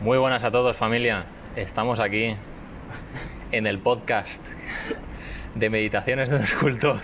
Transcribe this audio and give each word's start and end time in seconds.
Muy 0.00 0.18
buenas 0.18 0.42
a 0.42 0.50
todos 0.50 0.76
familia. 0.76 1.24
Estamos 1.56 2.00
aquí 2.00 2.36
en 3.52 3.66
el 3.66 3.78
podcast 3.78 4.42
de 5.54 5.70
Meditaciones 5.70 6.28
de 6.28 6.36
un 6.36 6.42
escultor 6.42 6.96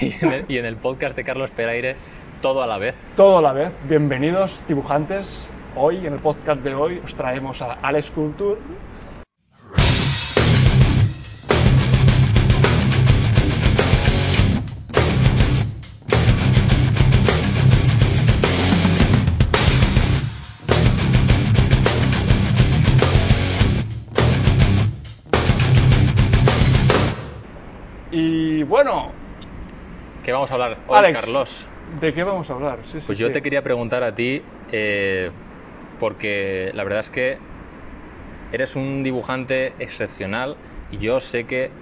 y 0.48 0.58
en 0.58 0.66
el, 0.66 0.76
podcast 0.76 1.16
de 1.16 1.24
Carlos 1.24 1.50
Peraire 1.50 1.96
todo 2.42 2.62
a 2.62 2.66
la 2.66 2.78
vez. 2.78 2.96
Todo 3.16 3.38
a 3.38 3.42
la 3.42 3.52
vez. 3.52 3.70
Bienvenidos 3.88 4.62
dibujantes. 4.66 5.48
Hoy, 5.76 6.06
en 6.06 6.14
el 6.14 6.18
podcast 6.18 6.60
de 6.60 6.74
hoy, 6.74 7.00
os 7.02 7.14
traemos 7.14 7.62
a 7.62 7.74
Alex 7.74 8.10
Culture. 8.10 8.60
Bueno, 28.84 29.10
¿Qué 30.24 30.30
vamos 30.30 30.52
a 30.52 30.54
hablar 30.54 30.78
hoy, 30.86 30.98
Alex. 30.98 31.20
Carlos? 31.20 31.66
¿de 32.00 32.14
qué 32.14 32.22
vamos 32.22 32.48
a 32.48 32.52
hablar? 32.52 32.78
Sí, 32.84 33.00
sí, 33.00 33.08
Pues 33.08 33.18
yo 33.18 33.26
sí. 33.26 33.32
te 33.32 33.42
quería 33.42 33.60
preguntar 33.62 34.04
a 34.04 34.14
ti, 34.14 34.40
eh, 34.70 35.32
porque 35.98 36.70
la 36.74 36.84
verdad 36.84 37.00
es 37.00 37.10
que 37.10 37.38
eres 38.52 38.76
un 38.76 39.02
dibujante 39.02 39.72
excepcional 39.80 40.54
y 40.92 40.98
yo 40.98 41.18
sé 41.18 41.44
que 41.44 41.72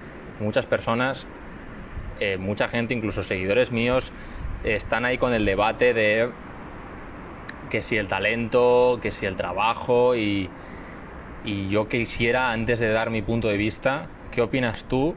muchas 0.41 0.65
personas, 0.65 1.27
eh, 2.19 2.39
mucha 2.39 2.67
gente, 2.67 2.95
incluso 2.95 3.23
seguidores 3.23 3.73
míos, 3.73 4.11
están 4.65 5.05
ahí 5.05 5.19
con 5.19 5.35
el 5.35 5.45
debate 5.45 5.93
de 5.93 6.31
que 7.71 7.83
si 7.83 7.99
el 7.99 8.09
talento, 8.09 9.01
que 9.03 9.11
si 9.11 9.27
el 9.27 9.37
trabajo 9.37 10.17
y, 10.17 10.49
y 11.45 11.69
yo 11.69 11.91
quisiera, 11.91 12.53
antes 12.53 12.79
de 12.79 12.89
dar 12.89 13.11
mi 13.11 13.21
punto 13.21 13.49
de 13.49 13.59
vista, 13.59 14.09
¿qué 14.33 14.41
opinas 14.41 14.85
tú, 14.85 15.15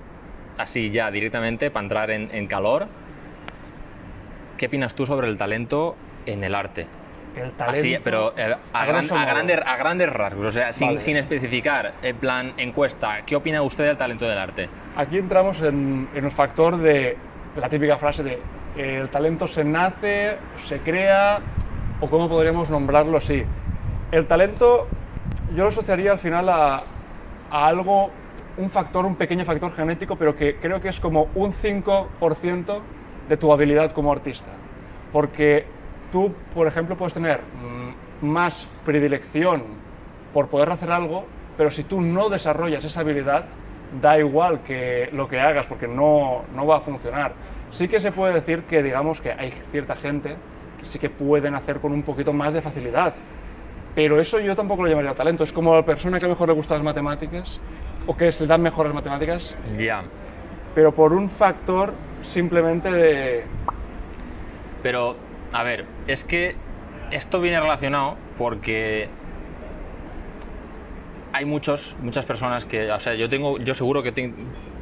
así 0.60 0.92
ya 0.92 1.10
directamente, 1.10 1.72
para 1.72 1.84
entrar 1.86 2.12
en, 2.12 2.30
en 2.34 2.46
calor? 2.48 2.88
¿Qué 4.58 4.66
opinas 4.68 4.94
tú 4.94 5.06
sobre 5.06 5.28
el 5.28 5.38
talento 5.38 5.96
en 6.26 6.44
el 6.44 6.54
arte? 6.54 6.86
El 7.36 7.52
talento. 7.54 7.80
Así, 7.80 7.98
pero 8.04 8.34
eh, 8.38 8.56
a, 8.74 8.82
a 8.82 8.86
gran- 8.86 8.98
grosso 9.06 9.16
a 9.16 9.20
modo. 9.20 9.30
grandes, 9.32 9.60
a 9.66 9.78
grandes 9.78 10.10
rasgos, 10.12 10.46
o 10.48 10.52
sea, 10.52 10.72
sin, 10.74 10.88
Vale. 10.90 11.02
sin 11.02 11.16
especificar, 11.16 11.94
en 12.02 12.16
plan 12.18 12.54
encuesta, 12.58 13.22
¿qué 13.26 13.36
opina 13.36 13.62
usted 13.62 13.86
del 13.86 13.98
talento 13.98 14.28
del 14.28 14.38
arte? 14.38 14.70
Aquí 14.98 15.18
entramos 15.18 15.62
en, 15.62 16.10
en 16.14 16.26
un 16.26 16.32
factor 16.32 16.78
de 16.78 17.16
la 17.56 17.70
típica 17.70 17.98
frase 17.98 18.24
de 18.24 18.34
eh, 18.76 19.00
el 19.02 19.10
talento 19.10 19.48
se 19.48 19.64
nace, 19.64 20.38
se 20.66 20.80
crea, 20.80 21.40
o 22.02 22.10
cómo 22.10 22.28
podríamos 22.28 22.70
nombrarlo 22.70 23.18
así. 23.18 23.44
El 24.12 24.26
talento 24.26 24.88
yo 25.56 25.64
lo 25.64 25.70
asociaría 25.70 26.12
al 26.12 26.20
final 26.20 26.50
a, 26.50 26.84
a 27.52 27.68
algo, 27.68 28.12
un 28.60 28.70
factor, 28.70 29.06
un 29.06 29.16
pequeño 29.16 29.46
factor 29.46 29.72
genético, 29.72 30.18
pero 30.18 30.36
que 30.36 30.58
creo 30.58 30.82
que 30.82 30.90
es 30.90 31.00
como 31.00 31.30
un 31.34 31.54
5% 31.54 32.80
de 33.30 33.38
tu 33.38 33.54
habilidad 33.54 33.92
como 33.94 34.12
artista. 34.12 34.50
Porque 35.14 35.66
tú, 36.12 36.34
por 36.54 36.68
ejemplo, 36.68 36.98
puedes 36.98 37.14
tener 37.14 37.40
mm, 37.40 38.26
más 38.26 38.68
predilección 38.84 39.64
por 40.34 40.50
poder 40.50 40.72
hacer 40.72 40.92
algo, 40.92 41.26
pero 41.58 41.72
si 41.72 41.84
tú 41.84 42.02
no 42.02 42.30
desarrollas 42.30 42.84
esa 42.84 43.00
habilidad, 43.00 43.46
da 44.02 44.20
igual 44.20 44.62
que 44.62 45.10
lo 45.14 45.28
que 45.30 45.40
hagas, 45.40 45.66
porque 45.66 45.88
no, 45.88 46.44
no 46.54 46.68
va 46.68 46.78
a 46.78 46.82
funcionar. 46.82 47.32
Sí 47.72 47.88
que 47.88 48.02
se 48.02 48.12
puede 48.12 48.34
decir 48.34 48.64
que, 48.64 48.84
digamos, 48.84 49.22
que 49.22 49.32
hay 49.32 49.52
cierta 49.72 49.96
gente 49.96 50.36
que 50.78 50.86
sí 50.86 51.00
que 51.00 51.10
pueden 51.10 51.56
hacer 51.56 51.80
con 51.80 51.94
un 51.94 52.04
poquito 52.04 52.34
más 52.34 52.54
de 52.54 52.62
facilidad, 52.62 53.14
pero 53.96 54.20
eso 54.20 54.40
yo 54.40 54.56
tampoco 54.56 54.84
lo 54.84 54.90
llamaría 54.90 55.14
talento. 55.14 55.46
Es 55.46 55.52
como 55.52 55.76
la 55.76 55.84
persona 55.84 56.20
que 56.20 56.28
mejor 56.28 56.50
le 56.50 56.54
gustan 56.54 56.78
las 56.78 56.86
matemáticas 56.86 57.60
o 58.10 58.18
que 58.18 58.32
se 58.32 58.44
le 58.44 58.48
dan 58.48 58.64
mejor 58.64 58.88
las 58.88 58.96
matemáticas, 58.96 59.56
Ya. 59.78 60.04
pero 60.74 60.92
por 60.96 61.14
un 61.14 61.30
factor 61.30 61.94
simplemente 62.24 62.92
de... 62.92 63.44
Pero, 64.82 65.16
a 65.54 65.62
ver, 65.62 65.86
es 66.08 66.24
que 66.24 66.56
esto 67.12 67.40
viene 67.40 67.60
relacionado 67.60 68.16
porque 68.40 69.10
hay 71.34 71.46
muchos, 71.46 71.98
muchas 72.02 72.26
personas 72.26 72.66
que, 72.66 72.92
o 72.92 73.00
sea, 73.00 73.14
yo 73.14 73.30
tengo, 73.30 73.60
yo 73.60 73.76
seguro 73.76 74.02
que 74.02 74.12
te- 74.12 74.34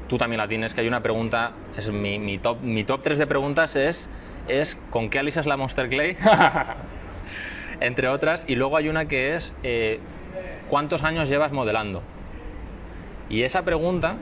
tú 0.08 0.18
también 0.18 0.38
la 0.38 0.48
tienes, 0.48 0.74
que 0.74 0.80
hay 0.80 0.88
una 0.88 1.02
pregunta, 1.04 1.52
es 1.76 1.92
mi, 1.92 2.20
mi 2.20 2.38
top, 2.38 2.62
mi 2.62 2.86
top 2.86 3.02
3 3.04 3.18
de 3.18 3.28
preguntas 3.28 3.76
es, 3.76 4.08
es 4.48 4.78
¿con 4.90 5.10
qué 5.10 5.20
alisas 5.20 5.46
la 5.46 5.58
Monster 5.58 5.90
Clay? 5.90 6.16
Entre 7.82 8.08
otras, 8.08 8.46
y 8.48 8.56
luego 8.56 8.78
hay 8.78 8.88
una 8.88 9.06
que 9.10 9.36
es, 9.36 9.54
eh, 9.64 10.00
¿cuántos 10.70 11.04
años 11.04 11.28
llevas 11.28 11.52
modelando? 11.52 12.04
Y 13.30 13.44
esa 13.44 13.64
pregunta 13.64 14.16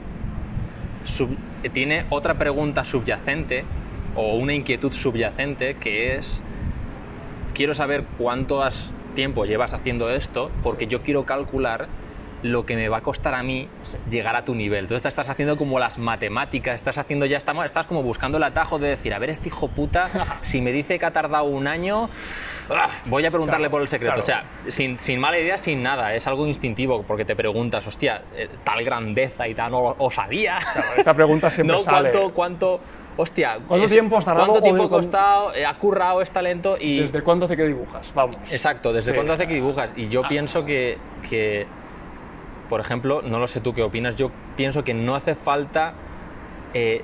sub- 1.04 1.38
tiene 1.74 2.06
otra 2.10 2.36
pregunta 2.36 2.84
subyacente 2.84 3.64
o 4.16 4.36
una 4.36 4.54
inquietud 4.54 4.92
subyacente 4.94 5.76
que 5.76 6.16
es 6.16 6.42
quiero 7.54 7.74
saber 7.74 8.04
cuánto 8.18 8.62
has- 8.64 8.92
tiempo 9.16 9.46
llevas 9.46 9.74
haciendo 9.74 10.10
esto 10.10 10.52
porque 10.62 10.88
yo 10.88 11.02
quiero 11.02 11.24
calcular 11.26 11.88
lo 12.44 12.66
que 12.66 12.76
me 12.76 12.90
va 12.90 12.98
a 12.98 13.02
costar 13.02 13.34
a 13.34 13.44
mí 13.44 13.70
Sí. 13.86 13.98
llegar 14.12 14.36
a 14.36 14.44
tu 14.44 14.54
nivel. 14.54 14.82
Entonces 14.86 15.04
te 15.04 15.10
estás 15.10 15.30
haciendo 15.30 15.56
como 15.58 15.80
las 15.80 15.98
matemáticas, 15.98 16.76
estás 16.76 16.98
haciendo 16.98 17.26
ya 17.26 17.38
estamos, 17.38 17.66
estás 17.66 17.88
como 17.88 18.04
buscando 18.04 18.38
el 18.38 18.44
atajo 18.44 18.78
de 18.78 18.90
decir, 18.90 19.14
a 19.14 19.20
ver 19.20 19.30
este 19.30 19.48
hijo 19.48 19.70
puta, 19.70 20.10
si 20.42 20.62
me 20.62 20.72
dice 20.74 21.00
que 21.00 21.06
ha 21.06 21.12
tardado 21.12 21.46
un 21.46 21.66
año, 21.66 22.10
voy 23.06 23.26
a 23.26 23.30
preguntarle 23.32 23.66
Claro, 23.66 23.72
por 23.72 23.82
el 23.82 23.88
secreto. 23.88 24.14
claro. 24.16 24.24
O 24.24 24.26
sea, 24.26 24.72
sin, 24.72 25.00
sin 25.00 25.20
mala 25.20 25.38
idea, 25.40 25.58
sin 25.58 25.84
nada, 25.84 26.14
es 26.16 26.26
algo 26.28 26.48
instintivo 26.48 27.04
porque 27.04 27.26
te 27.26 27.36
preguntas, 27.36 27.86
hostia, 27.88 28.24
eh, 28.36 28.50
tal 28.64 28.84
grandeza 28.84 29.48
y 29.48 29.54
tal 29.56 29.74
o- 29.74 29.96
osadía. 30.00 30.60
Esta 30.98 31.14
pregunta 31.14 31.50
siempre 31.52 31.76
no, 31.78 31.82
sale. 31.84 32.12
¿cuánto, 32.12 32.34
cuánto, 32.34 32.80
hostia, 33.18 33.60
¿Cuánto 33.68 33.86
es- 33.86 33.92
tiempo 33.92 34.18
has 34.18 34.26
tardado 34.26 34.48
¿Cuánto 34.48 34.64
tiempo 34.64 34.84
ha 34.86 34.90
costado? 34.90 35.54
eh, 35.54 35.66
¿Ha 35.66 35.74
currado? 35.78 36.22
¿Es 36.22 36.32
talento? 36.32 36.78
Y, 36.80 37.00
¿Desde 37.02 37.22
cuándo 37.22 37.46
hace 37.46 37.56
que 37.56 37.64
dibujas? 37.66 38.12
Vamos. 38.16 38.38
Exacto, 38.52 38.92
¿desde 38.94 39.12
Sí. 39.12 39.16
cuándo 39.16 39.34
hace 39.34 39.48
que 39.48 39.54
dibujas? 39.56 39.92
Y 39.96 40.10
yo 40.10 40.24
Ah. 40.26 40.28
pienso 40.30 40.66
que, 40.66 40.98
que, 41.30 41.68
por 42.70 42.80
ejemplo, 42.82 43.22
no 43.24 43.38
lo 43.40 43.48
sé 43.48 43.62
tú 43.62 43.74
qué 43.74 43.84
opinas, 43.84 44.16
yo 44.16 44.32
pienso 44.56 44.84
que 44.84 44.94
no 44.94 45.16
hace 45.16 45.36
falta... 45.36 45.94
eh, 46.74 47.04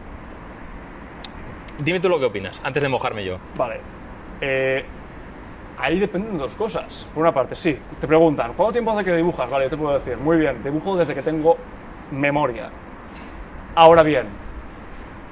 dime 1.83 1.99
tú 1.99 2.09
lo 2.09 2.19
que 2.19 2.25
opinas, 2.25 2.59
antes 2.63 2.81
de 2.83 2.89
mojarme 2.89 3.23
yo. 3.23 3.37
Vale. 3.55 3.79
Eh, 4.41 4.83
ahí 5.81 5.99
dependen 5.99 6.37
dos 6.37 6.53
cosas. 6.53 7.05
Por 7.13 7.21
una 7.21 7.33
parte, 7.33 7.55
sí, 7.55 7.77
te 7.99 8.07
preguntan, 8.07 8.53
¿cuánto 8.53 8.73
tiempo 8.73 8.91
hace 8.91 9.03
que 9.03 9.15
dibujas? 9.15 9.49
Vale, 9.49 9.65
yo 9.65 9.69
te 9.71 9.77
puedo 9.77 9.93
decir, 9.93 10.15
muy 10.17 10.37
bien, 10.37 10.63
dibujo 10.63 10.95
desde 10.95 11.15
que 11.15 11.23
tengo 11.23 11.57
memoria. 12.11 12.69
Ahora 13.73 14.03
bien, 14.03 14.27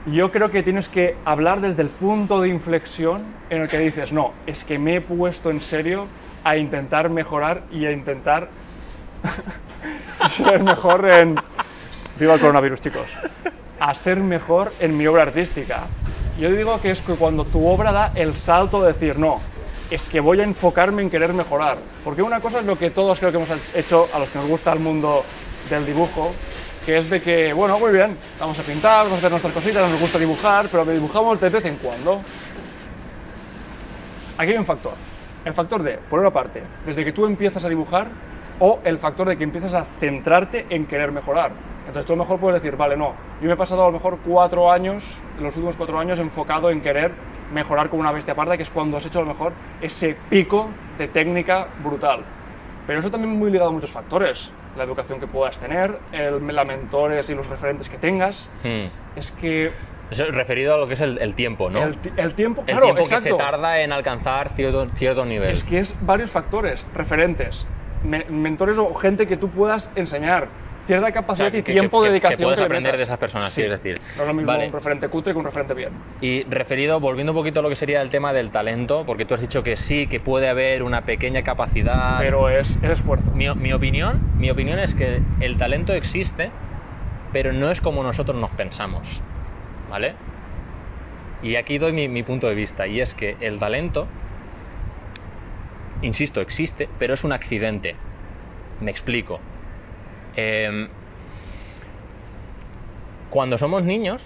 yo 0.08 0.32
creo 0.32 0.50
que 0.50 0.64
tienes 0.64 0.90
que 0.90 1.16
hablar 1.24 1.62
desde 1.62 1.84
el 1.84 1.90
punto 1.90 2.42
de 2.42 2.50
inflexión 2.50 3.22
en 3.52 3.62
el 3.62 3.68
que 3.68 3.78
dices, 3.78 4.12
no, 4.12 4.34
es 4.48 4.64
que 4.64 4.80
me 4.80 4.96
he 4.96 5.02
puesto 5.02 5.52
en 5.52 5.62
serio 5.62 6.08
a 6.44 6.58
intentar 6.58 7.10
mejorar 7.10 7.62
y 7.72 7.86
a 7.86 7.92
intentar 7.92 8.50
ser 10.30 10.64
mejor 10.64 11.08
en... 11.08 11.36
Viva 12.20 12.34
el 12.34 12.40
coronavirus, 12.40 12.82
chicos. 12.82 13.10
A 13.80 13.94
ser 13.94 14.20
mejor 14.20 14.74
en 14.80 14.98
mi 14.98 15.06
obra 15.06 15.24
artística. 15.24 15.84
Yo 16.40 16.50
digo 16.50 16.82
que 16.82 16.92
es 16.92 17.02
que 17.02 17.14
cuando 17.14 17.46
tu 17.46 17.68
obra 17.68 17.92
da 17.92 18.12
el 18.16 18.36
salto 18.36 18.82
de 18.82 18.94
decir, 18.94 19.20
no, 19.20 19.40
es 19.90 20.08
que 20.08 20.20
voy 20.20 20.40
a 20.40 20.44
enfocarme 20.44 21.02
en 21.02 21.10
querer 21.10 21.34
mejorar. 21.34 21.78
Porque 22.04 22.22
una 22.22 22.40
cosa 22.40 22.60
es 22.60 22.66
lo 22.66 22.78
que 22.78 22.90
todos 22.90 23.18
creo 23.20 23.32
que 23.32 23.38
hemos 23.38 23.76
hecho 23.76 24.08
a 24.14 24.20
los 24.20 24.30
que 24.30 24.40
nos 24.40 24.48
gusta 24.48 24.74
el 24.74 24.80
mundo 24.80 25.24
del 25.70 25.86
dibujo, 25.86 26.32
que 26.86 26.98
es 26.98 27.10
de 27.10 27.22
que, 27.22 27.54
bueno, 27.54 27.80
muy 27.80 27.92
bien, 27.92 28.18
vamos 28.40 28.58
a 28.60 28.64
pintar, 28.64 29.06
vamos 29.06 29.14
a 29.14 29.18
hacer 29.18 29.32
nuestras 29.32 29.54
cositas, 29.54 29.90
nos 29.90 30.00
gusta 30.00 30.18
dibujar, 30.18 30.68
pero 30.72 30.86
me 30.86 30.94
dibujamos 30.94 31.40
de 31.40 31.50
vez 31.50 31.66
en 31.66 31.76
cuando. 31.78 32.22
Aquí 34.38 34.52
hay 34.52 34.58
un 34.58 34.66
factor. 34.66 34.94
El 35.46 35.54
factor 35.54 35.84
de, 35.84 35.98
por 35.98 36.20
una 36.20 36.32
parte, 36.32 36.64
desde 36.86 37.04
que 37.04 37.12
tú 37.12 37.26
empiezas 37.26 37.64
a 37.64 37.70
dibujar, 37.70 38.08
o 38.60 38.80
el 38.84 39.00
factor 39.00 39.28
de 39.28 39.38
que 39.38 39.44
empiezas 39.44 39.74
a 39.74 39.86
centrarte 40.00 40.66
en 40.70 40.86
querer 40.86 41.12
mejorar. 41.12 41.52
Entonces 41.88 42.06
tú 42.06 42.14
a 42.14 42.16
lo 42.18 42.24
mejor 42.24 42.40
puedes 42.40 42.62
decir, 42.62 42.78
vale, 42.78 42.98
no, 42.98 43.14
yo 43.42 43.48
me 43.48 43.54
he 43.54 43.58
pasado 43.58 43.84
a 43.84 43.88
lo 43.88 43.94
mejor 43.94 44.20
cuatro 44.26 44.72
años, 44.72 45.04
los 45.40 45.56
últimos 45.56 45.76
cuatro 45.76 45.98
años, 45.98 46.20
enfocado 46.20 46.70
en 46.70 46.82
querer 46.82 47.12
mejorar 47.54 47.90
como 47.90 48.02
una 48.02 48.12
bestia 48.12 48.36
parda, 48.36 48.58
que 48.58 48.64
es 48.64 48.70
cuando 48.70 48.98
has 48.98 49.06
hecho 49.06 49.22
lo 49.22 49.28
mejor 49.28 49.54
ese 49.82 50.16
pico 50.30 50.70
de 50.98 51.08
técnica 51.08 51.68
brutal. 51.84 52.22
Pero 52.88 53.00
eso 53.00 53.12
también 53.12 53.34
muy 53.38 53.52
ligado 53.52 53.70
a 53.70 53.74
muchos 53.74 53.92
factores. 53.92 54.52
La 54.78 54.84
educación 54.84 55.20
que 55.20 55.28
puedas 55.28 55.60
tener, 55.60 55.98
el, 56.12 56.40
los 56.46 56.66
mentores 56.66 57.30
y 57.30 57.36
los 57.36 57.48
referentes 57.48 57.90
que 57.90 57.98
tengas. 57.98 58.50
Hmm. 58.64 58.88
Es 59.18 59.32
que 59.32 59.72
Eso 60.12 60.24
es 60.24 60.34
referido 60.34 60.74
a 60.74 60.78
lo 60.78 60.88
que 60.88 60.94
es 60.94 61.02
el, 61.02 61.18
el 61.20 61.36
tiempo, 61.36 61.70
¿no? 61.70 61.84
el, 61.84 61.98
ti- 61.98 62.12
el 62.18 62.34
tiempo, 62.34 62.64
claro, 62.64 62.82
tiempo 62.86 63.02
exacto. 63.02 63.24
que 63.26 63.32
se 63.32 63.38
tarda 63.38 63.82
en 63.82 63.92
alcanzar 63.92 64.50
cierto, 64.50 64.88
cierto 64.96 65.26
nivel. 65.26 65.52
Es 65.52 65.64
que 65.64 65.80
es 65.80 65.96
varios 66.02 66.32
factores, 66.32 66.86
referentes, 66.96 67.68
me- 68.04 68.26
mentores 68.26 68.78
o 68.78 68.94
gente 68.96 69.28
que 69.28 69.38
tú 69.38 69.50
puedas 69.50 69.90
enseñar, 69.96 70.48
cierta 70.90 71.12
capacidad 71.12 71.50
O 71.50 71.52
sea, 71.52 71.60
y 71.60 71.64
que- 71.64 71.72
tiempo 71.72 72.00
que- 72.02 72.08
de 72.10 72.10
que 72.10 72.14
dedicación 72.14 72.46
puedes 72.48 72.60
le 72.60 72.66
aprender 72.66 72.98
de 72.98 73.04
esas 73.04 73.20
personas, 73.20 73.54
Sí. 73.54 73.62
quieres 73.62 73.82
decir. 73.84 74.02
No 74.18 74.24
es 74.24 74.28
lo 74.28 74.34
mismo 74.34 74.52
Vale. 74.52 74.66
un 74.66 74.74
referente 74.74 75.08
cutre 75.08 75.34
que 75.34 75.38
un 75.40 75.46
referente 75.46 75.76
bien. 75.76 75.90
Y 76.20 76.44
referido, 76.46 77.00
volviendo 77.00 77.32
un 77.32 77.38
poquito 77.38 77.60
a 77.60 77.64
lo 77.64 77.70
que 77.70 77.76
sería 77.76 78.02
el 78.02 78.10
tema 78.10 78.34
del 78.34 78.50
talento, 78.50 79.04
porque 79.06 79.24
tú 79.26 79.36
has 79.36 79.42
dicho 79.42 79.62
que 79.62 79.78
sí, 79.78 80.08
que 80.08 80.20
puede 80.20 80.50
haber 80.50 80.82
una 80.82 81.02
pequeña 81.02 81.44
capacidad. 81.44 82.18
Pero 82.20 82.50
es, 82.50 82.78
es 82.82 82.90
esfuerzo. 82.90 83.30
mi, 83.36 83.48
mi 83.54 83.72
opinión, 83.72 84.20
mi 84.40 84.50
opinión 84.50 84.80
es 84.80 84.96
que 84.96 85.22
el 85.42 85.58
talento 85.58 85.94
existe, 85.94 86.50
pero 87.32 87.54
no 87.54 87.70
es 87.70 87.82
como 87.82 88.02
nosotros 88.02 88.36
nos 88.36 88.50
pensamos, 88.50 89.22
¿vale? 89.92 90.16
Y 91.44 91.56
aquí 91.56 91.78
doy 91.78 91.94
mi, 91.94 92.08
mi 92.08 92.24
punto 92.24 92.48
de 92.50 92.56
vista, 92.56 92.88
y 92.88 93.00
es 93.00 93.14
que 93.14 93.38
el 93.42 93.60
talento, 93.60 94.08
insisto, 96.02 96.42
existe, 96.42 96.90
pero 96.98 97.14
es 97.14 97.24
un 97.24 97.32
accidente. 97.32 97.96
Me 98.82 98.90
explico. 98.90 99.40
Em, 100.42 100.88
cuando 103.30 103.58
somos 103.58 103.84
niños, 103.84 104.24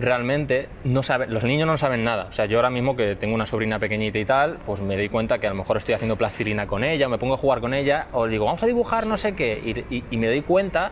realmente 0.00 0.68
no 0.84 1.02
saben, 1.02 1.32
los 1.32 1.44
niños 1.44 1.66
no 1.68 1.76
saben 1.78 2.02
nada. 2.04 2.26
O 2.28 2.32
sea, 2.32 2.46
yo 2.46 2.58
ahora 2.58 2.68
mismo 2.70 2.96
que 2.96 3.14
tengo 3.16 3.34
una 3.34 3.46
sobrina 3.46 3.78
pequeñita 3.78 4.18
y 4.18 4.24
tal, 4.24 4.58
pues 4.66 4.80
me 4.80 4.96
doy 4.96 5.08
cuenta 5.08 5.38
que 5.38 5.46
a 5.46 5.50
lo 5.50 5.56
mejor 5.56 5.76
estoy 5.76 5.94
haciendo 5.94 6.16
plastilina 6.16 6.66
con 6.66 6.82
ella, 6.84 7.06
o 7.06 7.10
me 7.10 7.18
pongo 7.18 7.34
a 7.34 7.38
jugar 7.38 7.60
con 7.60 7.74
ella, 7.74 8.08
o 8.12 8.26
digo, 8.26 8.44
vamos 8.44 8.62
a 8.62 8.66
dibujar 8.66 9.06
no 9.06 9.16
sé 9.16 9.34
qué, 9.34 9.60
y, 9.88 9.94
y- 9.94 10.04
y 10.10 10.16
me 10.18 10.26
doy 10.26 10.42
cuenta, 10.42 10.90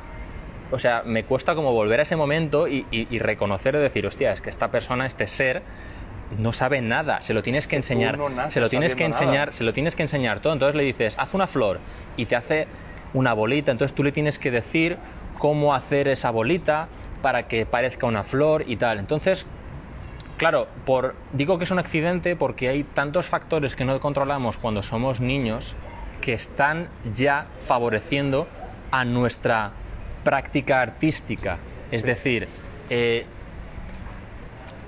o 0.70 0.78
sea, 0.78 1.02
me 1.04 1.24
cuesta 1.24 1.54
como 1.56 1.72
volver 1.72 1.98
a 2.00 2.04
ese 2.04 2.16
momento 2.16 2.66
y, 2.68 2.86
reconocer 3.18 3.74
y 3.74 3.78
decir, 3.78 4.06
hostia, 4.06 4.32
es 4.32 4.40
que 4.40 4.50
esta 4.50 4.68
persona, 4.68 5.04
este 5.04 5.26
ser, 5.26 5.62
no 6.38 6.52
sabe 6.52 6.80
nada, 6.80 7.20
se 7.22 7.34
lo 7.34 7.42
tienes 7.42 7.66
que 7.66 7.76
enseñar, 7.76 8.16
no 8.16 8.50
se 8.50 8.60
lo 8.60 8.68
tienes 8.70 8.94
que 8.94 9.06
nada. 9.06 9.20
enseñar, 9.22 9.52
se 9.52 9.64
lo 9.64 9.72
tienes 9.74 9.94
que 9.96 10.02
enseñar 10.02 10.40
todo. 10.40 10.52
Entonces 10.54 10.74
le 10.74 10.82
dices, 10.84 11.14
haz 11.18 11.34
una 11.34 11.46
flor 11.46 11.80
y 12.16 12.24
te 12.26 12.36
hace 12.36 12.66
una 13.14 13.32
bolita. 13.32 13.72
Entonces 13.72 13.94
tú 13.94 14.02
le 14.02 14.12
tienes 14.12 14.38
que 14.38 14.50
decir 14.50 14.98
cómo 15.38 15.74
hacer 15.74 16.08
esa 16.08 16.30
bolita 16.30 16.88
para 17.22 17.48
que 17.48 17.64
parezca 17.64 18.06
una 18.06 18.24
flor 18.24 18.64
y 18.66 18.76
tal. 18.76 18.98
Entonces, 18.98 19.46
claro, 20.36 20.68
por, 20.84 21.14
digo 21.32 21.56
que 21.56 21.64
es 21.64 21.70
un 21.70 21.78
accidente 21.78 22.36
porque 22.36 22.68
hay 22.68 22.82
tantos 22.82 23.26
factores 23.26 23.74
que 23.76 23.84
no 23.84 23.98
controlamos 24.00 24.58
cuando 24.58 24.82
somos 24.82 25.20
niños 25.20 25.74
que 26.20 26.34
están 26.34 26.88
ya 27.14 27.46
favoreciendo 27.66 28.46
a 28.90 29.04
nuestra 29.04 29.72
práctica 30.22 30.80
artística. 30.80 31.58
Es 31.90 32.02
decir, 32.02 32.48
eh, 32.90 33.26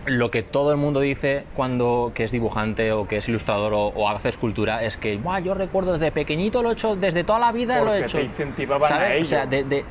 lo 0.07 0.31
que 0.31 0.43
todo 0.43 0.71
el 0.71 0.77
mundo 0.77 1.01
dice 1.01 1.45
cuando 1.55 2.13
que 2.15 2.25
es 2.25 2.31
dibujante 2.31 2.93
o 2.93 3.07
que 3.09 3.17
es 3.19 3.29
ilustrador 3.29 3.75
o, 3.75 3.87
o 3.89 4.09
hace 4.09 4.29
escultura 4.29 4.85
es 4.85 4.97
que 4.97 5.17
"Buah, 5.17 5.41
yo 5.41 5.55
recuerdo 5.55 5.93
desde 5.95 6.13
pequeñito 6.13 6.63
lo 6.63 6.71
he 6.71 6.73
hecho 6.75 6.95
desde 6.97 7.25
toda 7.25 7.39
la 7.41 7.53
vida 7.53 7.79
lo 7.79 7.87
Porque 7.87 7.99
he 8.01 8.05
hecho 8.05 8.19
te 8.19 8.25
incentivaban 8.25 8.93
a 8.93 8.97
¿Sabes? 8.97 9.11
ello. 9.13 9.23
o 9.25 9.29
sea 9.29 9.47
de- 9.47 9.65
de- 9.65 9.85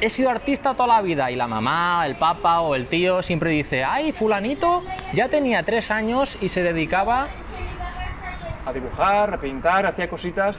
he 0.00 0.10
sido 0.10 0.28
artista 0.28 0.74
toda 0.74 0.88
la 0.88 1.02
vida 1.02 1.30
y 1.30 1.36
la 1.36 1.46
mamá 1.46 2.04
el 2.06 2.16
papá 2.16 2.60
o 2.60 2.74
el 2.74 2.86
tío 2.86 3.22
siempre 3.22 3.50
dice 3.50 3.82
ay 3.82 4.12
fulanito 4.12 4.82
ya 5.14 5.28
tenía 5.28 5.62
tres 5.62 5.90
años 5.90 6.36
y 6.42 6.48
se 6.50 6.62
dedicaba 6.62 7.28
A 8.66 8.72
dibujar, 8.72 9.34
a 9.34 9.38
pintar, 9.38 9.84
hacía 9.86 10.08
cositas, 10.08 10.56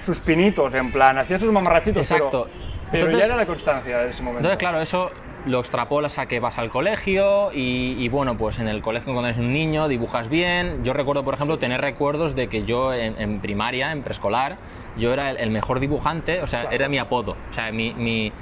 sus 0.00 0.20
pinitos, 0.20 0.72
en 0.74 0.92
plan, 0.92 1.18
hacía 1.18 1.40
sus 1.40 1.50
mamarrachitos, 1.50 2.02
Exacto. 2.08 2.48
pero, 2.48 2.88
pero 2.92 3.04
Entonces- 3.06 3.18
ya 3.20 3.26
era 3.26 3.36
la 3.36 3.46
constancia 3.46 3.98
de 3.98 4.10
ese 4.10 4.22
momento. 4.22 4.38
Entonces, 4.48 4.58
claro, 4.58 4.80
eso 4.80 5.10
lo 5.48 5.60
extrapolas 5.60 6.18
a 6.18 6.26
que 6.26 6.40
vas 6.40 6.58
al 6.58 6.70
colegio 6.70 7.50
y, 7.52 7.96
y, 7.98 8.08
bueno, 8.08 8.36
pues 8.36 8.58
en 8.58 8.68
el 8.68 8.82
colegio 8.82 9.12
cuando 9.12 9.28
eres 9.28 9.38
un 9.40 9.52
niño 9.52 9.88
dibujas 9.88 10.28
bien. 10.28 10.84
Yo 10.84 10.92
recuerdo, 10.92 11.24
por 11.24 11.34
ejemplo, 11.34 11.58
tener 11.58 11.80
recuerdos 11.80 12.34
de 12.34 12.48
que 12.48 12.64
yo 12.64 12.92
en, 12.94 13.20
en 13.20 13.40
primaria, 13.40 13.92
en 13.92 14.02
preescolar, 14.02 14.56
yo 14.96 15.12
era 15.12 15.30
el, 15.30 15.36
el 15.38 15.50
mejor 15.50 15.80
dibujante, 15.80 16.42
o 16.42 16.46
sea, 16.46 16.60
Claro. 16.62 16.74
era 16.76 16.88
mi 16.88 16.98
apodo, 16.98 17.36
o 17.50 17.54
sea, 17.54 17.72
mi, 17.72 17.94
mi, 17.94 18.32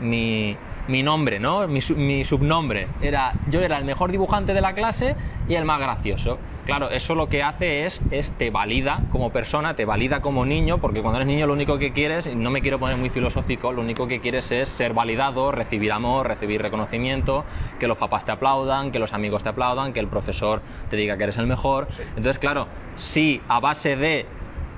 mi, 0.00 0.56
mi 0.88 1.02
nombre, 1.02 1.38
¿no? 1.38 1.66
Mi, 1.68 1.80
mi 1.96 2.24
subnombre. 2.24 2.88
Era, 3.02 3.34
yo 3.50 3.60
era 3.60 3.78
el 3.78 3.84
mejor 3.84 4.10
dibujante 4.10 4.54
de 4.54 4.60
la 4.60 4.72
clase 4.74 5.16
y 5.48 5.54
el 5.54 5.64
más 5.64 5.78
gracioso. 5.80 6.38
Claro, 6.64 6.88
eso 6.88 7.14
lo 7.14 7.28
que 7.28 7.42
hace 7.42 7.84
es, 7.84 8.00
es 8.10 8.30
te 8.32 8.50
valida 8.50 9.02
como 9.12 9.30
persona, 9.30 9.76
te 9.76 9.84
valida 9.84 10.22
como 10.22 10.46
niño, 10.46 10.78
porque 10.78 11.02
cuando 11.02 11.18
eres 11.18 11.26
niño 11.26 11.46
lo 11.46 11.52
único 11.52 11.78
que 11.78 11.92
quieres, 11.92 12.26
y 12.26 12.34
no 12.34 12.50
me 12.50 12.62
quiero 12.62 12.78
poner 12.78 12.96
muy 12.96 13.10
filosófico, 13.10 13.70
lo 13.70 13.82
único 13.82 14.08
que 14.08 14.20
quieres 14.20 14.50
es 14.50 14.70
ser 14.70 14.94
validado, 14.94 15.52
recibir 15.52 15.92
amor, 15.92 16.26
recibir 16.26 16.62
reconocimiento, 16.62 17.44
que 17.78 17.86
los 17.86 17.98
papás 17.98 18.24
te 18.24 18.32
aplaudan, 18.32 18.92
que 18.92 18.98
los 18.98 19.12
amigos 19.12 19.42
te 19.42 19.50
aplaudan, 19.50 19.92
que 19.92 20.00
el 20.00 20.08
profesor 20.08 20.62
te 20.88 20.96
diga 20.96 21.18
que 21.18 21.24
eres 21.24 21.36
el 21.36 21.46
mejor. 21.46 21.86
Entonces, 22.16 22.38
claro, 22.38 22.66
si 22.96 23.42
a 23.46 23.60
base 23.60 23.96
de 23.96 24.24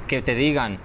que 0.08 0.22
te 0.22 0.34
digan, 0.34 0.80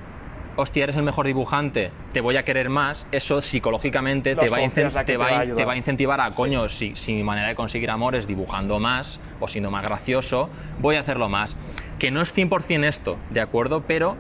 hostia, 0.56 0.84
eres 0.84 0.98
el 0.98 1.04
mejor 1.04 1.26
dibujante, 1.26 1.92
te 2.14 2.22
voy 2.22 2.38
a 2.38 2.44
querer 2.44 2.70
más, 2.70 3.08
eso 3.12 3.42
psicológicamente 3.42 4.36
te 4.36 4.50
va, 4.50 4.58
a 4.58 5.06
te 5.06 5.18
va 5.18 5.46
te 5.46 5.66
va 5.66 5.78
incentivar 5.78 6.22
a, 6.22 6.32
coño, 6.32 6.70
si, 6.70 6.96
si 6.96 7.14
mi 7.14 7.24
manera 7.24 7.48
de 7.48 7.56
conseguir 7.56 7.90
amor 7.90 8.16
es 8.16 8.28
dibujando 8.28 8.80
más 8.80 9.20
o 9.40 9.48
siendo 9.48 9.72
más 9.72 9.84
gracioso, 9.84 10.50
voy 10.80 10.96
a 10.96 11.02
hacerlo 11.02 11.30
más. 11.30 11.56
Que 12.00 12.12
no 12.12 12.22
es 12.22 12.36
100% 12.36 12.86
esto, 12.86 13.18
¿de 13.30 13.42
acuerdo? 13.42 13.84
Pero 13.88 14.16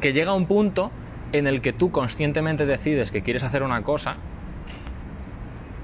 que 0.00 0.12
llega 0.12 0.34
un 0.34 0.46
punto 0.46 0.90
en 1.32 1.46
el 1.46 1.60
que 1.62 1.72
tú 1.72 1.90
conscientemente 1.90 2.66
decides 2.66 3.10
que 3.10 3.22
quieres 3.22 3.42
hacer 3.42 3.62
una 3.62 3.82
cosa, 3.82 4.16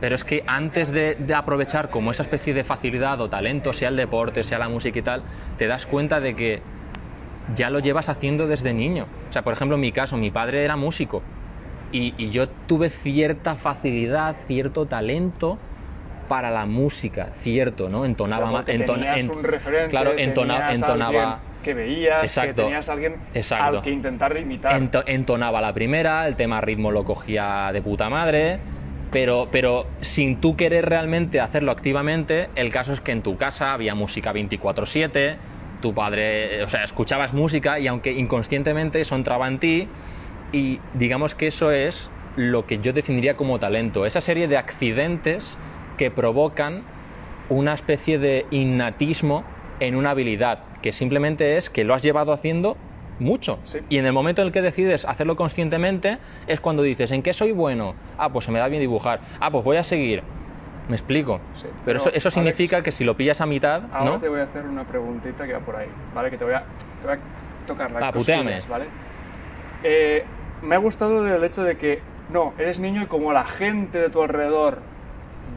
pero 0.01 0.15
es 0.15 0.25
que 0.25 0.45
antes 0.47 0.91
de, 0.91 1.15
de 1.17 1.35
aprovechar 1.35 1.91
como 1.91 2.11
esa 2.11 2.23
especie 2.23 2.55
de 2.55 2.65
facilidad 2.65 3.21
o 3.21 3.29
talento, 3.29 3.73
sea 3.73 3.89
el 3.89 3.97
deporte, 3.97 4.45
sea 4.45 4.59
la 4.59 4.69
música 4.69 4.99
y 4.99 5.03
tal, 5.03 5.23
te 5.59 5.67
das 5.67 5.87
cuenta 5.87 6.21
de 6.21 6.35
que 6.35 6.63
ya 7.55 7.71
lo 7.71 7.79
llevas 7.81 8.09
haciendo 8.09 8.47
desde 8.47 8.73
niño. 8.73 9.07
O 9.29 9.33
sea, 9.33 9.43
por 9.43 9.53
ejemplo, 9.53 9.75
en 9.77 9.81
mi 9.81 9.93
caso, 9.93 10.17
mi 10.17 10.31
padre 10.31 10.65
era 10.65 10.77
músico 10.77 11.23
y, 11.93 12.15
y 12.19 12.31
yo 12.31 12.49
tuve 12.49 12.91
cierta 12.91 13.57
facilidad, 13.57 14.37
cierto 14.47 14.87
talento 14.87 15.59
para 16.29 16.51
la 16.51 16.65
música, 16.67 17.31
cierto, 17.41 17.89
¿no? 17.89 18.05
Entonaba 18.05 18.51
más. 18.53 18.65
un 18.69 19.43
referente, 19.43 19.91
claro, 19.91 20.13
entona- 20.17 20.73
entonaba. 20.73 21.41
que 21.65 21.75
veías, 21.75 22.23
Exacto. 22.25 22.55
que 22.55 22.63
tenías 22.63 22.89
alguien 22.89 23.17
Exacto. 23.35 23.79
al 23.79 23.83
que 23.83 23.91
intentar 23.91 24.37
imitar. 24.37 24.81
Ento- 24.81 25.03
entonaba 25.07 25.61
la 25.61 25.73
primera, 25.75 26.27
el 26.29 26.37
tema 26.37 26.61
ritmo 26.61 26.91
lo 26.93 27.05
cogía 27.05 27.71
de 27.73 27.83
puta 27.83 28.09
madre, 28.09 28.59
pero, 29.11 29.49
pero 29.51 29.87
sin 30.03 30.41
tú 30.41 30.57
querer 30.57 30.89
realmente 30.89 31.41
hacerlo 31.41 31.73
activamente, 31.73 32.49
el 32.55 32.71
caso 32.73 32.93
es 32.93 33.01
que 33.01 33.11
en 33.11 33.23
tu 33.23 33.37
casa 33.37 33.73
había 33.73 33.97
música 33.97 34.33
24/7, 34.33 35.37
tu 35.81 35.95
padre, 35.95 36.63
o 36.63 36.69
sea, 36.69 36.85
escuchabas 36.85 37.33
música 37.33 37.79
y 37.79 37.87
aunque 37.87 38.13
inconscientemente 38.13 39.01
eso 39.01 39.15
entraba 39.15 39.49
en 39.49 39.59
ti 39.59 39.89
y 40.53 40.81
digamos 40.95 41.35
que 41.35 41.47
eso 41.47 41.71
es 41.71 42.11
lo 42.37 42.67
que 42.67 42.79
yo 42.79 42.93
definiría 42.93 43.37
como 43.37 43.59
talento, 43.59 44.07
esa 44.07 44.21
serie 44.21 44.49
de 44.49 44.57
accidentes 44.57 45.59
que 45.99 46.11
provocan 46.11 46.83
una 47.49 47.75
especie 47.75 48.19
de 48.19 48.47
innatismo 48.51 49.45
en 49.81 49.97
una 49.97 50.11
habilidad, 50.11 50.61
que 50.83 50.93
simplemente 50.93 51.57
es 51.57 51.71
que 51.71 51.85
lo 51.85 51.95
has 51.95 52.03
llevado 52.03 52.33
haciendo 52.33 52.77
mucho. 53.19 53.59
Sí. 53.65 53.81
Y 53.89 53.99
en 53.99 54.07
el 54.07 54.13
momento 54.13 54.43
en 54.43 54.47
el 54.47 54.53
que 54.53 54.63
decides 54.63 55.05
hacerlo 55.05 55.37
conscientemente 55.37 56.19
es 56.47 56.61
cuando 56.61 56.83
dices, 56.83 57.11
¿en 57.11 57.23
qué 57.23 57.33
soy 57.33 57.53
bueno? 57.53 57.95
Ah, 58.19 58.31
pues 58.31 58.45
se 58.47 58.53
me 58.53 58.59
da 58.59 58.69
bien 58.69 58.81
dibujar. 58.81 59.21
Ah, 59.41 59.51
pues 59.51 59.65
voy 59.65 59.77
a 59.77 59.85
seguir. 59.85 60.23
Me 60.91 60.97
explico. 60.97 61.41
Sí. 61.55 61.67
Pero 61.85 61.97
eso, 61.99 62.09
eso 62.11 62.29
Alex, 62.29 62.35
significa 62.35 62.83
que 62.83 62.91
si 62.93 63.05
lo 63.05 63.17
pillas 63.17 63.41
a 63.41 63.47
mitad, 63.47 63.83
Ahora 63.93 64.11
¿no? 64.13 64.19
te 64.19 64.29
voy 64.29 64.41
a 64.41 64.45
hacer 64.45 64.65
una 64.67 64.85
preguntita 64.85 65.47
que 65.47 65.53
va 65.53 65.61
por 65.61 65.77
ahí, 65.77 65.89
¿vale? 66.15 66.31
Que 66.31 66.37
te 66.37 66.45
voy 66.45 66.55
a, 66.55 66.65
te 67.01 67.07
voy 67.07 67.17
a 67.17 67.67
tocar 67.67 68.13
putéame. 68.13 68.61
¿vale? 68.69 68.87
Eh, 69.85 70.25
me 70.63 70.75
ha 70.75 70.79
gustado 70.79 71.27
el 71.27 71.43
hecho 71.45 71.63
de 71.63 71.77
que, 71.79 72.03
no, 72.33 72.53
eres 72.59 72.79
niño 72.79 73.03
y 73.03 73.07
como 73.07 73.33
la 73.33 73.45
gente 73.47 73.99
de 73.99 74.11
tu 74.11 74.21
alrededor 74.21 74.79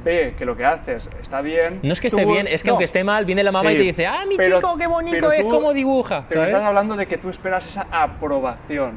ve 0.03 0.35
que 0.37 0.45
lo 0.45 0.55
que 0.55 0.65
haces 0.65 1.09
está 1.21 1.41
bien... 1.41 1.79
No 1.83 1.93
es 1.93 1.99
que 2.01 2.09
tú- 2.09 2.17
esté 2.19 2.31
bien, 2.31 2.47
es 2.47 2.61
que 2.63 2.67
no. 2.67 2.73
aunque 2.73 2.85
esté 2.85 3.03
mal, 3.03 3.25
viene 3.25 3.43
la 3.43 3.51
mamá 3.51 3.71
y 3.71 3.77
te 3.77 3.81
dice, 3.83 4.05
ah, 4.07 4.23
mi 4.27 4.37
pero- 4.37 4.57
chico, 4.57 4.77
qué 4.77 4.87
bonito 4.87 5.31
es, 5.31 5.41
tú- 5.41 5.49
cómo 5.49 5.73
dibuja. 5.73 6.25
Pero 6.29 6.41
¿sabes? 6.41 6.53
estás 6.53 6.67
hablando 6.67 6.95
de 6.95 7.05
que 7.07 7.17
tú 7.17 7.29
esperas 7.29 7.67
esa 7.67 7.87
aprobación. 7.91 8.93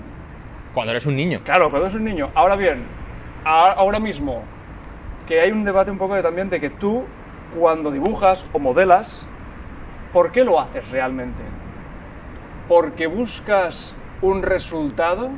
Cuando 0.75 0.93
eres 0.93 1.07
un 1.07 1.16
niño. 1.16 1.40
Claro, 1.45 1.71
cuando 1.71 1.87
eres 1.87 1.97
un 1.97 2.05
niño. 2.05 2.31
Ahora 2.35 2.57
bien, 2.57 2.85
ahora 3.45 3.99
mismo, 3.99 4.43
que 5.26 5.40
hay 5.40 5.50
un 5.52 5.64
debate 5.64 5.90
un 5.90 5.99
poco 5.99 6.14
de, 6.14 6.23
también 6.23 6.49
de 6.50 6.61
que 6.61 6.71
tú, 6.71 7.04
cuando 7.59 7.90
dibujas 7.90 8.47
o 8.52 8.59
modelas, 8.59 9.26
¿por 10.12 10.33
qué 10.33 10.45
lo 10.45 10.61
haces 10.61 10.88
realmente? 10.90 11.42
¿Porque 12.68 13.06
buscas 13.06 13.95
un 14.23 14.42
resultado 14.42 15.30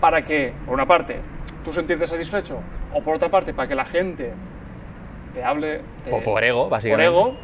para 0.00 0.24
que, 0.24 0.52
por 0.66 0.74
una 0.74 0.86
parte, 0.86 1.20
tú 1.64 1.72
sentirte 1.72 2.06
satisfecho, 2.06 2.58
o 2.92 3.02
por 3.02 3.16
otra 3.16 3.28
parte, 3.30 3.54
para 3.54 3.68
que 3.68 3.74
la 3.74 3.84
gente 3.84 4.32
te 5.32 5.42
hable... 5.42 5.80
te- 6.04 6.12
O 6.12 6.22
por 6.22 6.44
ego, 6.44 6.64
por 6.64 6.70
básicamente. 6.70 7.06
ego, 7.06 7.34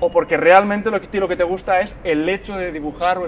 o 0.00 0.10
porque 0.10 0.36
realmente 0.36 0.90
lo 0.90 1.00
que, 1.00 1.20
lo 1.20 1.28
que 1.28 1.36
te 1.36 1.44
gusta 1.44 1.80
es 1.80 1.96
el 2.04 2.28
hecho 2.28 2.56
de 2.56 2.70
dibujar 2.70 3.18
o, 3.18 3.26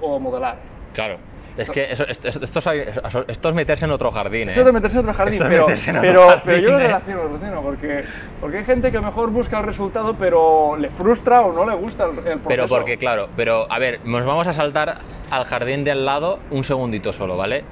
o 0.00 0.20
modelar. 0.20 0.58
Claro. 0.94 1.18
Es 1.56 1.70
que 1.70 1.92
eso, 1.92 2.04
esto, 2.06 2.28
esto 2.28 2.58
es, 2.58 3.00
esto 3.28 3.48
es 3.48 3.54
meterse 3.54 3.84
en 3.84 3.90
otro 3.90 4.10
jardín, 4.10 4.48
¿eh? 4.48 4.50
Esto 4.50 4.60
es 4.60 4.66
de 4.66 4.72
meterse 4.72 4.98
en 4.98 5.04
otro 5.04 5.14
jardín, 5.14 5.42
pero, 5.46 5.66
meterse 5.66 5.90
en 5.90 5.96
otro 5.96 6.08
pero, 6.08 6.28
jardín, 6.28 6.42
pero 6.44 6.58
yo 6.58 6.70
lo 6.70 6.78
¿eh? 6.78 6.82
relaciono, 6.82 7.22
lo 7.22 7.28
relaciono, 7.28 7.62
porque, 7.62 8.04
porque 8.40 8.58
hay 8.58 8.64
gente 8.64 8.90
que 8.90 8.96
a 8.96 9.00
lo 9.00 9.06
mejor 9.06 9.30
busca 9.30 9.58
el 9.58 9.66
resultado, 9.66 10.14
pero 10.18 10.76
le 10.76 10.90
frustra 10.90 11.42
o 11.42 11.52
no 11.52 11.68
le 11.68 11.76
gusta 11.76 12.04
el, 12.04 12.10
el 12.10 12.16
proceso. 12.16 12.42
Pero 12.48 12.66
porque, 12.68 12.98
claro, 12.98 13.28
pero 13.36 13.70
a 13.70 13.78
ver, 13.78 14.00
nos 14.04 14.24
vamos 14.24 14.46
a 14.46 14.52
saltar 14.52 14.96
al 15.30 15.44
jardín 15.44 15.84
de 15.84 15.90
al 15.90 16.04
lado 16.04 16.38
un 16.50 16.64
segundito 16.64 17.12
solo, 17.12 17.36
¿vale? 17.36 17.64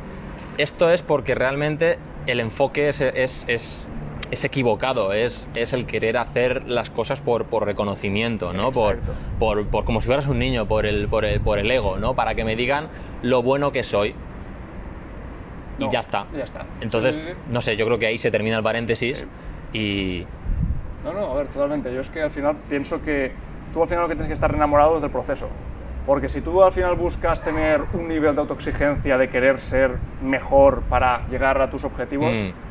esto 0.59 0.91
es 0.91 1.03
porque 1.03 1.35
realmente 1.35 1.99
el 2.27 2.41
enfoque 2.41 2.89
es, 2.89 3.01
es, 3.01 3.45
es, 3.49 3.89
es 4.31 4.45
equivocado, 4.45 5.13
es, 5.13 5.49
es 5.55 5.73
el 5.73 5.87
querer 5.87 6.17
hacer 6.19 6.69
las 6.69 6.91
cosas 6.91 7.21
por, 7.21 7.47
por 7.47 7.65
reconocimiento, 7.65 8.53
¿no? 8.53 8.73
Por, 8.73 8.99
por, 9.39 9.67
por 9.69 9.85
como 9.85 10.01
si 10.01 10.07
fueras 10.07 10.27
un 10.27 10.39
niño, 10.39 10.67
por 10.67 10.85
el, 10.87 11.09
por, 11.09 11.25
el, 11.25 11.41
por 11.41 11.59
el 11.59 11.71
ego, 11.71 11.97
¿no? 11.97 12.15
Para 12.15 12.35
que 12.35 12.45
me 12.45 12.55
digan 12.57 12.89
lo 13.23 13.43
bueno 13.43 13.73
que 13.73 13.83
soy. 13.85 14.15
Y 15.79 15.89
ya 15.91 16.01
está. 16.01 16.27
ya 16.37 16.45
está. 16.45 16.67
Entonces, 16.81 17.19
no 17.49 17.63
sé, 17.63 17.77
yo 17.77 17.87
creo 17.87 17.99
que 17.99 18.07
ahí 18.07 18.19
se 18.19 18.31
termina 18.31 18.57
el 18.57 18.63
paréntesis 18.63 19.25
y... 19.73 20.27
No, 21.05 21.13
no, 21.13 21.33
a 21.33 21.35
ver, 21.37 21.47
totalmente. 21.47 21.95
Yo 21.95 22.01
es 22.01 22.11
que 22.11 22.21
al 22.21 22.31
final 22.31 22.57
pienso 22.69 23.01
que 23.01 23.33
tú 23.73 23.81
al 23.83 23.89
final 23.89 24.03
lo 24.03 24.09
que 24.09 24.15
tienes 24.15 24.27
que 24.27 24.35
estar 24.35 24.53
enamorado 24.53 24.97
es 24.97 25.03
del 25.03 25.11
proceso. 25.11 25.49
Porque 26.05 26.29
si 26.29 26.41
tú 26.41 26.63
al 26.63 26.73
final 26.73 26.97
buscas 26.97 27.43
tener 27.43 27.83
un 27.93 28.09
nivel 28.09 28.35
de 28.35 28.41
autoexigencia, 28.41 29.17
de 29.19 29.29
querer 29.31 29.61
ser 29.61 29.99
mejor 30.23 30.83
para 30.89 31.27
llegar 31.29 31.61
a 31.63 31.71
tus 31.71 31.85
objetivos, 31.85 32.43
Mm. 32.43 32.68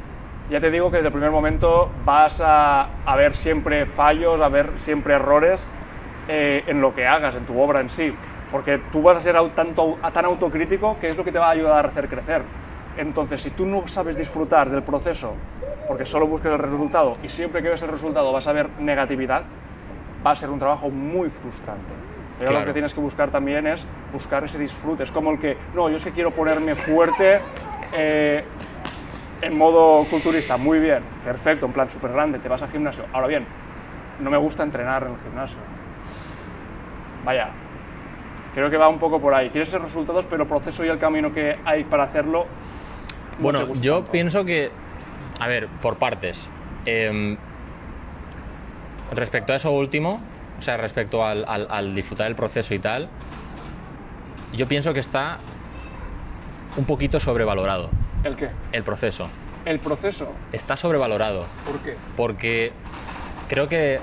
Ya 0.50 0.60
te 0.60 0.72
digo 0.72 0.90
que 0.90 0.98
desde 0.98 1.08
el 1.08 1.14
primer 1.14 1.32
momento 1.32 1.90
vas 2.06 2.42
a, 2.42 2.88
a 3.06 3.16
ver 3.16 3.36
siempre 3.36 3.86
fallos, 3.86 4.40
a 4.42 4.50
ver 4.50 4.72
siempre 4.78 5.16
errores 5.16 5.68
eh, 6.28 6.64
en 6.68 6.82
lo 6.82 6.94
que 6.96 7.06
hagas, 7.08 7.36
en 7.36 7.46
tu 7.46 7.60
obra 7.60 7.82
en 7.82 7.90
sí. 7.90 8.14
Porque 8.52 8.80
tú 8.92 9.02
vas 9.02 9.18
a 9.18 9.20
ser 9.20 9.36
tanto, 9.50 9.98
tan 10.14 10.26
autocrítico 10.26 10.98
que 11.00 11.10
es 11.10 11.18
lo 11.18 11.24
que 11.26 11.32
te 11.32 11.40
va 11.40 11.48
a 11.48 11.52
ayudar 11.52 11.86
a 11.86 11.90
hacer 11.90 12.08
crecer. 12.08 12.44
Entonces, 12.98 13.42
si 13.42 13.50
tú 13.52 13.66
no 13.66 13.88
sabes 13.88 14.18
disfrutar 14.18 14.70
del 14.70 14.84
proceso, 14.84 15.34
porque 15.88 16.06
solo 16.06 16.28
buscas 16.28 16.54
el 16.54 16.60
resultado 16.60 17.18
y 17.24 17.30
siempre 17.30 17.62
que 17.62 17.70
ves 17.70 17.82
el 17.82 17.90
resultado 17.90 18.32
vas 18.32 18.48
a 18.48 18.54
ver 18.54 18.70
negatividad, 18.80 19.44
va 20.26 20.32
a 20.32 20.36
ser 20.36 20.50
un 20.50 20.60
trabajo 20.60 20.90
muy 20.90 21.30
frustrante. 21.30 21.94
Pero 22.40 22.52
Claro. 22.52 22.66
lo 22.66 22.70
que 22.70 22.74
tienes 22.74 22.94
que 22.94 23.00
buscar 23.00 23.30
también 23.30 23.68
es 23.68 23.86
buscar 24.14 24.44
ese 24.44 24.58
disfrute. 24.60 25.04
Es 25.04 25.12
como 25.12 25.32
el 25.32 25.40
que, 25.40 25.58
no, 25.74 25.90
yo 25.90 25.98
es 25.98 26.04
que 26.04 26.12
quiero 26.12 26.32
ponerme 26.32 26.76
fuerte 26.76 27.40
eh, 27.94 28.44
en 29.42 29.58
modo 29.58 30.06
culturista. 30.06 30.58
Muy 30.58 30.80
bien, 30.80 31.04
perfecto, 31.24 31.66
en 31.66 31.74
plan 31.74 31.90
súper 31.90 32.12
grande, 32.12 32.40
te 32.40 32.48
vas 32.50 32.62
al 32.62 32.70
gimnasio. 32.70 33.06
Ahora 33.14 33.28
bien, 33.28 33.46
no 34.20 34.30
me 34.30 34.38
gusta 34.38 34.64
entrenar 34.64 35.04
en 35.04 35.14
el 35.14 35.18
gimnasio. 35.20 35.60
Vaya, 37.26 37.50
creo 38.54 38.70
que 38.70 38.78
va 38.78 38.88
un 38.88 39.00
poco 39.00 39.20
por 39.22 39.34
ahí. 39.34 39.50
Quieres 39.50 39.70
esos 39.70 39.82
resultados, 39.82 40.26
pero 40.26 40.44
el 40.44 40.50
proceso 40.50 40.84
y 40.86 40.88
el 40.90 40.98
camino 41.00 41.32
que 41.34 41.58
hay 41.66 41.84
para 41.84 42.04
hacerlo. 42.04 42.46
no 43.38 43.44
Bueno, 43.44 43.74
yo 43.76 43.98
tanto. 43.98 44.12
pienso 44.12 44.46
que, 44.46 44.72
a 45.40 45.48
ver, 45.48 45.68
por 45.82 45.98
partes. 45.98 46.50
Em, 46.86 47.38
respecto 49.14 49.54
a 49.54 49.58
eso 49.58 49.72
último, 49.72 50.22
o 50.58 50.62
sea, 50.62 50.78
respecto 50.78 51.24
al, 51.26 51.46
al- 51.48 51.68
al 51.70 51.94
disfrutar 51.96 52.28
del 52.28 52.36
proceso 52.36 52.74
y 52.74 52.80
tal, 52.80 53.10
yo 54.54 54.68
pienso 54.68 54.94
que 54.94 55.00
está 55.02 55.38
un 56.78 56.86
poquito 56.86 57.20
sobrevalorado 57.20 57.90
¿El 58.24 58.36
qué? 58.36 58.50
el 58.72 58.84
proceso. 58.84 59.30
El 59.66 59.80
proceso. 59.80 60.32
Está 60.54 60.78
sobrevalorado 60.78 61.46
¿Por 61.66 61.80
qué? 61.80 61.96
porque 62.16 62.72
creo 63.50 63.68
que... 63.68 64.00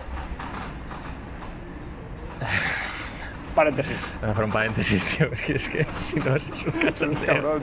Paréntesis. 3.54 3.96
Voy 4.20 4.28
a 4.28 4.32
hacer 4.32 4.44
un 4.44 4.50
paréntesis, 4.50 5.04
tío, 5.04 5.28
porque 5.28 5.54
es 5.54 5.68
que 5.68 5.86
si 6.08 6.20
no 6.20 6.34
es 6.36 6.44
un 6.46 6.80
cachondeo. 6.82 7.60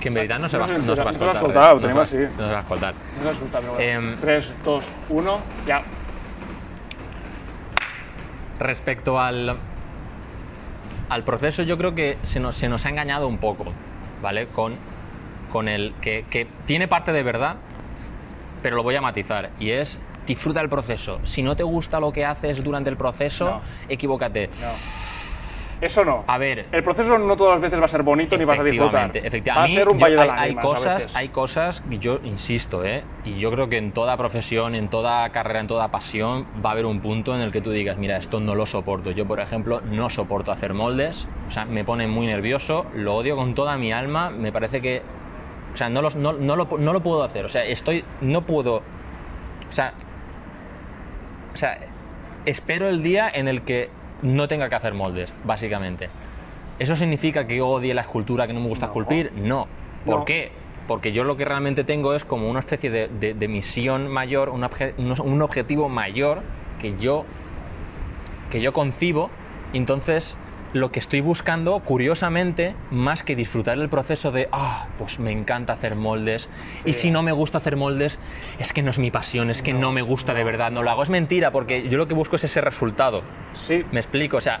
Que 0.00 0.08
en 0.08 0.14
verdad 0.14 0.38
no 0.38 0.48
se 0.48 0.58
va, 0.58 0.66
No, 0.66 0.78
no 0.78 0.94
se 0.94 1.02
va 1.02 1.10
a 1.10 1.12
escoltar. 1.12 1.42
No 1.42 1.80
se 1.80 1.92
va- 1.94 2.02
así. 2.02 2.16
No 2.16 2.46
se 2.46 2.52
va 2.52 2.58
a 2.58 2.60
escoltar. 2.60 2.94
No 3.22 3.30
resulta, 3.30 3.60
pero 3.60 3.80
Em, 3.80 4.02
bueno. 4.04 4.18
3, 4.20 4.46
2, 4.64 4.84
1, 5.08 5.40
ya. 5.66 5.82
Respecto 8.58 9.20
al, 9.20 9.56
al 11.08 11.22
proceso, 11.24 11.62
yo 11.62 11.76
creo 11.76 11.94
que 11.94 12.16
se 12.22 12.40
nos, 12.40 12.56
se 12.56 12.68
nos 12.68 12.86
ha 12.86 12.88
engañado 12.90 13.28
un 13.28 13.38
poco, 13.38 13.66
¿vale? 14.22 14.46
Con, 14.48 14.74
con 15.52 15.68
el 15.68 15.92
que, 16.00 16.24
que 16.30 16.46
tiene 16.66 16.88
parte 16.88 17.12
de 17.12 17.22
verdad, 17.22 17.56
pero 18.62 18.76
lo 18.76 18.82
voy 18.82 18.96
a 18.96 19.00
matizar, 19.00 19.50
y 19.60 19.70
es 19.70 19.98
disfruta 20.26 20.60
el 20.60 20.68
proceso. 20.68 21.20
Si 21.24 21.42
no 21.42 21.54
te 21.54 21.62
gusta 21.62 22.00
lo 22.00 22.12
que 22.12 22.24
haces 22.24 22.64
durante 22.64 22.90
el 22.90 22.96
proceso, 22.96 23.44
No. 23.46 23.60
equivócate. 23.88 24.48
No. 24.60 25.05
Eso 25.80 26.04
no. 26.04 26.24
A 26.26 26.38
ver, 26.38 26.66
El 26.72 26.82
proceso 26.82 27.18
no 27.18 27.36
todas 27.36 27.54
las 27.54 27.60
veces 27.62 27.78
va 27.80 27.84
a 27.84 27.88
ser 27.88 28.02
bonito 28.02 28.38
ni 28.38 28.44
vas 28.44 28.58
a 28.58 28.64
disfrutar. 28.64 29.10
Efectivamente, 29.14 29.50
efecti- 29.52 29.56
Va 29.56 29.62
a 29.64 29.66
mí, 29.66 29.74
ser 29.74 29.88
un 29.88 29.98
yo- 29.98 30.04
valle 30.04 30.16
de 30.16 30.22
hay, 30.22 30.30
hay 30.50 30.54
cosas, 30.54 31.14
hay 31.16 31.28
cosas, 31.28 31.82
y 31.90 31.98
yo 31.98 32.18
insisto, 32.24 32.84
¿eh? 32.84 33.04
y 33.24 33.38
yo 33.38 33.50
creo 33.50 33.68
que 33.68 33.76
en 33.76 33.92
toda 33.92 34.16
profesión, 34.16 34.74
en 34.74 34.88
toda 34.88 35.28
carrera, 35.30 35.60
en 35.60 35.66
toda 35.66 35.88
pasión, 35.90 36.46
va 36.64 36.70
a 36.70 36.72
haber 36.72 36.86
un 36.86 37.00
punto 37.00 37.34
en 37.34 37.42
el 37.42 37.52
que 37.52 37.60
tú 37.60 37.70
digas, 37.72 37.98
mira, 37.98 38.16
esto 38.16 38.40
no 38.40 38.54
lo 38.54 38.64
soporto. 38.66 39.10
Yo, 39.10 39.26
por 39.26 39.38
ejemplo, 39.40 39.82
no 39.82 40.08
soporto 40.08 40.50
hacer 40.50 40.72
moldes, 40.72 41.28
o 41.48 41.50
sea, 41.50 41.66
me 41.66 41.84
pone 41.84 42.06
muy 42.06 42.26
nervioso, 42.26 42.86
lo 42.94 43.14
odio 43.14 43.36
con 43.36 43.54
toda 43.54 43.76
mi 43.76 43.92
alma, 43.92 44.30
me 44.30 44.52
parece 44.52 44.80
que, 44.80 45.02
o 45.74 45.76
sea, 45.76 45.90
no, 45.90 46.00
los- 46.00 46.16
no, 46.16 46.32
no 46.32 46.56
lo, 46.56 46.66
no 46.78 46.92
lo 46.94 47.00
puedo 47.02 47.22
hacer, 47.22 47.44
o 47.44 47.48
sea, 47.50 47.64
estoy, 47.66 48.02
no 48.22 48.42
puedo, 48.42 48.76
o 48.76 48.82
sea, 49.72 49.92
o 51.52 51.56
sea, 51.56 51.78
espero 52.46 52.88
el 52.88 53.02
día 53.02 53.28
en 53.28 53.48
el 53.48 53.62
que 53.62 53.90
no 54.22 54.48
tenga 54.48 54.68
que 54.68 54.74
hacer 54.74 54.94
moldes, 54.94 55.32
básicamente. 55.44 56.08
¿Eso 56.78 56.96
significa 56.96 57.46
que 57.46 57.56
yo 57.56 57.68
odie 57.68 57.94
la 57.94 58.02
escultura, 58.02 58.46
que 58.46 58.52
no 58.52 58.60
me 58.60 58.68
gusta 58.68 58.86
No. 58.86 58.92
esculpir? 58.92 59.32
No. 59.34 59.66
¿Por 60.04 60.18
No. 60.20 60.24
qué? 60.24 60.52
Porque 60.86 61.12
yo 61.12 61.24
lo 61.24 61.36
que 61.36 61.44
realmente 61.44 61.84
tengo 61.84 62.14
es 62.14 62.24
como 62.24 62.48
una 62.48 62.60
especie 62.60 62.90
de, 62.90 63.08
de- 63.08 63.34
de 63.34 63.48
misión 63.48 64.08
mayor, 64.08 64.50
un, 64.50 64.62
obje- 64.62 64.94
un- 64.98 65.42
objetivo 65.42 65.88
mayor 65.88 66.42
que 66.80 66.96
yo, 66.98 67.24
que 68.50 68.60
yo 68.60 68.72
concibo. 68.72 69.30
Entonces, 69.72 70.38
lo 70.72 70.90
que 70.92 70.98
estoy 70.98 71.20
buscando, 71.20 71.80
curiosamente, 71.80 72.74
más 72.90 73.22
que 73.22 73.34
disfrutar 73.36 73.78
el 73.78 73.88
proceso 73.88 74.30
de, 74.32 74.48
ah, 74.52 74.88
pues 74.98 75.18
me 75.18 75.32
encanta 75.32 75.72
hacer 75.72 75.94
moldes, 75.96 76.48
y 76.84 76.92
si 76.92 77.10
no 77.10 77.22
me 77.22 77.32
gusta 77.32 77.58
hacer 77.58 77.76
moldes, 77.76 78.18
es 78.58 78.72
que 78.72 78.82
no 78.82 78.90
es 78.90 78.98
mi 78.98 79.10
pasión, 79.10 79.48
es 79.50 79.62
que 79.62 79.72
no, 79.72 79.92
me 79.92 80.02
gusta 80.02 80.34
de 80.34 80.44
verdad, 80.44 80.70
no 80.70 80.82
lo 80.82 80.90
hago. 80.90 81.02
Es 81.02 81.10
mentira, 81.10 81.50
porque 81.50 81.88
yo 81.88 81.96
lo 81.98 82.08
que 82.08 82.14
busco 82.14 82.36
es 82.36 82.44
ese 82.44 82.60
resultado. 82.60 83.22
Sí, 83.54 83.84
Me 83.90 84.00
explico, 84.00 84.36
o 84.36 84.40
sea, 84.40 84.60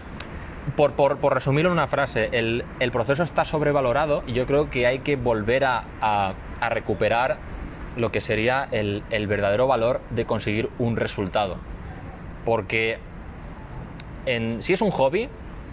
por, 0.74 0.92
por, 0.94 1.18
por 1.18 1.34
resumirlo 1.34 1.68
en 1.70 1.74
una 1.74 1.86
frase, 1.86 2.30
el, 2.32 2.64
el 2.80 2.92
proceso 2.92 3.22
está 3.22 3.44
sobrevalorado 3.44 4.22
y 4.26 4.32
yo 4.32 4.46
creo 4.46 4.70
que 4.70 4.86
hay 4.86 5.00
que 5.00 5.16
volver 5.16 5.64
a, 5.64 5.84
a- 6.00 6.32
a 6.60 6.68
recuperar 6.70 7.36
lo 7.96 8.10
que 8.10 8.20
sería 8.20 8.66
el, 8.70 9.02
el 9.10 9.26
verdadero 9.26 9.66
valor 9.66 10.00
de 10.10 10.24
conseguir 10.24 10.70
un 10.78 10.96
resultado. 10.96 11.58
Porque 12.44 12.98
en- 14.26 14.62
si 14.62 14.72
es 14.72 14.80
un 14.82 14.90
hobby, 14.90 15.28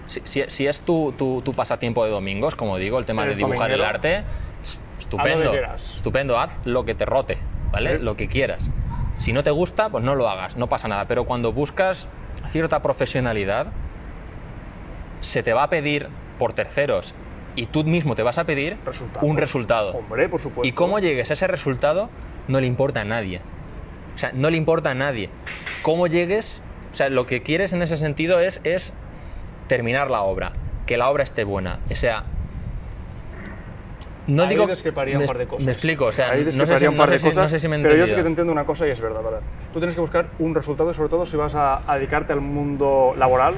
si, 0.07 0.21
si- 0.25 0.43
si 0.47 0.67
es 0.67 0.81
tu, 0.81 1.13
tu- 1.17 1.41
tu 1.41 1.53
pasatiempo 1.53 2.03
de 2.05 2.11
domingos, 2.11 2.55
como 2.55 2.77
digo, 2.77 2.99
el 2.99 3.05
tema 3.05 3.25
de 3.25 3.35
dibujar 3.35 3.71
el 3.71 3.83
arte, 3.83 4.23
es- 4.61 4.81
estupendo. 4.99 5.51
quieras. 5.51 5.81
Estupendo, 5.95 6.37
haz 6.39 6.51
lo 6.65 6.85
que 6.85 6.95
te 6.95 7.05
rote, 7.05 7.37
¿vale? 7.71 7.97
Sí. 7.97 8.03
Lo 8.03 8.15
que 8.17 8.27
quieras. 8.27 8.69
Si 9.19 9.31
no 9.33 9.43
te 9.43 9.51
gusta, 9.51 9.89
pues 9.89 10.03
no 10.03 10.15
lo 10.15 10.27
hagas, 10.29 10.57
no 10.57 10.67
pasa 10.67 10.87
nada. 10.87 11.05
Pero 11.07 11.25
cuando 11.25 11.53
buscas 11.53 12.07
cierta 12.49 12.81
profesionalidad, 12.81 13.67
se 15.21 15.43
te 15.43 15.53
va 15.53 15.63
a 15.63 15.69
pedir 15.69 16.07
por 16.39 16.53
terceros 16.53 17.13
y 17.55 17.67
tú 17.67 17.83
mismo 17.83 18.15
te 18.15 18.23
vas 18.23 18.37
a 18.37 18.43
pedir 18.45 18.77
Resultados. 18.85 19.29
un 19.29 19.37
resultado. 19.37 19.91
Hombre, 19.91 20.27
por 20.27 20.39
supuesto. 20.41 20.67
Y 20.67 20.71
cómo 20.73 20.99
llegues 20.99 21.29
a 21.29 21.33
ese 21.33 21.47
resultado 21.47 22.09
no 22.47 22.59
le 22.59 22.67
importa 22.67 23.01
a 23.01 23.05
nadie. 23.05 23.39
O 24.15 24.17
sea, 24.17 24.31
no 24.33 24.49
le 24.49 24.57
importa 24.57 24.91
a 24.91 24.93
nadie. 24.93 25.29
Cómo 25.81 26.07
llegues, 26.07 26.61
o 26.91 26.95
sea, 26.95 27.09
lo 27.09 27.25
que 27.25 27.41
quieres 27.41 27.71
en 27.73 27.81
ese 27.81 27.95
sentido 27.97 28.39
es, 28.39 28.59
es 28.63 28.93
terminar 29.67 30.09
la 30.09 30.21
obra, 30.21 30.51
que 30.85 30.97
la 30.97 31.09
obra 31.09 31.23
esté 31.23 31.43
buena. 31.43 31.79
O 31.89 31.95
sea, 31.95 32.23
no 34.27 34.43
Ahí 34.43 34.49
digo 34.49 34.67
discreparía 34.67 35.15
un 35.15 35.21
me, 35.21 35.27
par 35.27 35.37
de 35.37 35.47
cosas. 35.47 35.65
Me 35.65 35.71
explico, 35.73 36.05
o 36.05 36.11
sea, 36.11 36.31
Ahí 36.31 36.45
no 36.45 36.65
sé, 36.65 36.77
si, 36.77 36.87
un 36.87 36.93
no 36.95 36.97
par 36.99 37.07
sé 37.09 37.13
de 37.13 37.19
si- 37.19 37.25
no 37.25 37.29
cosas, 37.31 37.49
sé 37.49 37.59
si 37.59 37.67
me 37.67 37.75
he 37.77 37.81
pero 37.81 37.95
yo 37.95 38.07
sí 38.07 38.15
que 38.15 38.21
te 38.21 38.27
entiendo 38.27 38.53
una 38.53 38.63
cosa 38.65 38.87
y 38.87 38.91
es 38.91 39.01
verdad. 39.01 39.21
¿vale? 39.21 39.37
Tú 39.73 39.79
tienes 39.79 39.95
que 39.95 40.01
buscar 40.01 40.27
un 40.39 40.55
resultado 40.55 40.91
y 40.91 40.93
sobre 40.93 41.09
todo 41.09 41.25
si 41.25 41.35
vas 41.35 41.55
a, 41.55 41.81
a 41.91 41.95
dedicarte 41.95 42.31
al 42.31 42.39
mundo 42.41 43.13
laboral, 43.17 43.53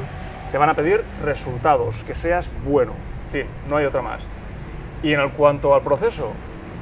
te 0.52 0.58
van 0.58 0.70
a 0.70 0.74
pedir 0.74 1.04
resultados, 1.24 2.04
que 2.04 2.16
seas 2.16 2.50
bueno. 2.66 2.94
En 3.26 3.32
fin, 3.32 3.46
no 3.70 3.78
hay 3.78 3.86
otra 3.86 4.02
más. 4.02 4.24
Y 5.04 5.14
en 5.14 5.20
el 5.20 5.30
cuanto 5.32 5.76
al 5.76 5.82
proceso, 5.82 6.32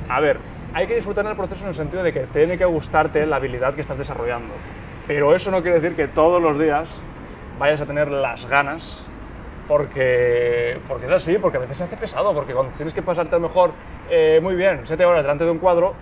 a 0.08 0.20
ver, 0.22 0.38
hay 0.74 0.88
que 0.88 0.96
disfrutar 0.96 1.26
en 1.26 1.32
el 1.32 1.38
proceso 1.38 1.64
en 1.64 1.70
el 1.70 1.76
sentido 1.76 2.04
de 2.04 2.14
que 2.14 2.22
tiene 2.22 2.58
que 2.58 2.66
gustarte 2.66 3.26
la 3.26 3.36
habilidad 3.36 3.74
que 3.74 3.82
estás 3.82 3.98
desarrollando. 3.98 4.54
Pero 5.08 5.36
eso 5.36 5.52
no 5.52 5.62
quiere 5.62 5.82
decir 5.82 5.96
que 5.98 6.08
todos 6.08 6.42
los 6.42 6.58
días 6.58 7.02
vayas 7.60 7.82
a 7.82 7.86
tener 7.86 8.10
las 8.10 8.46
ganas 8.48 9.04
porque, 9.68 10.80
porque 10.88 11.06
es 11.06 11.12
así, 11.12 11.38
porque 11.38 11.58
a 11.58 11.62
veces 11.62 11.78
se 11.78 11.84
hace 11.86 11.98
pesado, 11.98 12.34
porque 12.34 12.54
cuando 12.54 12.74
tienes 12.74 12.94
que 12.94 13.02
pasarte 13.02 13.36
a 13.36 13.40
lo 13.40 13.48
mejor 13.48 13.72
eh, 14.10 14.40
muy 14.44 14.56
bien, 14.56 14.82
7 14.84 15.06
horas 15.06 15.24
delante 15.24 15.46
de 15.46 15.52
un 15.52 15.60
cuadro, 15.60 15.94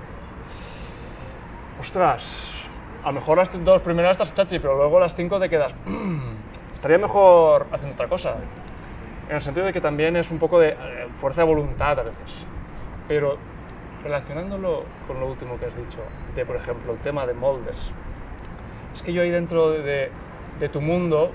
ostras, 1.80 2.68
a 3.03 3.08
lo 3.08 3.13
mejor 3.13 3.38
las 3.38 3.63
dos 3.63 3.82
primeras 3.82 4.12
estás 4.13 4.34
chachi, 4.34 4.60
pero 4.60 4.75
luego 4.75 5.00
las 5.00 5.15
5 5.15 5.39
te 5.39 5.50
quedas, 5.50 5.74
estaría 6.74 6.98
mejor 6.98 7.68
haciendo 7.72 7.94
otra 7.94 8.08
cosa. 8.08 8.36
En 9.30 9.36
el 9.36 9.41
sentido 9.41 9.65
de 9.65 9.74
que 9.74 9.82
también 9.82 10.15
es 10.18 10.30
un 10.30 10.39
poco 10.39 10.60
de 10.60 10.70
eh, 10.70 11.08
fuerza 11.13 11.41
de 11.41 11.48
voluntad 11.48 11.98
a 12.00 12.03
veces. 12.03 12.46
Pero 13.08 13.38
relacionándolo 14.03 14.84
con 15.08 15.20
lo 15.20 15.27
último 15.27 15.58
que 15.58 15.65
has 15.68 15.75
dicho, 15.77 16.00
de 16.36 16.46
por 16.46 16.56
ejemplo 16.58 16.91
el 16.94 17.00
tema 17.00 17.25
de 17.25 17.34
moldes, 17.34 17.91
es 18.94 19.01
que 19.01 19.13
yo 19.13 19.22
ahí 19.22 19.30
dentro 19.30 19.70
de, 19.72 19.82
de- 19.84 20.12
de 20.60 20.70
tu 20.70 20.82
mundo, 20.82 21.32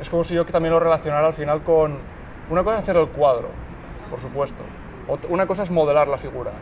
es 0.00 0.08
como 0.08 0.24
si 0.24 0.34
yo 0.34 0.44
también 0.46 0.72
lo 0.72 0.80
relacionara 0.80 1.26
al 1.26 1.34
final 1.34 1.62
con... 1.62 1.98
Una 2.50 2.64
cosa 2.64 2.76
es 2.76 2.82
hacer 2.82 2.96
el 2.96 3.08
cuadro, 3.08 3.48
por 4.10 4.20
supuesto. 4.20 4.62
Una 5.28 5.46
cosa 5.46 5.62
es 5.62 5.70
modelar 5.70 6.08
la 6.08 6.18
figura. 6.18 6.52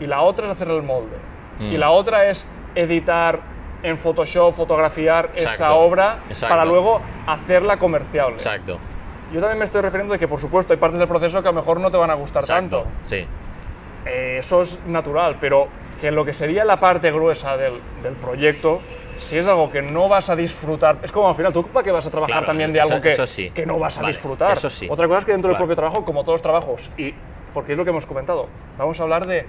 Y 0.00 0.06
la 0.06 0.20
otra 0.22 0.46
es 0.46 0.52
hacer 0.52 0.68
el 0.70 0.82
molde. 0.82 1.16
Mm. 1.58 1.72
Y 1.72 1.78
la 1.78 1.90
otra 1.90 2.28
es 2.28 2.46
editar 2.74 3.40
en 3.82 3.98
Photoshop, 3.98 4.54
fotografiar 4.54 5.30
esa 5.34 5.74
obra 5.74 6.20
exacto. 6.28 6.52
para 6.52 6.64
luego 6.64 7.00
hacerla 7.26 7.78
comerciable. 7.78 8.36
Exacto. 8.36 8.78
Yo 9.32 9.40
también 9.40 9.58
me 9.58 9.64
estoy 9.64 9.80
refiriendo 9.80 10.12
de 10.12 10.18
que, 10.18 10.28
por 10.28 10.40
supuesto, 10.40 10.72
hay 10.72 10.78
partes 10.78 10.98
del 10.98 11.08
proceso 11.08 11.42
que 11.42 11.48
a 11.48 11.52
lo 11.52 11.60
mejor 11.60 11.80
no 11.80 11.90
te 11.90 11.96
van 11.96 12.10
a 12.10 12.14
gustar 12.14 12.42
Exacto. 12.42 12.82
tanto. 12.82 12.90
Sí. 13.04 13.26
Eh, 14.06 14.36
eso 14.38 14.62
es 14.62 14.78
natural, 14.86 15.36
pero 15.40 15.68
que 16.00 16.10
lo 16.10 16.24
que 16.24 16.32
sería 16.32 16.64
la 16.64 16.78
parte 16.78 17.10
gruesa 17.10 17.56
del, 17.56 17.74
del 18.02 18.14
proyecto, 18.14 18.80
si 19.18 19.38
es 19.38 19.46
algo 19.46 19.70
que 19.70 19.82
no 19.82 20.08
vas 20.08 20.28
a 20.30 20.36
disfrutar, 20.36 20.98
es 21.02 21.12
como 21.12 21.28
al 21.28 21.34
final, 21.34 21.52
¿tú 21.52 21.64
para 21.68 21.84
qué 21.84 21.90
vas 21.90 22.06
a 22.06 22.10
trabajar 22.10 22.34
Claro, 22.34 22.46
también 22.46 22.72
de 22.72 22.78
eso- 22.80 22.88
algo 22.88 23.02
que, 23.02 23.12
eso 23.12 23.26
sí. 23.26 23.50
que 23.50 23.66
no 23.66 23.78
vas 23.78 23.98
a 23.98 24.02
Vale, 24.02 24.12
disfrutar? 24.12 24.56
eso 24.56 24.70
sí. 24.70 24.86
Otra 24.90 25.06
cosa 25.06 25.20
es 25.20 25.24
que 25.24 25.32
dentro 25.32 25.48
del 25.48 25.56
propio 25.56 25.74
trabajo, 25.76 26.04
como 26.04 26.22
todos 26.22 26.34
los 26.34 26.42
trabajos, 26.42 26.90
y 26.96 27.14
porque 27.54 27.72
es 27.72 27.78
lo 27.78 27.84
que 27.84 27.90
hemos 27.90 28.06
comentado, 28.06 28.48
vamos 28.78 28.98
a 29.00 29.02
hablar 29.02 29.26
de 29.26 29.46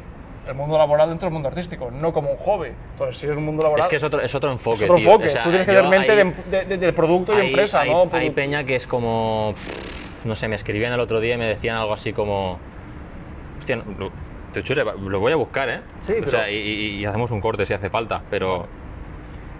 el 0.47 0.55
mundo 0.55 0.77
laboral 0.77 1.09
dentro 1.09 1.25
del 1.27 1.33
mundo 1.33 1.49
artístico, 1.49 1.91
no 1.91 2.13
como 2.13 2.31
un 2.31 2.37
hobby. 2.37 2.69
Entonces, 2.93 3.17
si 3.17 3.27
es 3.27 3.35
un 3.35 3.43
mundo 3.43 3.63
laboral, 3.63 3.83
Es 3.83 3.89
que 3.89 3.97
es 3.97 4.03
otro, 4.03 4.21
es 4.21 4.33
otro 4.33 4.49
enfoque. 4.51 4.75
es 4.77 4.83
otro 4.83 4.95
tío. 4.95 5.05
enfoque. 5.09 5.27
O 5.27 5.29
sea, 5.29 5.41
Tú 5.43 5.49
tienes 5.49 5.67
que 5.67 5.73
tener 5.73 5.89
mente 5.89 6.11
ahí- 6.11 6.33
de, 6.49 6.65
de- 6.65 6.77
de 6.77 6.93
producto 6.93 7.37
y 7.37 7.47
empresa, 7.47 7.81
hay, 7.81 7.89
¿no? 7.91 8.09
Hay 8.13 8.29
peña 8.29 8.63
que 8.63 8.75
es 8.77 8.87
como. 8.87 9.53
No 10.23 10.35
sé, 10.37 10.47
me 10.47 10.55
escribían 10.55 10.93
el 10.93 10.99
otro 11.01 11.19
día 11.19 11.35
y 11.35 11.37
me 11.37 11.45
decían 11.47 11.75
algo 11.75 11.91
así 11.93 12.13
como. 12.13 12.59
Hostia, 13.59 13.83
te 14.53 14.63
chure, 14.63 14.85
lo 14.85 15.19
voy 15.19 15.33
a 15.33 15.35
buscar, 15.35 15.69
¿eh? 15.69 15.81
Sí, 15.99 16.13
O 16.23 16.27
sea, 16.27 16.43
pero- 16.45 16.51
y, 16.53 16.55
y- 16.55 16.95
y 17.01 17.05
hacemos 17.05 17.31
un 17.31 17.41
corte 17.41 17.65
si 17.65 17.73
hace 17.73 17.89
falta, 17.89 18.21
pero. 18.29 18.67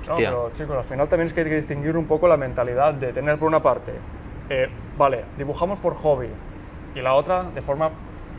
No, 0.07 0.15
pero 0.15 0.51
chicos, 0.53 0.77
al 0.77 0.83
final 0.83 1.07
también 1.07 1.27
es 1.27 1.33
que 1.33 1.41
hay 1.41 1.49
que 1.49 1.55
distinguir 1.55 1.97
un 1.97 2.05
poco 2.05 2.27
la 2.27 2.37
mentalidad 2.37 2.93
de 2.93 3.13
tener 3.13 3.37
por 3.37 3.47
una 3.47 3.61
parte, 3.61 3.93
eh, 4.49 4.69
vale, 4.97 5.25
dibujamos 5.37 5.79
por 5.79 5.95
hobby 5.95 6.29
y 6.95 7.01
la 7.01 7.13
otra 7.13 7.43
de 7.43 7.61
forma 7.61 7.91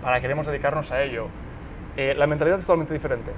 para 0.02 0.16
que 0.16 0.22
queremos 0.22 0.46
dedicarnos 0.46 0.90
a 0.90 1.02
ello. 1.02 1.26
Eh, 1.96 2.14
la 2.16 2.26
mentalidad 2.26 2.58
es 2.58 2.64
totalmente 2.64 2.94
diferente, 2.94 3.32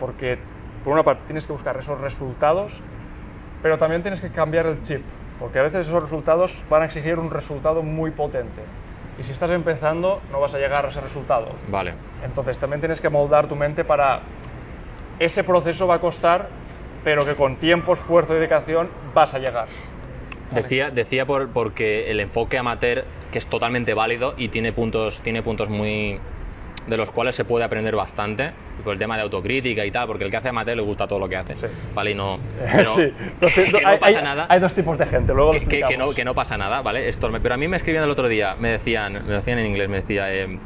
porque 0.00 0.38
por 0.82 0.92
una 0.92 1.02
parte 1.02 1.22
tienes 1.26 1.46
que 1.46 1.52
buscar 1.52 1.76
esos 1.76 2.00
resultados, 2.00 2.80
pero 3.62 3.78
también 3.78 4.02
tienes 4.02 4.20
que 4.20 4.30
cambiar 4.30 4.66
el 4.66 4.80
chip, 4.82 5.02
porque 5.38 5.58
a 5.58 5.62
veces 5.62 5.86
esos 5.86 6.02
resultados 6.02 6.62
van 6.70 6.82
a 6.82 6.84
exigir 6.86 7.18
un 7.18 7.30
resultado 7.30 7.82
muy 7.82 8.10
potente. 8.10 8.62
Y 9.18 9.22
si 9.22 9.32
estás 9.32 9.50
empezando, 9.50 10.20
no 10.32 10.40
vas 10.40 10.54
a 10.54 10.58
llegar 10.58 10.84
a 10.86 10.88
ese 10.88 11.00
resultado. 11.00 11.48
Vale. 11.68 11.94
Entonces 12.24 12.58
también 12.58 12.80
tienes 12.80 13.00
que 13.00 13.08
moldar 13.08 13.46
tu 13.46 13.54
mente 13.54 13.84
para... 13.84 14.20
Ese 15.20 15.44
proceso 15.44 15.86
va 15.86 15.96
a 15.96 16.00
costar, 16.00 16.48
pero 17.04 17.24
que 17.24 17.34
con 17.34 17.56
tiempo, 17.56 17.92
esfuerzo 17.94 18.32
y 18.32 18.36
dedicación 18.36 18.88
vas 19.14 19.34
a 19.34 19.38
llegar. 19.38 19.66
Decía, 20.50 20.90
decía 20.90 21.26
por, 21.26 21.48
porque 21.48 22.10
el 22.10 22.20
enfoque 22.20 22.58
amateur, 22.58 23.04
que 23.32 23.38
es 23.38 23.46
totalmente 23.46 23.92
válido 23.94 24.34
y 24.36 24.48
tiene 24.48 24.72
puntos, 24.72 25.20
tiene 25.22 25.42
puntos 25.42 25.68
muy. 25.68 26.18
de 26.86 26.96
los 26.98 27.10
cuales 27.10 27.34
se 27.34 27.44
puede 27.44 27.64
aprender 27.64 27.96
bastante, 27.96 28.50
por 28.84 28.92
el 28.92 28.98
tema 28.98 29.16
de 29.16 29.22
autocrítica 29.22 29.84
y 29.86 29.90
tal, 29.90 30.06
porque 30.06 30.24
el 30.24 30.30
que 30.30 30.36
hace 30.36 30.50
amateur 30.50 30.76
le 30.76 30.82
gusta 30.82 31.08
todo 31.08 31.18
lo 31.18 31.28
que 31.28 31.36
hace. 31.36 31.56
Sí. 31.56 31.66
¿Vale? 31.94 32.10
Y 32.10 32.14
no. 32.14 32.38
pero- 32.72 32.84
sí, 32.84 33.12
ti- 33.40 33.46
que 33.54 33.80
no 33.80 33.88
hay, 33.88 33.98
pasa 33.98 34.18
hay- 34.18 34.24
nada. 34.24 34.46
hay 34.50 34.60
dos 34.60 34.74
tipos 34.74 34.96
de 34.98 35.06
gente, 35.06 35.32
luego 35.34 35.52
que, 35.52 35.60
que- 35.66 35.82
que 35.88 35.96
no, 35.96 36.12
que 36.12 36.24
no 36.24 36.34
pasa 36.34 36.56
nada, 36.58 36.82
¿vale? 36.82 37.08
Esto, 37.08 37.30
pero 37.42 37.54
a 37.54 37.56
mí 37.56 37.66
me 37.68 37.78
escribían 37.78 38.04
el 38.04 38.10
otro 38.10 38.28
día, 38.28 38.54
me 38.60 38.68
decían, 38.68 39.14
me 39.26 39.32
decían 39.34 39.58
en 39.58 39.66
inglés, 39.66 39.88
me 39.88 39.96
decía, 39.96 40.32
eh, 40.32 40.58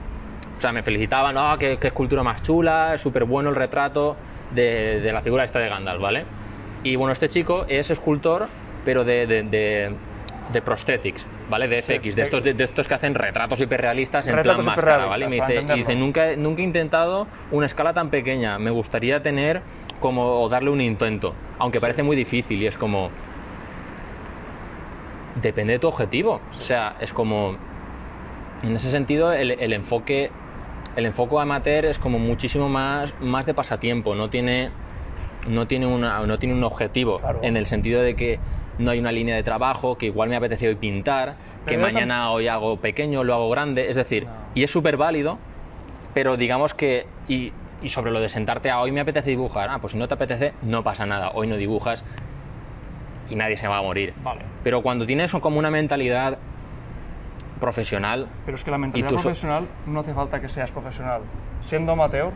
o 0.59 0.61
sea, 0.61 0.73
me 0.73 0.83
felicitaban, 0.83 1.35
no, 1.37 1.57
qué, 1.57 1.78
qué 1.80 1.87
escultura 1.87 2.23
más 2.25 2.42
chula, 2.42 2.95
es 2.95 3.00
súper 3.00 3.25
bueno 3.25 3.49
el 3.50 3.54
retrato 3.57 4.16
de, 4.50 5.00
de 5.00 5.12
la 5.12 5.21
figura 5.23 5.45
esta 5.45 5.59
de 5.59 5.69
Gandalf, 5.69 6.00
¿vale? 6.00 6.25
Y 6.83 6.97
bueno, 6.97 7.12
este 7.12 7.28
chico 7.28 7.64
es 7.69 7.90
escultor, 7.90 8.49
pero 8.85 9.05
de, 9.05 9.26
de, 9.26 9.43
de- 9.43 9.93
de 10.52 10.62
prosthetics, 10.62 11.26
¿vale? 11.50 11.69
De 11.69 11.83
FX, 11.83 12.17
de, 12.17 12.23
estos, 12.23 12.43
de, 12.43 12.55
de 12.55 12.64
estos 12.64 12.88
que 12.88 12.95
hacen 12.95 13.14
retratos 13.14 13.61
hiperrealistas 13.61 14.26
en 14.28 14.35
Retratos 14.35 14.64
plan 14.64 14.76
máscara, 14.76 15.05
¿vale? 15.11 15.26
Y 15.26 15.28
me 15.28 15.37
dice, 15.37 15.52
y 15.75 15.78
dice, 15.78 15.95
nunca, 15.97 16.37
nunca 16.37 16.62
he 16.62 16.64
intentado 16.64 17.26
una 17.50 17.67
escala 17.67 17.93
tan 17.93 18.09
pequeña, 18.09 18.59
me 18.59 18.71
gustaría 18.71 19.23
tener 19.23 19.61
como 20.00 20.40
o 20.40 20.49
darle 20.49 20.71
un 20.71 20.81
intento, 20.81 21.35
aunque 21.59 21.81
parece 21.83 22.02
muy 22.02 22.17
difícil 22.17 22.62
y 22.62 22.67
es 22.67 22.78
como, 22.78 23.11
depende 25.43 25.75
de 25.75 25.78
tu 25.78 25.89
objetivo. 25.89 26.41
O 26.56 26.61
sea, 26.61 26.97
es 27.00 27.13
como. 27.13 27.56
En 28.63 28.75
ese 28.75 28.91
sentido, 28.91 29.32
el, 29.32 29.50
el 29.52 29.73
enfoque. 29.73 30.30
El 30.99 31.06
enfoque 31.06 31.39
amateur 31.39 31.84
es 31.84 31.97
como 32.00 32.19
muchísimo 32.19 32.69
más, 32.69 33.15
más 33.21 33.47
de 33.47 33.54
pasatiempo. 33.54 34.17
No 34.17 34.30
tiene. 34.30 34.71
No 35.47 35.69
tiene, 35.69 35.87
una, 35.87 36.26
no 36.26 36.41
tiene 36.41 36.56
un 36.56 36.65
objetivo. 36.65 37.19
Claro. 37.19 37.39
En 37.43 37.56
el 37.56 37.67
sentido 37.67 38.02
de 38.02 38.17
que 38.17 38.41
no 38.78 38.91
hay 38.91 38.99
una 38.99 39.13
línea 39.13 39.37
de 39.37 39.45
trabajo, 39.45 39.97
que 39.97 40.06
igual 40.06 40.28
me 40.28 40.34
apetece 40.34 40.67
hoy 40.67 40.75
pintar, 40.75 41.37
que 41.67 41.76
Pero 41.76 41.82
mañana 41.82 42.32
hoy 42.32 42.49
hago 42.49 42.78
pequeño, 42.78 43.23
lo 43.23 43.32
hago 43.34 43.49
grande. 43.49 43.89
Es 43.91 43.95
decir, 43.95 44.25
No. 44.25 44.32
y 44.56 44.65
es 44.65 44.73
súper 44.73 44.97
válido, 44.97 45.39
pero 46.15 46.37
digamos 46.37 46.75
que. 46.75 47.06
Y, 47.28 47.52
y 47.80 47.91
sobre 47.91 48.11
lo 48.11 48.19
de 48.21 48.28
sentarte 48.28 48.69
a 48.69 48.80
hoy 48.80 48.91
me 48.91 48.99
apetece 48.99 49.30
dibujar. 49.30 49.69
Ah, 49.71 49.78
pues 49.80 49.93
si 49.93 49.99
no 50.00 50.08
te 50.08 50.15
apetece, 50.15 50.52
no 50.63 50.82
pasa 50.82 51.06
nada. 51.06 51.30
Hoy 51.32 51.47
no 51.47 51.56
dibujas 51.56 52.04
y 53.30 53.37
nadie 53.37 53.56
se 53.56 53.69
va 53.69 53.78
a 53.78 53.82
morir. 53.82 54.15
Vale. 54.25 54.41
Pero 54.65 54.82
cuando 54.82 55.06
tienes 55.06 55.30
como 55.30 55.61
una 55.61 55.71
mentalidad 55.71 56.39
profesional, 57.58 58.28
Pero 58.44 58.56
es 58.56 58.64
que 58.64 58.71
la 58.71 58.78
mentalidad 58.78 59.10
so- 59.10 59.16
profesional 59.16 59.66
no 59.86 60.00
hace 60.00 60.14
falta 60.14 60.40
que 60.40 60.49
seas 60.49 60.71
profesional. 60.71 61.23
Siendo 61.64 61.92
amateur, 61.92 62.32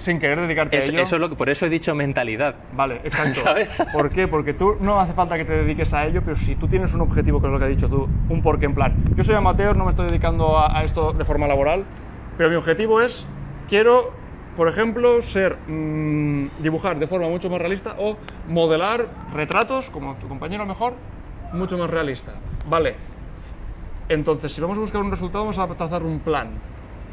sin 0.00 0.18
querer 0.18 0.40
dedicarte 0.40 0.76
es- 0.78 0.88
a 0.88 0.92
ello... 0.92 1.02
eso 1.02 1.16
es 1.16 1.20
lo 1.20 1.28
que 1.28 1.36
por 1.36 1.48
eso 1.48 1.66
he 1.66 1.68
dicho 1.68 1.94
mentalidad. 1.94 2.56
Vale, 2.74 3.00
exacto. 3.04 3.40
¿Sabes? 3.44 3.82
¿Por 3.92 4.10
qué? 4.10 4.26
Porque 4.28 4.52
tú 4.54 4.76
no 4.80 4.98
hace 5.00 5.12
falta 5.12 5.36
que 5.36 5.44
te 5.44 5.52
dediques 5.52 5.92
a 5.94 6.06
ello, 6.06 6.22
pero 6.24 6.36
si 6.36 6.56
tú 6.56 6.66
tienes 6.68 6.92
un 6.94 7.00
objetivo, 7.02 7.40
que 7.40 7.46
es 7.46 7.52
lo 7.52 7.58
que 7.58 7.64
has 7.66 7.70
dicho 7.70 7.88
tú, 7.88 8.08
un 8.28 8.42
porqué 8.42 8.66
en 8.66 8.74
plan, 8.74 8.94
yo 9.16 9.22
soy 9.22 9.34
amateur, 9.36 9.76
no 9.76 9.84
me 9.84 9.90
estoy 9.90 10.06
dedicando 10.06 10.58
a, 10.58 10.76
a 10.78 10.82
esto 10.84 11.12
de 11.12 11.24
forma 11.24 11.46
laboral, 11.46 11.84
pero 12.36 12.50
mi 12.50 12.56
objetivo 12.56 13.00
es, 13.00 13.24
quiero, 13.68 14.10
por 14.56 14.68
ejemplo, 14.68 15.22
ser, 15.22 15.56
mm, 15.68 16.48
dibujar 16.60 16.98
de 16.98 17.06
forma 17.06 17.28
mucho 17.28 17.48
más 17.48 17.60
realista 17.60 17.94
o 17.98 18.16
modelar 18.48 19.06
retratos, 19.32 19.88
como 19.90 20.14
tu 20.16 20.26
compañero 20.28 20.66
mejor, 20.66 20.94
mucho 21.52 21.78
más 21.78 21.88
realista. 21.90 22.32
Vale. 22.68 22.96
Entonces, 24.08 24.52
si 24.52 24.60
vamos 24.60 24.76
a 24.76 24.80
buscar 24.80 25.02
un 25.02 25.10
resultado, 25.10 25.44
vamos 25.44 25.58
a 25.58 25.66
trazar 25.68 26.02
un 26.02 26.20
plan. 26.20 26.50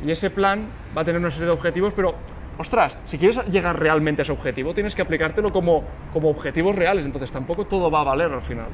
Y 0.05 0.11
ese 0.11 0.29
plan 0.29 0.67
va 0.95 1.01
a 1.01 1.05
tener 1.05 1.19
una 1.19 1.31
serie 1.31 1.47
de 1.47 1.53
objetivos, 1.53 1.93
pero, 1.93 2.15
ostras, 2.57 2.97
si 3.05 3.17
quieres 3.17 3.45
llegar 3.47 3.79
realmente 3.79 4.21
a 4.21 4.23
ese 4.23 4.31
objetivo, 4.31 4.73
tienes 4.73 4.95
que 4.95 5.01
aplicártelo 5.01 5.51
como, 5.51 5.83
como 6.13 6.29
objetivos 6.29 6.75
reales. 6.75 7.05
Entonces, 7.05 7.31
tampoco 7.31 7.65
todo 7.65 7.91
va 7.91 8.01
a 8.01 8.03
valer 8.03 8.31
al 8.31 8.41
final. 8.41 8.67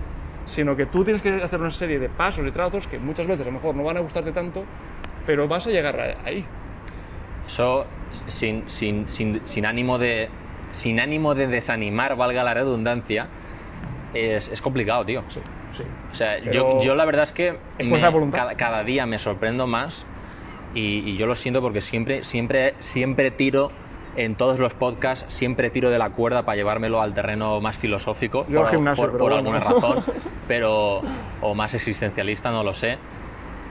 Sino 0.46 0.76
que 0.76 0.86
tú 0.86 1.04
tienes 1.04 1.22
que 1.22 1.42
hacer 1.42 1.60
una 1.60 1.72
serie 1.72 2.00
de 2.00 2.10
pasos 2.10 2.46
y 2.46 2.52
trazos 2.52 2.88
que 2.88 3.00
muchas 3.00 3.26
veces 3.26 3.42
a 3.42 3.50
lo 3.50 3.54
mejor 3.54 3.76
no 3.76 3.84
van 3.84 3.98
a 3.98 4.00
gustarte 4.02 4.32
tanto, 4.32 4.64
pero 5.26 5.48
vas 5.48 5.66
a 5.66 5.72
llegar 5.72 6.18
ahí. 6.24 6.46
Eso 7.48 7.86
sin, 8.28 8.70
sin, 8.70 9.10
sin, 9.10 9.42
sin 9.46 9.66
ánimo 9.66 9.98
de 9.98 10.30
sin 10.72 11.00
ánimo 11.00 11.36
de 11.36 11.48
desanimar, 11.48 12.16
valga 12.18 12.44
la 12.44 12.54
redundancia, 12.54 13.28
es, 14.14 14.50
es 14.50 14.62
complicado, 14.62 15.06
tío. 15.06 15.24
Sí, 15.30 15.40
sí. 15.76 15.84
O 16.12 16.16
sea, 16.16 16.40
yo, 16.40 16.80
yo 16.82 16.96
la 16.96 17.06
verdad 17.06 17.24
es 17.24 17.32
que 17.32 17.60
es 17.78 17.88
me- 17.90 18.00
cada, 18.32 18.56
cada 18.56 18.84
día 18.84 19.06
me 19.06 19.20
sorprendo 19.20 19.68
más 19.68 20.06
y, 20.74 21.00
y 21.10 21.18
yo 21.18 21.28
lo 21.28 21.36
siento 21.36 21.62
porque 21.62 21.82
siempre, 21.82 22.24
siempre, 22.24 22.76
siempre 22.80 23.32
tiro 23.32 23.72
en 24.16 24.36
todos 24.36 24.60
los 24.60 24.74
podcasts, 24.74 25.26
siempre 25.34 25.70
tiro 25.70 25.90
de 25.90 25.98
la 26.00 26.10
cuerda 26.10 26.44
para 26.44 26.56
llevármelo 26.56 27.02
al 27.02 27.14
terreno 27.14 27.60
más 27.62 27.76
filosófico 27.78 28.46
Yo 28.48 28.60
por, 28.62 28.70
gimnasio, 28.70 29.04
por- 29.04 29.12
por 29.12 29.20
bueno. 29.34 29.36
alguna 29.38 29.60
razón, 29.60 30.04
pero 30.48 31.02
o 31.42 31.54
más 31.54 31.74
existencialista, 31.74 32.50
no 32.52 32.64
lo 32.64 32.74
sé. 32.74 32.98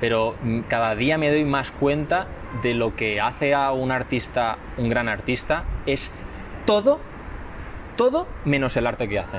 Pero 0.01 0.37
mm, 0.43 0.61
cada 0.69 0.95
día 0.97 1.17
me 1.19 1.31
doy 1.31 1.45
más 1.47 1.71
cuenta 1.71 2.27
de 2.63 2.75
lo 2.75 2.95
que 2.95 3.21
hace 3.21 3.55
a 3.55 3.73
un 3.73 3.91
artista 3.91 4.59
un 4.77 4.89
gran 4.91 5.09
artista 5.09 5.65
es 5.87 6.13
todo, 6.67 7.01
todo 7.97 8.29
menos 8.45 8.77
el 8.77 8.87
arte 8.87 9.09
que 9.09 9.19
hace 9.19 9.39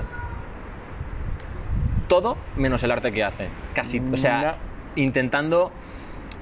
todo 2.07 2.37
menos 2.55 2.83
el 2.83 2.91
arte 2.91 3.11
que 3.11 3.23
hace. 3.23 3.49
Casi, 3.73 4.01
o 4.13 4.17
sea, 4.17 4.57
intentando 4.95 5.71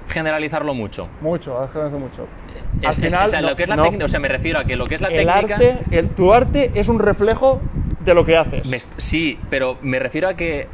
generalizarlo 0.09 0.73
mucho. 0.73 1.07
Mucho, 1.21 1.59
mucho. 1.99 2.27
Es- 2.81 2.85
Al 2.85 2.91
es- 2.93 2.99
final, 2.99 3.25
o 3.25 3.29
sea, 3.29 3.41
no- 3.41 3.49
lo 3.49 3.55
que 3.55 3.63
es 3.63 3.69
la 3.69 3.75
no. 3.75 3.83
técnica, 3.83 4.05
o 4.05 4.07
sea, 4.07 4.19
me 4.19 4.27
refiero 4.27 4.59
a 4.59 4.65
que 4.65 4.75
lo 4.75 4.85
que 4.85 4.95
es 4.95 5.01
la 5.01 5.07
el 5.07 5.25
técnica. 5.25 5.55
arte, 5.55 5.83
el- 5.91 6.09
tu 6.09 6.33
arte 6.33 6.71
es 6.75 6.87
un 6.89 6.99
reflejo 6.99 7.61
de 7.99 8.13
lo 8.13 8.25
que 8.25 8.35
haces. 8.37 8.67
me 8.69 8.79
sí, 8.97 9.39
pero 9.49 9.77
me 9.81 9.99
refiero 9.99 10.27
a 10.27 10.33
que 10.35 10.67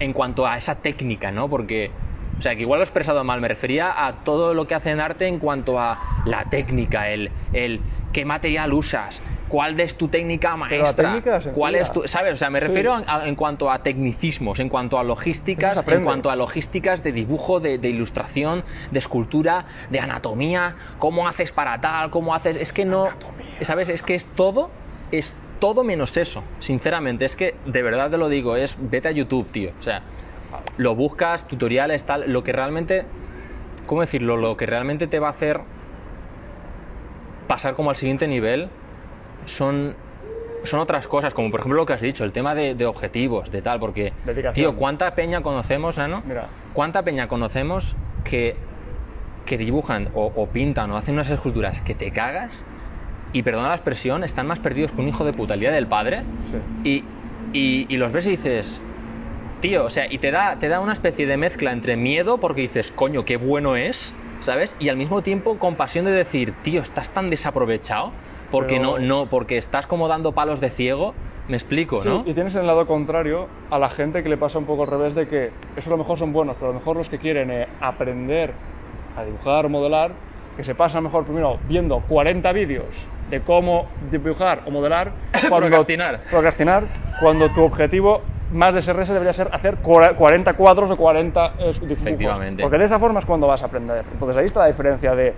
en 0.00 0.12
cuanto 0.12 0.46
a 0.46 0.56
esa 0.58 0.76
técnica, 0.76 1.30
¿no? 1.30 1.48
Porque, 1.48 1.90
o 2.38 2.42
sea, 2.42 2.54
que 2.54 2.60
igual 2.62 2.78
lo 2.78 2.82
he 2.82 2.84
expresado 2.84 3.24
mal, 3.24 3.40
me 3.40 3.48
refería 3.48 4.06
a 4.06 4.12
todo 4.24 4.54
lo 4.54 4.68
que 4.68 4.74
hace 4.74 4.90
en 4.90 5.00
arte 5.00 5.26
en 5.26 5.38
cuanto 5.38 5.80
a 5.80 5.98
la 6.24 6.44
técnica, 6.44 7.08
el, 7.10 7.30
el 7.52 7.80
qué 8.12 8.24
material 8.24 8.72
usas, 8.74 9.22
cuál 9.48 9.78
es 9.80 9.96
tu 9.96 10.08
técnica 10.08 10.56
maestra, 10.56 11.10
técnica 11.20 11.40
cuál 11.52 11.74
es 11.74 11.90
tu, 11.92 12.02
¿sabes? 12.06 12.34
O 12.34 12.36
sea, 12.36 12.50
me 12.50 12.60
Sí. 12.60 12.66
refiero 12.66 12.94
a- 12.94 13.04
a- 13.06 13.26
en 13.28 13.34
cuanto 13.34 13.70
a 13.70 13.78
tecnicismos, 13.82 14.58
en 14.60 14.68
cuanto 14.68 14.98
a 14.98 15.02
logísticas, 15.04 15.82
en 15.88 16.04
cuanto 16.04 16.30
a 16.30 16.36
logísticas 16.36 17.02
de 17.02 17.12
dibujo, 17.12 17.58
de, 17.60 17.78
de 17.78 17.88
ilustración, 17.88 18.64
de 18.90 18.98
escultura, 18.98 19.64
de 19.90 20.00
anatomía, 20.00 20.76
cómo 20.98 21.26
haces 21.26 21.50
para 21.52 21.80
tal, 21.80 22.10
cómo 22.10 22.34
haces, 22.34 22.56
es 22.56 22.72
que 22.72 22.84
no, 22.84 23.08
¿sabes? 23.62 23.88
Es 23.88 24.02
que 24.02 24.14
es 24.14 24.26
todo, 24.26 24.70
es 25.10 25.34
todo 25.58 25.82
menos 25.82 26.16
eso, 26.16 26.44
sinceramente. 26.60 27.24
Es 27.24 27.34
que, 27.34 27.56
de 27.64 27.82
verdad 27.82 28.10
te 28.10 28.18
lo 28.18 28.28
digo, 28.28 28.54
es 28.56 28.76
vete 28.78 29.08
a 29.08 29.10
YouTube, 29.12 29.50
tío. 29.50 29.72
O 29.80 29.82
sea, 29.82 30.02
lo 30.76 30.94
buscas, 30.94 31.48
tutoriales, 31.48 32.04
tal, 32.04 32.30
lo 32.32 32.44
que 32.44 32.52
realmente, 32.52 33.06
¿cómo 33.86 34.02
decirlo? 34.02 34.36
Lo 34.36 34.56
que 34.56 34.66
realmente 34.66 35.06
te 35.08 35.18
va 35.18 35.28
a 35.28 35.30
hacer 35.30 35.60
pasar 37.48 37.74
como 37.74 37.90
al 37.90 37.96
siguiente 37.96 38.28
nivel 38.28 38.68
son, 39.48 39.94
son 40.64 40.80
otras 40.80 41.08
cosas, 41.08 41.34
como 41.34 41.50
por 41.50 41.60
ejemplo 41.60 41.76
lo 41.78 41.86
que 41.86 41.92
has 41.94 42.00
dicho, 42.00 42.24
el 42.24 42.32
tema 42.32 42.54
de, 42.54 42.74
de 42.74 42.86
objetivos, 42.86 43.50
de 43.50 43.62
tal, 43.62 43.80
porque, 43.80 44.12
Dedicación. 44.24 44.54
tío, 44.72 44.76
¿cuánta 44.78 45.14
peña 45.14 45.42
conocemos, 45.42 45.98
no? 45.98 46.22
Mira. 46.26 46.48
¿Cuánta 46.74 47.02
peña 47.02 47.26
conocemos 47.28 47.96
que, 48.24 48.56
que 49.46 49.58
dibujan 49.58 50.08
o, 50.14 50.26
o 50.34 50.46
pintan 50.46 50.90
o 50.90 50.96
hacen 50.96 51.14
unas 51.14 51.30
esculturas 51.30 51.80
que 51.80 51.94
te 51.94 52.10
cagas 52.12 52.62
y, 53.32 53.42
perdona 53.42 53.68
la 53.68 53.74
expresión, 53.74 54.24
están 54.24 54.46
más 54.46 54.58
perdidos 54.58 54.92
que 54.92 55.00
un 55.00 55.08
hijo 55.08 55.24
de 55.24 55.32
puta 55.32 55.54
el 55.54 55.60
día 55.60 55.70
del 55.72 55.86
padre 55.86 56.22
Sí. 56.50 56.58
y, 56.84 57.04
y- 57.58 57.86
y 57.88 57.96
los 57.96 58.12
ves 58.12 58.26
y 58.26 58.30
dices, 58.30 58.80
tío, 59.60 59.84
o 59.84 59.90
sea, 59.90 60.06
y 60.12 60.18
te 60.18 60.30
da, 60.30 60.58
te 60.58 60.68
da 60.68 60.80
una 60.80 60.92
especie 60.92 61.26
de 61.26 61.36
mezcla 61.36 61.72
entre 61.72 61.96
miedo 61.96 62.38
porque 62.38 62.60
dices, 62.62 62.90
coño, 62.90 63.24
qué 63.24 63.36
bueno 63.36 63.76
es, 63.76 64.14
¿sabes? 64.40 64.76
Y 64.78 64.88
al 64.88 64.96
mismo 64.96 65.22
tiempo 65.22 65.58
compasión 65.58 66.04
de 66.04 66.12
decir, 66.12 66.52
tío, 66.62 66.80
estás 66.82 67.10
tan 67.10 67.28
desaprovechado 67.30 68.12
porque 68.50 68.76
Pero- 68.78 68.98
no, 68.98 68.98
no, 68.98 69.26
porque 69.26 69.58
estás 69.58 69.86
como 69.86 70.08
dando 70.08 70.32
palos 70.32 70.60
de 70.60 70.70
ciego, 70.70 71.14
me 71.48 71.56
explico, 71.56 71.98
Sí, 71.98 72.08
¿no? 72.08 72.22
y 72.26 72.34
tienes 72.34 72.54
el 72.56 72.66
lado 72.66 72.86
contrario 72.86 73.46
a 73.70 73.78
la 73.78 73.88
gente 73.90 74.22
que 74.22 74.28
le 74.28 74.36
pasa 74.36 74.58
un 74.58 74.66
poco 74.66 74.82
al 74.82 74.88
revés 74.90 75.14
de 75.14 75.28
que 75.28 75.50
eso 75.76 75.90
a 75.90 75.92
lo 75.92 75.98
mejor 75.98 76.18
son 76.18 76.32
buenos, 76.32 76.56
pero 76.56 76.70
a 76.70 76.74
lo 76.74 76.78
mejor 76.78 76.96
los 76.96 77.08
que 77.08 77.18
quieren 77.18 77.50
eh, 77.50 77.66
aprender 77.80 78.52
a 79.16 79.24
dibujar 79.24 79.66
o 79.66 79.68
modelar, 79.68 80.10
que 80.56 80.64
se 80.64 80.74
pasan 80.74 81.04
mejor 81.04 81.24
primero 81.24 81.58
viendo 81.68 82.00
40 82.08 82.52
vídeos 82.52 83.06
de 83.30 83.40
cómo 83.40 83.86
dibujar 84.10 84.62
o 84.66 84.70
modelar, 84.70 85.12
cuando, 85.48 85.68
Procrastinar. 85.68 86.20
procrastinar, 86.30 86.84
cuando 87.20 87.48
tu 87.50 87.62
objetivo 87.64 88.20
más 88.52 88.74
de 88.74 88.80
SRS 88.82 89.08
debería 89.12 89.32
ser 89.34 89.48
hacer 89.52 89.76
cua- 89.82 90.14
40 90.14 90.54
cuadros 90.54 90.90
o 90.90 90.96
40 90.96 91.46
eh, 91.58 91.72
dibujos. 91.80 91.90
Efectivamente. 91.90 92.62
Porque 92.62 92.78
de 92.78 92.84
esa 92.84 92.98
forma 92.98 93.18
es 93.20 93.26
cuando 93.26 93.46
vas 93.46 93.62
a 93.62 93.66
aprender. 93.66 94.04
Entonces 94.12 94.36
ahí 94.36 94.46
está 94.46 94.60
la 94.60 94.66
diferencia 94.68 95.14
de, 95.14 95.34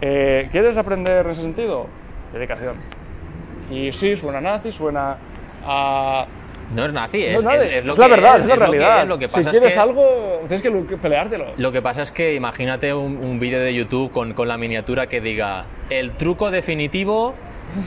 eh, 0.00 0.48
¿quieres 0.50 0.76
aprender 0.76 1.24
en 1.26 1.32
ese 1.32 1.42
sentido? 1.42 1.86
Dedicación. 2.32 2.76
Y 3.70 3.92
sí, 3.92 4.16
suena 4.16 4.40
nazi, 4.40 4.72
suena 4.72 5.16
a... 5.64 6.26
No 6.74 6.86
es 6.86 6.92
nazi, 6.92 7.18
No 7.18 7.24
es, 7.26 7.34
es, 7.38 7.44
nazi, 7.44 7.66
es- 7.70 7.84
lo 7.84 7.94
la 7.96 8.08
verdad, 8.08 8.38
es, 8.38 8.46
la 8.46 8.54
es 8.54 8.60
lo 8.60 8.64
que 8.66 8.70
realidad. 8.78 9.06
Lo 9.06 9.18
que 9.18 9.28
si 9.28 9.34
pasa 9.36 9.50
es 9.50 9.52
quieres 9.52 9.74
que- 9.74 9.80
algo, 9.80 10.40
tienes 10.48 10.62
que 10.62 10.96
peleártelo. 10.96 11.44
Lo 11.58 11.72
que 11.72 11.82
pasa 11.82 12.02
es 12.02 12.10
que 12.10 12.34
imagínate 12.34 12.94
un, 12.94 13.18
un 13.22 13.38
vídeo 13.38 13.60
de 13.60 13.74
YouTube 13.74 14.10
con, 14.10 14.32
con 14.32 14.48
la 14.48 14.56
miniatura 14.56 15.06
que 15.06 15.20
diga 15.20 15.66
el 15.90 16.12
truco 16.12 16.50
definitivo 16.50 17.34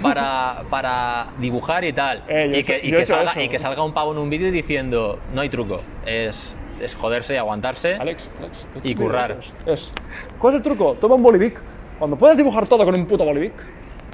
para, 0.03 0.63
para 0.69 1.27
dibujar 1.39 1.83
y 1.83 1.93
tal. 1.93 2.23
Eh, 2.27 2.51
y, 2.59 2.63
que, 2.63 2.79
y 2.83 2.93
he 2.93 3.05
salga, 3.07 3.41
y 3.41 3.49
que 3.49 3.59
salga 3.59 3.83
un 3.83 3.93
pavo 3.93 4.11
en 4.11 4.19
un 4.19 4.29
vídeo 4.29 4.51
diciendo 4.51 5.19
no 5.33 5.41
hay 5.41 5.49
truco, 5.49 5.81
es, 6.05 6.55
es 6.79 6.93
joderse 6.93 7.33
y 7.33 7.37
aguantarse. 7.37 7.95
Alex, 7.95 8.29
Alex, 8.39 8.65
Y 8.83 8.93
currar. 8.93 9.37
¿Cuál 10.37 10.53
es 10.53 10.57
el 10.57 10.63
truco? 10.63 10.93
Toma 11.01 11.15
un 11.15 11.23
bolivic. 11.23 11.59
Cuando 11.97 12.17
puedes 12.17 12.37
dibujar 12.37 12.67
todo 12.67 12.85
con 12.85 12.93
un 12.93 13.05
puto 13.07 13.23
bolivic, 13.25 13.53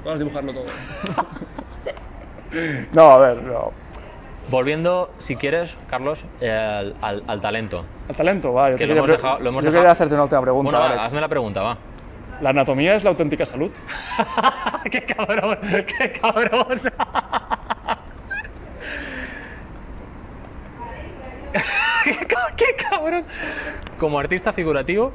puedes 0.04 0.20
dibujarlo 0.20 0.54
todo. 0.54 0.66
no, 2.94 3.02
a 3.12 3.18
ver, 3.18 3.38
no. 3.44 3.72
Volviendo, 4.50 5.12
si 5.20 5.36
quieres, 5.36 5.78
Carlos, 5.90 6.26
eh, 6.42 6.50
al, 6.52 6.96
al- 7.02 7.24
al 7.28 7.42
talento. 7.42 7.86
El 8.10 8.16
talento, 8.16 8.54
va. 8.54 8.72
Yo, 8.72 8.78
Que 8.78 8.88
te 8.88 8.96
lo 8.96 9.04
quería, 9.04 9.16
hemos 9.16 9.22
dejado- 9.24 9.40
lo 9.40 9.50
hemos 9.50 9.64
yo 9.64 9.70
dejado- 9.70 9.82
quería 9.82 9.92
hacerte 9.92 10.14
una 10.16 10.24
última 10.24 10.42
pregunta, 10.42 10.78
Bueno, 10.78 10.94
Alex. 10.94 11.08
hazme 11.08 11.22
la 11.22 11.28
pregunta, 11.30 11.62
va. 11.62 11.78
¿La 12.42 12.50
anatomía 12.50 12.96
es 12.96 13.04
la 13.04 13.12
auténtica 13.12 13.46
salud? 13.46 13.70
¡Qué 14.92 15.04
cabrón! 15.06 15.60
¡Qué 15.98 16.12
cabrón! 16.20 16.82
¡Qué 22.04 22.16
ca- 22.28 22.54
¡Qué 22.56 22.66
cabrón! 22.90 23.24
Como 24.00 24.20
artista 24.20 24.54
figurativo, 24.54 25.12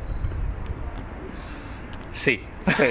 sí. 2.12 2.40
Sí. 2.74 2.84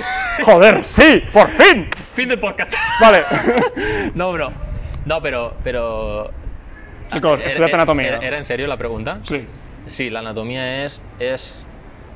¡Joder, 0.44 0.84
sí! 0.84 1.24
¡Por 1.34 1.48
fin! 1.48 1.90
Fin 2.14 2.30
del 2.30 2.40
podcast. 2.40 2.74
Vale. 3.02 3.24
No, 4.16 4.32
bro. 4.32 4.52
No, 5.06 5.22
pero. 5.22 5.54
pero 5.64 6.32
Chicos, 7.10 7.40
¿Era- 7.40 7.48
estudiad 7.48 7.70
era- 7.70 7.78
anatomía. 7.80 8.08
¿Era, 8.08 8.20
era 8.20 8.38
en 8.38 8.46
serio 8.46 8.68
la 8.68 8.78
pregunta? 8.78 9.20
Sí. 9.24 9.46
Sí, 9.88 10.10
la 10.10 10.20
anatomía 10.20 10.86
es, 10.86 11.02
es. 11.20 11.66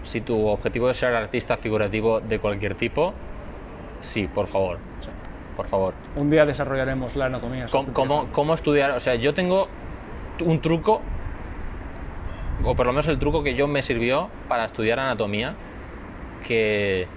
Si 0.03 0.21
tu 0.21 0.47
objetivo 0.47 0.89
es 0.89 0.97
ser 0.97 1.13
artista 1.13 1.57
figurativo 1.57 2.19
de 2.21 2.39
cualquier 2.39 2.75
tipo, 2.75 3.13
sí, 4.01 4.27
por 4.27 4.47
favor. 4.47 4.79
Por 5.55 5.67
favor. 5.67 5.93
Un 6.15 6.29
día 6.31 6.45
desarrollaremos 6.45 7.15
la 7.17 7.25
anatomía. 7.25 7.65
¿Cómo, 7.69 7.93
cómo, 7.93 8.27
cómo 8.31 8.53
estudiar? 8.53 8.91
O 8.91 8.99
sea, 9.01 9.15
yo 9.15 9.33
tengo 9.33 9.67
un 10.39 10.61
truco, 10.61 11.01
o 12.63 12.75
por 12.75 12.85
lo 12.85 12.93
menos 12.93 13.07
el 13.09 13.19
truco 13.19 13.43
que 13.43 13.53
yo 13.55 13.67
me 13.67 13.81
sirvió 13.83 14.29
para 14.47 14.65
estudiar 14.65 14.99
anatomía, 14.99 15.53
que... 16.47 17.07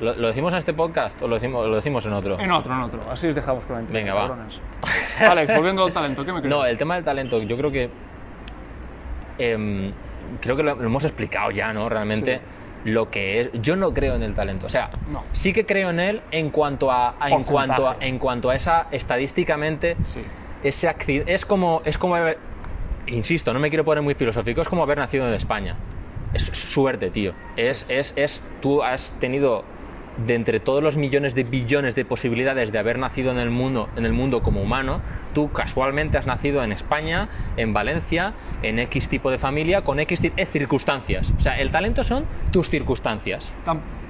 ¿Lo, 0.00 0.14
lo 0.14 0.28
decimos 0.28 0.52
en 0.54 0.58
este 0.60 0.72
podcast 0.72 1.20
o 1.22 1.28
lo 1.28 1.34
decimos, 1.34 1.66
lo 1.66 1.76
decimos 1.76 2.06
en 2.06 2.12
otro? 2.14 2.38
En 2.40 2.50
otro, 2.50 2.72
en 2.74 2.80
otro. 2.80 3.02
Así 3.10 3.28
os 3.28 3.34
dejamos 3.34 3.66
con 3.66 3.76
la 3.84 3.92
Venga, 3.92 4.14
va. 4.14 4.36
Alex, 5.20 5.54
volviendo 5.54 5.84
al 5.84 5.92
talento, 5.92 6.24
¿qué 6.24 6.32
me 6.32 6.40
crees? 6.40 6.50
No, 6.54 6.64
el 6.64 6.78
tema 6.78 6.94
del 6.94 7.04
talento, 7.04 7.40
yo 7.42 7.56
creo 7.56 7.70
que... 7.70 7.90
em, 9.38 9.92
creo 10.40 10.56
que 10.56 10.62
lo, 10.62 10.74
lo 10.76 10.84
hemos 10.86 11.04
explicado 11.04 11.50
ya, 11.50 11.72
¿no? 11.72 11.88
Realmente 11.88 12.40
lo 12.84 13.10
que 13.10 13.40
es... 13.42 13.50
Yo 13.54 13.76
no 13.76 13.92
creo 13.92 14.14
en 14.14 14.22
el 14.22 14.34
talento. 14.34 14.66
O 14.66 14.70
sea, 14.70 14.90
No. 15.10 15.22
sí 15.32 15.52
que 15.52 15.66
creo 15.66 15.90
en 15.90 16.00
él 16.00 16.22
en 16.30 16.50
cuanto 16.50 16.90
a, 16.90 17.14
a- 17.20 17.30
en, 17.30 17.44
cuanto 17.44 17.88
a 17.88 17.96
en 18.00 18.18
cuanto 18.18 18.50
a 18.50 18.54
esa 18.56 18.86
estadísticamente 18.90 19.96
Sí. 20.02 20.22
ese 20.62 20.88
accidente 20.88 21.34
es 21.34 21.44
como 21.44 21.82
es 21.84 21.98
como 21.98 22.14
haber, 22.16 22.38
insisto 23.06 23.52
no 23.52 23.60
me 23.60 23.68
quiero 23.68 23.84
poner 23.84 24.02
muy 24.02 24.14
filosófico 24.14 24.62
es 24.62 24.68
como 24.68 24.82
haber 24.82 24.96
nacido 24.98 25.26
en 25.28 25.34
España 25.34 25.74
es 26.32 26.42
suerte 26.44 27.10
tío 27.10 27.32
es 27.56 27.84
es 27.88 28.12
es 28.16 28.46
tú 28.62 28.82
has 28.82 29.12
tenido 29.20 29.64
de 30.26 30.34
entre 30.34 30.60
todos 30.60 30.82
los 30.82 30.96
millones 30.96 31.34
de 31.34 31.44
billones 31.44 31.94
de 31.94 32.04
posibilidades 32.04 32.72
de 32.72 32.78
haber 32.78 32.98
nacido 32.98 33.30
en 33.32 33.38
el 33.38 33.50
mundo 33.50 33.88
en 33.96 34.04
el 34.04 34.12
mundo 34.12 34.42
como 34.42 34.62
humano 34.62 35.00
tú 35.34 35.50
casualmente 35.52 36.18
has 36.18 36.26
nacido 36.26 36.62
en 36.62 36.72
España 36.72 37.28
en 37.56 37.72
Valencia 37.72 38.32
en 38.62 38.78
X 38.78 39.08
tipo 39.08 39.30
de 39.30 39.38
familia 39.38 39.82
con 39.82 40.00
X 40.00 40.20
eh, 40.24 40.46
circunstancias 40.46 41.32
o 41.36 41.40
sea 41.40 41.58
el 41.58 41.70
talento 41.70 42.04
son 42.04 42.24
tus 42.50 42.68
circunstancias 42.68 43.52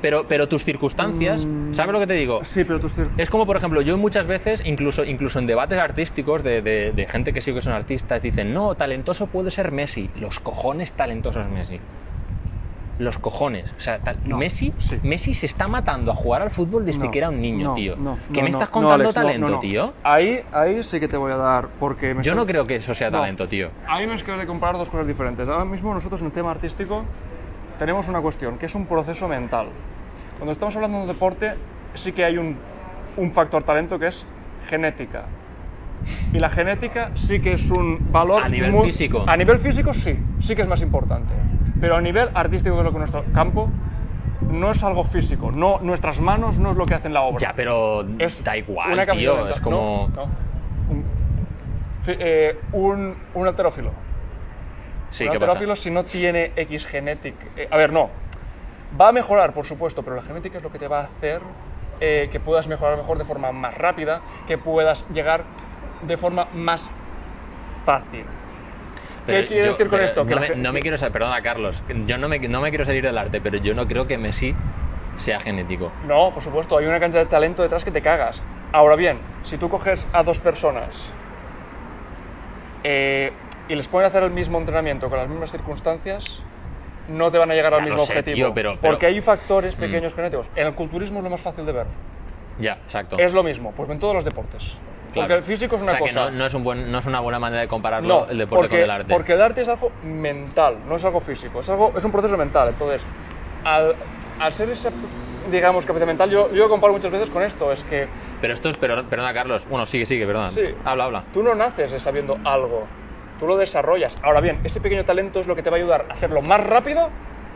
pero 0.02 0.24
pero 0.26 0.48
tus 0.48 0.64
circunstancias 0.64 1.44
Mm. 1.44 1.74
¿sabes 1.74 1.92
lo 1.92 2.00
que 2.00 2.06
te 2.06 2.14
digo? 2.14 2.40
Sí, 2.44 2.64
pero 2.64 2.80
tus 2.80 2.96
cir- 2.98 3.10
Es 3.16 3.30
como, 3.30 3.46
por 3.46 3.56
ejemplo, 3.56 3.80
yo 3.82 3.96
muchas 3.96 4.26
veces, 4.26 4.62
incluso, 4.64 5.04
incluso 5.04 5.38
en 5.38 5.46
debates 5.46 5.78
artísticos 5.78 6.42
de, 6.42 6.62
de- 6.62 6.90
de 6.92 7.06
gente 7.06 7.32
que 7.32 7.40
sí 7.42 7.52
que 7.54 7.62
son 7.62 7.72
artistas, 7.74 8.20
dicen, 8.22 8.52
no, 8.52 8.74
talentoso 8.74 9.26
puede 9.28 9.50
ser 9.50 9.70
Messi. 9.72 10.10
Los 10.18 10.40
cojones 10.40 10.92
talentosos 10.92 11.48
Messi. 11.48 11.78
Los 12.98 13.18
cojones. 13.18 13.72
O 13.78 13.80
sea, 13.80 13.98
No, 14.24 14.36
Messi, 14.36 14.74
sí. 14.78 14.98
Messi 15.02 15.32
se 15.32 15.46
está 15.46 15.66
matando 15.68 16.12
a 16.12 16.14
jugar 16.14 16.42
al 16.42 16.50
fútbol 16.50 16.84
desde 16.84 17.04
No, 17.04 17.10
que 17.10 17.18
era 17.18 17.30
un 17.30 17.40
niño, 17.40 17.68
no, 17.68 17.74
tío. 17.74 17.96
no, 17.96 18.18
¿Qué 18.30 18.38
no, 18.38 18.42
me 18.44 18.50
estás 18.50 18.68
contando 18.68 18.94
Alex, 18.96 19.14
talento, 19.14 19.58
tío? 19.60 19.92
Ahí, 20.02 20.42
ahí 20.52 20.82
sí 20.84 21.00
que 21.00 21.08
te 21.08 21.16
voy 21.16 21.32
a 21.32 21.36
dar, 21.36 21.68
porque 21.78 22.14
me 22.14 22.22
Yo 22.22 22.34
no 22.34 22.44
creo 22.44 22.66
que 22.66 22.74
eso 22.76 22.92
sea 22.94 23.10
talento, 23.10 23.48
tío. 23.48 23.70
Ahí 23.86 24.06
me 24.06 24.14
acabas 24.14 24.40
de 24.40 24.46
comparar 24.46 24.76
dos 24.76 24.90
cosas 24.90 25.06
diferentes. 25.06 25.48
Ahora 25.48 25.64
mismo 25.64 25.94
nosotros 25.94 26.20
en 26.20 26.26
el 26.26 26.32
tema 26.32 26.50
artístico 26.50 27.04
tenemos 27.78 28.06
una 28.08 28.20
cuestión, 28.20 28.58
que 28.58 28.66
es 28.66 28.74
un 28.74 28.84
proceso 28.86 29.26
mental. 29.28 29.68
Cuando 30.38 30.52
estamos 30.52 30.74
hablando 30.76 30.98
de 30.98 31.02
un 31.04 31.08
deporte, 31.08 31.52
sí 31.94 32.12
que 32.12 32.24
hay 32.24 32.36
un, 32.36 32.56
un 33.16 33.32
factor 33.32 33.62
talento 33.62 33.98
que 33.98 34.08
es 34.08 34.26
genética. 34.68 35.24
Y 36.32 36.38
la 36.38 36.48
genética 36.48 37.10
sí 37.14 37.40
que 37.40 37.52
es 37.54 37.70
un 37.70 38.10
valor... 38.10 38.42
A 38.42 38.48
nivel 38.48 38.72
muy- 38.72 38.86
físico. 38.86 39.24
A 39.26 39.36
nivel 39.36 39.58
físico 39.58 39.92
sí, 39.92 40.18
sí 40.40 40.54
que 40.54 40.62
es 40.62 40.68
más 40.68 40.80
importante. 40.82 41.32
Pero 41.80 41.96
a 41.96 42.00
nivel 42.00 42.30
artístico, 42.34 42.74
que 42.76 42.80
es 42.80 42.84
lo 42.84 42.92
que 42.92 42.98
nuestro 42.98 43.24
campo, 43.32 43.68
no 44.42 44.70
es 44.70 44.82
algo 44.82 45.04
físico. 45.04 45.50
No, 45.50 45.78
nuestras 45.80 46.20
manos 46.20 46.58
no 46.58 46.70
es 46.70 46.76
lo 46.76 46.86
que 46.86 46.94
hacen 46.94 47.12
la 47.14 47.22
obra. 47.22 47.38
Ya, 47.40 47.52
pero 47.54 48.04
Es 48.18 48.42
da 48.44 48.56
igual, 48.56 48.92
una 48.92 49.06
tío. 49.06 49.48
Es 49.48 49.60
como... 49.60 50.10
No, 50.14 50.26
no. 50.26 50.30
Un, 50.90 51.04
eh, 52.06 52.58
un, 52.72 53.16
un 53.34 53.46
halterófilo. 53.46 53.92
Sí, 55.10 55.24
un 55.24 55.30
halterófilo 55.30 55.76
si 55.76 55.90
no 55.90 56.04
tiene 56.04 56.52
X 56.56 56.86
genética... 56.86 57.44
eh, 57.56 57.68
a 57.70 57.76
ver, 57.76 57.92
no. 57.92 58.10
Va 59.00 59.08
a 59.08 59.12
mejorar, 59.12 59.52
por 59.52 59.66
supuesto, 59.66 60.02
pero 60.02 60.16
la 60.16 60.22
genética 60.22 60.58
es 60.58 60.64
lo 60.64 60.72
que 60.72 60.78
te 60.78 60.88
va 60.88 61.00
a 61.00 61.04
hacer 61.04 61.40
eh, 62.00 62.28
que 62.32 62.40
puedas 62.40 62.66
mejorar 62.66 62.96
mejor 62.96 63.18
de 63.18 63.24
forma 63.24 63.52
más 63.52 63.76
rápida, 63.76 64.22
que 64.46 64.58
puedas 64.58 65.06
llegar 65.10 65.44
de 66.02 66.16
forma 66.16 66.46
más 66.54 66.90
fácil. 67.84 68.24
¿Qué 69.26 69.44
quiere 69.46 69.64
yo- 69.66 69.72
decir 69.72 69.88
con 69.88 70.00
esto? 70.00 70.24
No 70.24 70.36
me, 70.40 70.46
gen- 70.46 70.62
no 70.62 70.72
me 70.72 70.80
quiero 70.80 70.96
salir, 70.98 71.12
perdona, 71.12 71.40
Carlos. 71.42 71.82
Yo 72.06 72.18
no 72.18 72.28
me, 72.28 72.38
no 72.40 72.60
me 72.60 72.70
quiero 72.70 72.84
salir 72.84 73.04
del 73.04 73.16
arte, 73.18 73.40
pero 73.40 73.58
yo 73.58 73.74
no 73.74 73.86
creo 73.86 74.06
que 74.06 74.16
Messi 74.18 74.54
sea 75.16 75.38
genético. 75.40 75.92
No, 76.06 76.30
por 76.32 76.42
supuesto, 76.42 76.78
hay 76.78 76.86
una 76.86 76.98
cantidad 77.00 77.22
de 77.22 77.28
talento 77.30 77.62
detrás 77.62 77.84
que 77.84 77.90
te 77.90 78.00
cagas. 78.02 78.42
Ahora 78.72 78.96
bien, 78.96 79.18
si 79.42 79.58
tú 79.58 79.68
coges 79.68 80.08
a 80.12 80.22
dos 80.22 80.40
personas 80.40 81.12
eh, 82.84 83.32
y 83.68 83.74
les 83.74 83.88
a 84.04 84.08
hacer 84.08 84.22
el 84.22 84.30
mismo 84.30 84.58
entrenamiento 84.58 85.08
con 85.08 85.18
las 85.18 85.28
mismas 85.28 85.50
circunstancias, 85.52 86.42
no 87.08 87.30
te 87.30 87.38
van 87.38 87.50
a 87.50 87.54
llegar 87.54 87.74
al 87.74 87.80
Ya 87.80 87.86
mismo 87.86 88.04
sé, 88.04 88.12
objetivo. 88.12 88.34
tío, 88.34 88.54
pero- 88.54 88.78
pero- 88.80 88.92
Porque 88.92 89.06
hay 89.06 89.20
factores 89.20 89.76
pequeños 89.76 90.12
Mm. 90.12 90.16
genéticos. 90.16 90.46
En 90.56 90.66
el 90.66 90.74
culturismo 90.74 91.18
es 91.18 91.24
lo 91.24 91.30
más 91.30 91.40
fácil 91.40 91.66
de 91.66 91.72
ver. 91.72 91.86
Ya, 92.58 92.74
exacto. 92.84 93.18
Es 93.18 93.32
lo 93.32 93.42
mismo, 93.42 93.72
pues 93.72 93.88
en 93.90 93.98
todos 93.98 94.14
los 94.14 94.24
deportes. 94.24 94.76
Porque 95.14 95.34
el 95.34 95.42
físico 95.42 95.76
es 95.76 95.82
una 95.82 95.92
o 95.92 95.94
sea, 95.94 95.98
que 96.06 96.12
cosa. 96.12 96.30
no, 96.30 96.38
no 96.38 96.46
es 96.46 96.54
un 96.54 96.64
buen, 96.64 96.90
no 96.90 96.98
es 96.98 97.06
una 97.06 97.20
buena 97.20 97.38
manera 97.38 97.62
de 97.62 97.68
compararlo 97.68 98.08
No, 98.08 98.26
el 98.26 98.38
deporte 98.38 98.62
porque, 98.62 98.76
con 98.76 98.84
el 98.84 98.90
arte. 98.90 99.12
porque 99.12 99.32
el 99.32 99.42
arte 99.42 99.62
es 99.62 99.68
algo 99.68 99.92
mental, 100.04 100.78
no 100.86 100.96
es 100.96 101.04
algo 101.04 101.20
físico, 101.20 101.60
es, 101.60 101.68
algo, 101.70 101.92
es 101.96 102.04
un 102.04 102.12
proceso 102.12 102.36
mental. 102.36 102.68
Entonces, 102.70 103.02
al, 103.64 103.94
al 104.38 104.52
ser 104.52 104.70
esa, 104.70 104.90
digamos, 105.50 105.84
capacidad 105.86 106.06
mental, 106.06 106.30
yo, 106.30 106.50
yo 106.52 106.64
lo 106.64 106.68
comparo 106.68 106.92
muchas 106.92 107.10
veces 107.10 107.30
con 107.30 107.42
esto, 107.42 107.72
es 107.72 107.82
que 107.84 108.08
Pero 108.40 108.54
esto 108.54 108.68
es, 108.68 108.76
pero, 108.76 109.04
perdona 109.04 109.34
Carlos, 109.34 109.66
bueno, 109.68 109.86
sigue, 109.86 110.06
sigue, 110.06 110.26
perdona. 110.26 110.50
Sí. 110.50 110.64
Habla, 110.84 111.04
habla. 111.04 111.24
tú 111.32 111.42
no 111.42 111.54
naces 111.54 112.00
sabiendo 112.02 112.38
algo, 112.44 112.84
tú 113.38 113.46
lo 113.46 113.56
desarrollas. 113.56 114.16
Ahora 114.22 114.40
bien, 114.40 114.60
ese 114.64 114.80
pequeño 114.80 115.04
talento 115.04 115.40
es 115.40 115.46
lo 115.46 115.56
que 115.56 115.62
te 115.62 115.70
va 115.70 115.76
a 115.76 115.80
ayudar 115.80 116.06
a 116.08 116.14
hacerlo 116.14 116.42
más 116.42 116.64
rápido, 116.64 117.08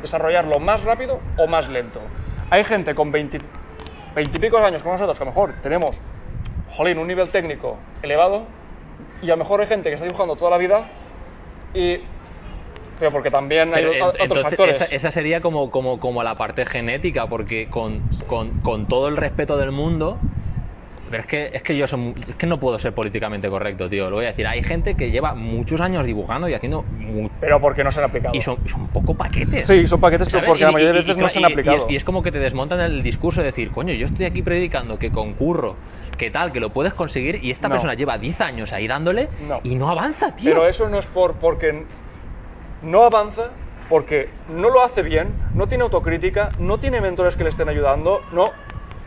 desarrollarlo 0.03 0.59
más 0.59 0.83
rápido 0.83 1.21
o 1.39 1.47
más 1.47 1.69
lento. 1.69 2.01
Hay 2.51 2.65
gente 2.65 2.95
con 2.95 3.11
20, 3.13 3.39
20 4.15 4.37
y 4.37 4.41
pico 4.41 4.59
años 4.59 4.83
como 4.83 4.95
nosotros 4.95 5.17
que 5.19 5.25
a 5.25 5.27
lo 5.27 5.31
mejor 5.33 5.55
tenemos, 5.63 5.97
jolín, 6.77 6.99
un 6.99 7.07
nivel 7.07 7.31
técnico 7.31 7.77
elevado 8.03 8.45
y 9.23 9.27
a 9.31 9.37
lo 9.37 9.39
mejor 9.39 9.61
hay 9.61 9.67
gente 9.67 9.89
que 9.89 9.95
está 9.95 10.07
dibujando 10.07 10.37
toda 10.37 10.51
la 10.51 10.59
vida 10.59 10.89
y... 11.75 11.99
Pero 12.99 13.11
porque 13.11 13.31
también 13.31 13.75
hay 13.75 13.85
Pero, 13.85 14.07
otros 14.07 14.23
entonces, 14.23 14.45
factores. 14.45 14.81
esa, 14.81 14.95
esa 14.95 15.11
sería 15.11 15.41
como, 15.41 15.73
como, 15.73 15.99
como 15.99 16.23
la 16.23 16.37
parte 16.37 16.65
genética, 16.65 17.27
porque 17.27 17.69
con, 17.69 18.03
con, 18.29 18.61
con 18.61 18.87
todo 18.87 19.09
el 19.09 19.17
respeto 19.17 19.57
del 19.57 19.73
mundo. 19.73 20.17
Pero 21.11 21.23
es 21.23 21.29
que, 21.29 21.51
es, 21.53 21.63
que 21.63 21.77
yo 21.77 21.85
es 21.85 21.95
que 22.39 22.47
no 22.47 22.59
puedo 22.59 22.79
ser 22.79 22.93
políticamente 22.95 23.49
correcto, 23.49 23.89
tío. 23.89 24.09
Lo 24.11 24.17
voy 24.17 24.25
a 24.25 24.29
decir. 24.29 24.47
Hay 24.47 24.63
gente 24.63 24.95
que 24.95 25.11
lleva 25.11 25.35
muchos 25.35 25.81
años 25.81 26.07
dibujando 26.07 26.49
y 26.49 26.55
haciendo. 26.55 26.83
mu- 26.83 27.29
Pero 27.41 27.61
porque 27.61 27.85
no 27.85 27.93
se 27.93 28.01
han 28.01 28.07
aplicado. 28.07 28.35
y 28.35 28.41
son, 28.43 28.59
son 28.69 28.83
un 28.83 28.89
poco 28.89 29.15
paquetes. 29.15 29.67
Sí, 29.67 29.87
son 29.87 30.01
paquetes, 30.01 30.29
pero 30.31 30.47
porque 30.47 30.65
la 30.65 30.73
mayoría 30.73 30.93
de 30.93 30.99
veces 31.01 31.17
y- 31.17 31.21
no 31.21 31.29
se 31.29 31.39
han 31.39 31.51
y 31.51 31.53
aplicado. 31.53 31.77
es, 31.77 31.85
y 31.91 31.97
es 31.97 32.05
como 32.05 32.23
que 32.23 32.33
te 32.33 32.39
desmontan 32.39 32.81
el 32.81 33.03
discurso 33.03 33.41
de 33.41 33.47
decir, 33.47 33.71
coño, 33.71 33.93
yo 33.95 34.07
estoy 34.07 34.25
aquí 34.27 34.43
predicando 34.43 34.99
que 34.99 35.11
concurro, 35.11 35.77
que 36.19 36.31
tal, 36.31 36.53
que 36.53 36.61
lo 36.61 36.71
puedes 36.71 36.95
conseguir, 36.95 37.39
y 37.45 37.51
esta 37.51 37.69
No. 37.69 37.75
persona 37.75 37.95
lleva 37.95 38.19
10 38.19 38.41
años 38.41 38.73
ahí 38.73 38.87
dándole 38.89 39.29
No. 39.47 39.61
y 39.63 39.75
no 39.75 39.89
avanza, 39.91 40.35
tío. 40.35 40.51
Pero 40.51 40.67
eso 40.67 40.89
no 40.89 40.99
es 40.99 41.07
por 41.07 41.35
porque 41.35 41.85
no 42.83 43.03
avanza, 43.05 43.51
porque 43.89 44.29
no 44.49 44.71
lo 44.71 44.83
hace 44.83 45.03
bien, 45.03 45.29
no 45.55 45.67
tiene 45.69 45.85
autocrítica, 45.85 46.51
no 46.59 46.79
tiene 46.79 47.01
mentores 47.01 47.37
que 47.37 47.45
le 47.45 47.51
estén 47.51 47.69
ayudando, 47.69 48.23
no. 48.33 48.51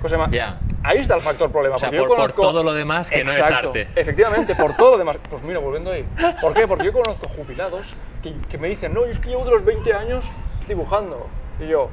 Cosa 0.01 0.17
más. 0.17 0.29
Ya. 0.31 0.59
Ahí 0.83 0.99
está 0.99 1.15
el 1.15 1.21
factor 1.21 1.51
problema. 1.51 1.75
O 1.75 1.79
sea, 1.79 1.89
porque 1.89 1.97
yo 1.97 2.07
por- 2.07 2.17
por 2.17 2.33
conozco- 2.33 2.41
todo 2.43 2.63
lo 2.63 2.73
demás 2.73 3.09
que 3.09 3.23
no 3.23 3.31
es 3.31 3.37
Exacto, 3.39 3.69
arte. 3.69 3.89
Efectivamente, 3.95 4.55
por 4.55 4.75
todo 4.75 4.91
lo 4.91 4.97
demás. 4.99 5.17
Pues 5.29 5.41
mira, 5.43 5.59
volviendo 5.59 5.91
ahí. 5.91 6.05
¿Por 6.41 6.53
qué? 6.53 6.67
Porque 6.67 6.85
yo 6.85 6.93
conozco 6.93 7.27
jubilados 7.29 7.93
que, 8.23 8.33
que 8.49 8.57
me 8.57 8.67
dicen, 8.69 8.93
no, 8.93 9.05
yo 9.05 9.11
es 9.11 9.19
que 9.19 9.29
llevo 9.29 9.43
de 9.45 9.51
los 9.51 9.65
20 9.65 9.93
años 9.93 10.29
dibujando. 10.67 11.27
Y 11.59 11.67
yo, 11.67 11.89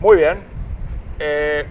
muy 0.00 0.16
bien. 0.16 0.40
Eh, 1.18 1.66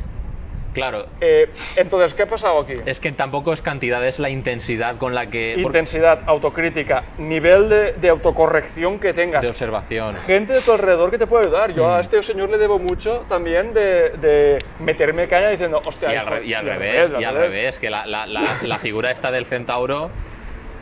Claro, 0.76 1.08
eh, 1.22 1.50
entonces, 1.78 2.14
¿qué 2.14 2.24
ha 2.24 2.28
pasado 2.28 2.60
aquí? 2.60 2.76
es 2.86 3.00
que 3.00 3.12
tampoco 3.12 3.52
es 3.54 3.64
cantidad, 3.64 4.06
es 4.06 4.20
la 4.20 4.30
intensidad 4.30 4.98
con 4.98 5.16
la 5.16 5.28
que. 5.32 5.56
Intensidad, 5.58 6.20
autocrítica, 6.28 7.06
nivel 7.18 7.68
de, 7.70 7.94
de 7.94 8.10
autocorrección 8.10 9.00
que 9.00 9.14
tengas. 9.14 9.42
de 9.42 9.48
observación. 9.50 10.14
gente 10.16 10.54
de 10.54 10.62
tu 10.62 10.74
alrededor 10.74 11.10
que 11.12 11.18
te 11.18 11.26
puede 11.26 11.46
ayudar. 11.46 11.74
Yo 11.74 11.88
Mm. 11.88 11.92
a 11.94 12.00
este 12.02 12.22
señor 12.22 12.50
le 12.50 12.58
debo 12.60 12.78
mucho 12.78 13.26
también 13.28 13.74
de, 13.74 14.10
de 14.12 14.60
meterme 14.80 15.28
caña 15.28 15.50
diciendo, 15.50 15.82
hostia, 15.84 16.14
Y 16.14 16.18
al, 16.18 16.28
re- 16.28 16.46
y 16.46 16.54
al 16.54 16.66
revés, 16.66 17.12
y 17.20 17.24
al 17.24 17.34
revés. 17.34 17.50
revés, 17.50 17.80
que 17.80 17.90
la, 17.90 18.06
la, 18.06 18.28
la, 18.28 18.44
la 18.64 18.78
figura 18.78 19.10
esta 19.12 19.32
del 19.32 19.46
centauro, 19.46 20.12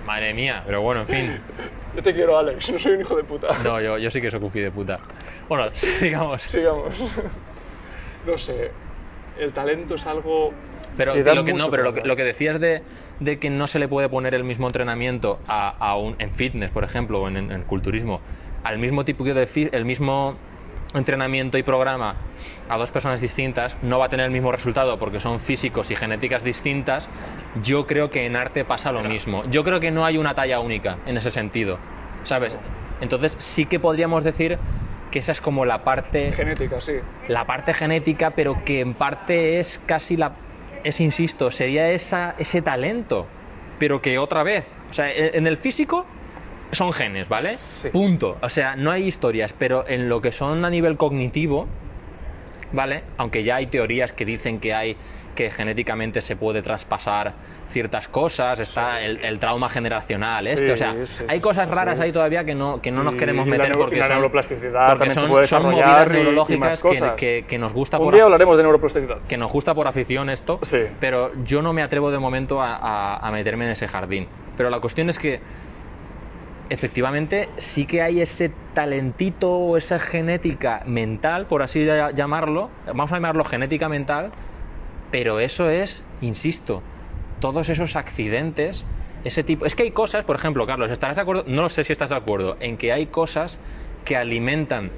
madre 0.08 0.34
mía, 0.34 0.64
pero 0.66 0.82
bueno, 0.82 1.02
en 1.02 1.08
fin. 1.08 1.42
Yo 1.96 2.02
te 2.02 2.12
quiero, 2.16 2.36
Alex, 2.36 2.72
no 2.72 2.80
soy 2.80 2.94
un 2.94 3.02
hijo 3.02 3.16
de 3.16 3.24
puta. 3.24 3.50
No, 3.64 3.80
yo, 3.80 4.00
yo 4.00 4.10
sí 4.10 4.20
que 4.20 4.32
soy 4.32 4.40
cufi 4.40 4.60
de 4.62 4.72
puta. 4.72 4.98
Bueno, 5.48 5.70
sigamos. 5.76 6.42
Sigamos. 6.42 6.90
no 8.26 8.38
sé, 8.40 8.72
el 9.40 9.54
talento 9.54 9.96
es 9.96 10.06
algo 10.08 10.54
Pero 10.98 11.14
que 11.14 11.24
da 11.24 11.34
lo 11.36 11.44
que, 11.44 11.52
mucho 11.54 11.66
no, 11.66 11.72
pero 11.72 11.84
lo 11.84 11.94
que, 11.94 12.02
lo 12.04 12.16
que 12.16 12.24
decías 12.24 12.60
de, 12.60 12.82
de 13.20 13.40
que 13.40 13.50
no 13.50 13.68
se 13.68 13.80
le 13.80 13.88
puede 13.88 14.10
poner 14.10 14.34
el 14.36 14.44
mismo 14.44 14.68
entrenamiento 14.68 15.40
a, 15.48 15.70
a 15.70 15.98
un, 15.98 16.16
en 16.20 16.32
fitness, 16.32 16.72
por 16.72 16.84
ejemplo, 16.84 17.22
o 17.22 17.28
en, 17.28 17.38
en- 17.38 17.52
en 17.52 17.64
culturismo, 17.64 18.22
al 18.64 18.78
mismo 18.78 19.04
tipo 19.06 19.24
de 19.24 19.70
el 19.72 19.86
mismo 19.86 20.36
entrenamiento 20.94 21.58
y 21.58 21.64
programa 21.64 22.16
a 22.70 22.78
dos 22.78 22.92
personas 22.92 23.20
distintas 23.20 23.76
no 23.82 23.98
va 23.98 24.06
a 24.06 24.10
tener 24.10 24.28
el 24.28 24.32
mismo 24.32 24.52
resultado 24.52 25.00
porque 25.00 25.20
son 25.20 25.40
físicos 25.40 25.90
y 25.90 25.96
genéticas 25.96 26.44
distintas, 26.44 27.10
yo 27.64 27.88
creo 27.88 28.12
que 28.12 28.26
en 28.28 28.36
arte 28.36 28.64
pasa 28.64 28.92
lo 28.92 29.02
mismo. 29.02 29.44
Yo 29.50 29.64
creo 29.64 29.80
que 29.80 29.90
no 29.90 30.06
hay 30.06 30.18
una 30.20 30.36
talla 30.36 30.60
única 30.60 30.98
en 31.08 31.18
ese 31.18 31.32
sentido, 31.32 31.80
¿sabes? 32.24 32.56
Entonces 33.02 33.36
sí 33.40 33.66
que 33.66 33.80
podríamos 33.80 34.24
decir 34.24 34.60
que 35.14 35.20
esa 35.20 35.32
es 35.32 35.42
como 35.42 35.64
la 35.64 35.84
parte 35.84 36.32
genética, 36.32 36.82
sí. 36.82 36.94
la 37.28 37.46
parte 37.46 37.76
genética, 37.76 38.32
pero 38.32 38.66
que 38.66 38.80
en 38.80 38.96
parte 38.96 39.60
es 39.60 39.80
casi 39.86 40.18
la. 40.18 40.32
Es, 40.84 41.00
insisto, 41.00 41.52
sería 41.52 41.92
esa, 41.92 42.34
ese 42.40 42.64
talento, 42.64 43.28
pero 43.78 44.02
que 44.02 44.18
otra 44.18 44.42
vez. 44.42 44.66
O 44.90 44.94
sea, 44.94 45.14
en 45.14 45.36
en 45.36 45.46
el 45.46 45.58
físico 45.58 46.08
son 46.72 46.94
genes, 46.94 47.30
¿vale? 47.30 47.58
Sí. 47.58 47.90
Punto. 47.90 48.40
O 48.42 48.50
sea, 48.50 48.76
no 48.76 48.90
hay 48.90 49.04
historias, 49.04 49.54
pero 49.54 49.88
en 49.88 50.10
lo 50.10 50.20
que 50.20 50.32
son 50.32 50.66
a 50.66 50.72
nivel 50.72 50.98
cognitivo, 50.98 51.68
¿vale? 52.72 53.04
Aunque 53.18 53.44
ya 53.44 53.58
hay 53.58 53.68
teorías 53.68 54.14
que 54.14 54.26
dicen 54.26 54.60
que 54.60 54.74
hay 54.74 54.98
que 55.36 55.50
genéticamente 55.52 56.22
se 56.22 56.36
puede 56.36 56.62
traspasar 56.62 57.34
ciertas 57.70 58.08
cosas, 58.08 58.60
está 58.60 59.02
el, 59.02 59.18
el 59.26 59.40
trauma 59.40 59.68
generacional, 59.68 60.46
este, 60.46 60.68
Sí, 60.68 60.72
o 60.74 60.78
sea, 60.78 60.96
sí, 61.06 61.24
hay 61.28 61.40
cosas 61.40 61.68
raras 61.70 62.00
ahí 62.00 62.12
todavía 62.12 62.44
que 62.44 62.54
no, 62.54 62.80
que 62.82 62.92
no 62.92 63.04
nos 63.04 63.16
queremos 63.16 63.48
y 63.48 63.50
meter 63.50 63.72
porque 63.74 63.96
la 63.98 64.06
son, 64.06 64.16
neuroplasticidad 64.18 64.88
porque 64.90 65.00
también 65.00 65.20
se 65.20 65.28
puede 65.28 65.42
desarrollar 65.44 66.08
y 66.10 66.14
neurológicas 66.14 66.60
más 66.60 66.80
cosas. 66.80 67.14
Que, 67.14 67.46
que 67.48 67.58
nos 67.58 67.74
gusta 67.74 67.98
Un 67.98 68.06
por 68.06 68.14
día 68.14 68.24
hablaremos 68.26 68.58
de 68.58 68.64
neuroplasticidad. 68.64 69.18
que 69.28 69.38
nos 69.38 69.52
gusta 69.52 69.74
por 69.74 69.88
afición 69.88 70.30
esto, 70.30 70.60
Sí. 70.62 70.82
pero 71.00 71.32
yo 71.46 71.62
no 71.64 71.74
me 71.74 71.82
atrevo 71.82 72.12
de 72.12 72.20
momento 72.20 72.62
a, 72.62 72.76
a- 72.76 73.28
a 73.28 73.32
meterme 73.32 73.66
en 73.66 73.72
ese 73.72 73.88
jardín. 73.88 74.28
Pero 74.56 74.70
la 74.70 74.80
cuestión 74.80 75.10
es 75.10 75.18
que 75.18 75.42
efectivamente 76.70 77.50
sí 77.58 77.86
que 77.86 78.02
hay 78.02 78.22
ese 78.22 78.52
talentito 78.74 79.52
o 79.52 79.78
esa 79.78 80.00
genética 80.00 80.82
mental, 80.86 81.46
por 81.46 81.62
así 81.62 81.86
llamarlo, 81.86 82.70
vamos 82.88 83.12
a 83.12 83.16
llamarlo 83.16 83.44
genética 83.44 83.90
mental, 83.90 84.32
pero 85.14 85.40
eso 85.40 85.70
es, 85.70 86.04
insisto, 86.22 86.82
todos 87.40 87.70
esos 87.70 87.96
accidentes, 87.96 88.84
ese 89.24 89.44
tipo... 89.44 89.64
Es 89.68 89.76
que 89.76 89.84
hay 89.84 89.92
cosas, 89.92 90.26
por 90.26 90.36
ejemplo, 90.36 90.66
Carlos, 90.66 90.90
¿estarás 90.90 91.18
de 91.18 91.22
acuerdo? 91.22 91.44
No 91.46 91.62
lo 91.62 91.70
sé 91.70 91.84
si 91.84 91.94
estás 91.94 92.10
de 92.10 92.16
acuerdo, 92.16 92.58
en 92.60 92.78
que 92.78 92.92
hay 92.92 93.06
cosas 93.06 93.60
que 94.06 94.18
alimentan 94.18 94.90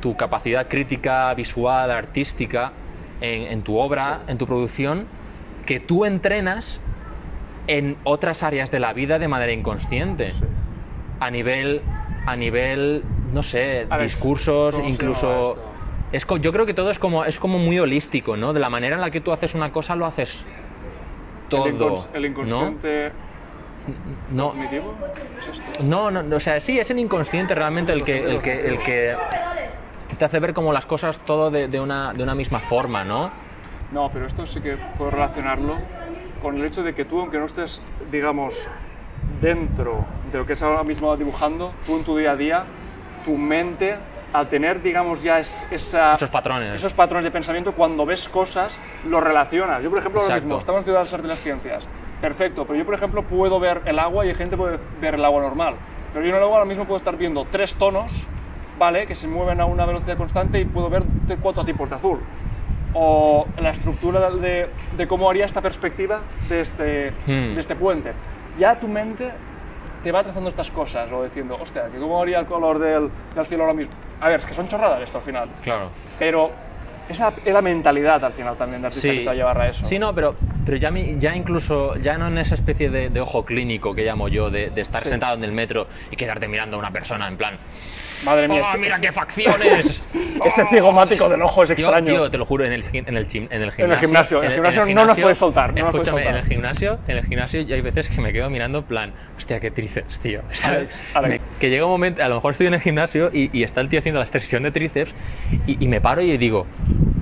tu 0.00 0.16
capacidad 0.16 0.66
crítica, 0.66 1.34
visual, 1.34 1.90
artística, 1.90 2.72
en, 3.20 3.42
en 3.52 3.60
tu 3.60 3.76
obra, 3.76 4.20
en 4.28 4.38
tu 4.38 4.46
producción, 4.46 5.04
que 5.66 5.78
tú 5.78 6.06
entrenas 6.06 6.80
en 7.66 7.98
otras 8.04 8.42
áreas 8.42 8.70
de 8.70 8.80
la 8.80 8.94
vida 8.94 9.18
de 9.18 9.28
manera 9.28 9.52
inconsciente. 9.52 10.32
Sí. 10.32 10.40
A 11.20 11.30
nivel, 11.30 11.82
a 12.24 12.34
nivel, 12.34 13.02
no 13.34 13.42
sé, 13.42 13.86
discursos, 14.00 14.74
¿cómo 14.74 14.86
se 14.86 14.90
incluso... 14.90 15.69
Es 16.12 16.26
yo 16.40 16.52
creo 16.52 16.66
que 16.66 16.74
todo 16.74 16.90
es 16.90 16.98
como, 16.98 17.24
es 17.24 17.38
como 17.38 17.58
muy 17.58 17.78
holístico, 17.78 18.36
¿no? 18.36 18.52
De 18.52 18.60
la 18.60 18.68
manera 18.70 18.96
en 18.96 19.00
la 19.00 19.10
que 19.10 19.20
tú 19.20 19.32
haces 19.32 19.54
una 19.54 19.70
cosa, 19.70 19.94
lo 19.96 20.06
haces 20.06 20.44
todo. 21.48 21.66
el, 21.66 21.78
incons- 21.78 22.08
el 22.12 22.26
inconsciente 22.26 23.12
¿no? 24.30 24.54
No, 25.82 26.10
no, 26.10 26.22
no, 26.22 26.36
o 26.36 26.40
sea, 26.40 26.60
sí, 26.60 26.78
es 26.78 26.90
el 26.90 26.98
inconsciente 26.98 27.54
realmente 27.54 27.92
el 27.92 28.04
que, 28.04 28.18
el 28.18 28.40
que, 28.42 28.66
el 28.68 28.78
que 28.82 29.16
te 30.18 30.24
hace 30.24 30.38
ver 30.38 30.52
como 30.52 30.72
las 30.72 30.84
cosas 30.86 31.18
todo 31.20 31.50
de, 31.50 31.68
de 31.68 31.80
una, 31.80 32.12
de 32.12 32.22
una 32.22 32.34
misma 32.34 32.58
forma, 32.58 33.04
¿no? 33.04 33.30
No, 33.92 34.10
pero 34.12 34.26
esto 34.26 34.46
sí 34.46 34.60
que 34.60 34.76
puedo 34.98 35.10
relacionarlo 35.10 35.78
con 36.42 36.56
el 36.56 36.64
hecho 36.64 36.82
de 36.82 36.94
que 36.94 37.04
tú, 37.04 37.20
aunque 37.20 37.38
no 37.38 37.46
estés, 37.46 37.82
digamos, 38.10 38.68
dentro 39.40 40.04
de 40.30 40.38
lo 40.38 40.46
que 40.46 40.52
es 40.54 40.62
ahora 40.62 40.84
mismo 40.84 41.16
dibujando, 41.16 41.72
tú 41.86 41.96
en 41.96 42.04
tu 42.04 42.16
día 42.16 42.32
a 42.32 42.36
día, 42.36 42.64
tu 43.24 43.36
mente, 43.36 43.96
al 44.32 44.48
tener, 44.48 44.80
digamos, 44.82 45.22
ya 45.22 45.40
es- 45.40 45.66
esa, 45.70 46.14
Esos 46.14 46.30
patrones. 46.30 46.72
esos 46.74 46.94
patrones 46.94 47.24
de 47.24 47.30
pensamiento, 47.30 47.72
cuando 47.72 48.06
ves 48.06 48.28
cosas, 48.28 48.78
los 49.08 49.22
relacionas. 49.22 49.82
Yo, 49.82 49.90
por 49.90 49.98
ejemplo, 49.98 50.20
ahora 50.20 50.34
mismo, 50.36 50.58
estamos 50.58 50.80
en 50.80 50.84
Ciudad 50.84 50.98
de 51.00 51.04
las 51.04 51.12
Artes 51.12 51.24
y 51.26 51.28
las 51.28 51.40
Ciencias. 51.40 51.86
Perfecto, 52.20 52.64
pero 52.66 52.78
yo, 52.78 52.84
por 52.84 52.94
ejemplo, 52.94 53.22
puedo 53.22 53.58
ver 53.58 53.80
el 53.86 53.98
agua 53.98 54.24
y 54.24 54.28
hay 54.28 54.34
gente 54.34 54.56
puede 54.56 54.78
ver 55.00 55.14
el 55.14 55.24
agua 55.24 55.42
normal. 55.42 55.74
Pero 56.12 56.24
yo 56.24 56.30
en 56.30 56.36
el 56.36 56.42
agua 56.42 56.56
ahora 56.58 56.68
mismo 56.68 56.84
puedo 56.84 56.98
estar 56.98 57.16
viendo 57.16 57.46
tres 57.50 57.74
tonos, 57.74 58.12
¿vale? 58.78 59.06
Que 59.06 59.14
se 59.16 59.26
mueven 59.26 59.60
a 59.60 59.64
una 59.64 59.86
velocidad 59.86 60.16
constante 60.16 60.60
y 60.60 60.64
puedo 60.64 60.90
ver 60.90 61.02
cuatro 61.40 61.64
tipos 61.64 61.88
de 61.88 61.96
azul. 61.96 62.20
O 62.92 63.46
la 63.60 63.70
estructura 63.70 64.30
de, 64.30 64.68
de 64.96 65.06
cómo 65.06 65.30
haría 65.30 65.44
esta 65.46 65.60
perspectiva 65.60 66.20
de 66.48 66.60
este, 66.60 67.10
Hmm. 67.26 67.54
de 67.54 67.60
este 67.60 67.76
puente. 67.76 68.12
Ya 68.58 68.78
tu 68.78 68.88
mente 68.88 69.30
te 70.02 70.12
va 70.12 70.22
trazando 70.22 70.48
estas 70.48 70.70
cosas, 70.70 71.10
o 71.12 71.22
diciendo, 71.24 71.56
hostia, 71.60 71.86
que 71.92 71.98
cómo 71.98 72.20
haría 72.22 72.38
el 72.38 72.46
color 72.46 72.78
del, 72.78 73.10
del 73.34 73.46
cielo 73.46 73.64
ahora 73.64 73.74
mismo. 73.74 73.92
A 74.20 74.28
ver, 74.28 74.40
es 74.40 74.46
que 74.46 74.54
son 74.54 74.68
chorradas 74.68 75.00
esto 75.02 75.18
al 75.18 75.24
final. 75.24 75.48
Claro. 75.62 75.90
Pero 76.18 76.50
esa 77.08 77.32
es 77.44 77.52
la 77.52 77.62
mentalidad 77.62 78.24
al 78.24 78.32
final 78.32 78.56
también 78.56 78.80
de 78.82 78.86
artista 78.88 79.08
que 79.08 79.18
te 79.20 79.24
va 79.26 79.32
a 79.32 79.34
llevar 79.34 79.60
a 79.60 79.68
eso. 79.68 79.84
Sí, 79.84 79.98
no, 79.98 80.14
pero 80.14 80.34
Pero 80.64 80.76
ya, 80.76 80.90
mi- 80.90 81.18
ya 81.18 81.34
incluso, 81.34 81.96
ya 81.96 82.16
no 82.18 82.28
en 82.28 82.38
esa 82.38 82.54
especie 82.54 82.90
de, 82.90 83.08
de 83.10 83.20
ojo 83.20 83.44
clínico 83.44 83.94
que 83.94 84.04
llamo 84.04 84.28
yo, 84.28 84.50
de, 84.50 84.70
de 84.70 84.80
estar 84.82 85.02
Sí. 85.02 85.08
sentado 85.08 85.34
en 85.34 85.42
el 85.44 85.52
metro 85.52 85.86
y 86.10 86.16
quedarte 86.16 86.46
mirando 86.48 86.76
a 86.76 86.78
una 86.80 86.90
persona 86.90 87.26
en 87.28 87.36
plan, 87.36 87.56
Madre 88.24 88.48
mía, 88.48 88.62
¡Oh, 88.64 88.68
ese- 88.68 88.78
mira 88.78 89.00
qué 89.00 89.12
facciones! 89.12 90.02
ese 90.44 90.66
cigomático 90.66 91.28
del 91.28 91.40
ojo 91.42 91.62
es 91.62 91.70
extraño. 91.70 92.06
tío, 92.06 92.30
te 92.30 92.38
lo 92.38 92.44
juro, 92.44 92.64
en 92.64 92.72
el, 92.72 92.84
en 92.92 93.16
el, 93.16 93.26
gim- 93.28 93.48
en 93.50 93.62
el 93.62 93.72
gimnasio. 93.72 94.06
gimnasio, 94.06 94.42
en 94.42 94.48
el 94.50 94.54
gimnasio 94.54 94.86
no 94.94 95.04
nos 95.06 95.18
puedes 95.18 95.38
soltar, 95.38 95.72
no 95.74 95.80
nos 95.82 95.90
puedes 95.92 96.08
escúchame, 96.08 96.24
soltar. 96.24 96.38
en 96.38 96.44
el 96.44 96.48
gimnasio, 96.50 96.98
en 97.08 97.16
el 97.18 97.24
gimnasio 97.26 97.60
yo 97.62 97.74
hay 97.74 97.80
veces 97.80 98.08
que 98.08 98.20
me 98.20 98.32
quedo 98.32 98.50
mirando 98.50 98.78
en 98.78 98.84
plan, 98.84 99.12
hostia, 99.36 99.58
qué 99.60 99.70
tríceps, 99.70 100.18
tío. 100.20 100.42
¿sabes? 100.52 100.88
Que 101.58 101.70
llega 101.70 101.84
un 101.84 101.90
momento, 101.92 102.22
a 102.22 102.28
lo 102.28 102.36
mejor 102.36 102.52
estoy 102.52 102.66
en 102.66 102.74
el 102.74 102.80
gimnasio 102.80 103.30
y, 103.32 103.50
y 103.58 103.62
está 103.64 103.80
el 103.80 103.88
tío 103.88 103.98
haciendo 104.00 104.18
la 104.20 104.24
extensión 104.24 104.62
de 104.62 104.70
tríceps 104.70 105.12
y, 105.66 105.82
y 105.82 105.88
me 105.88 106.00
paro 106.00 106.20
y 106.20 106.36
digo, 106.36 106.66
"Uf, 106.88 107.19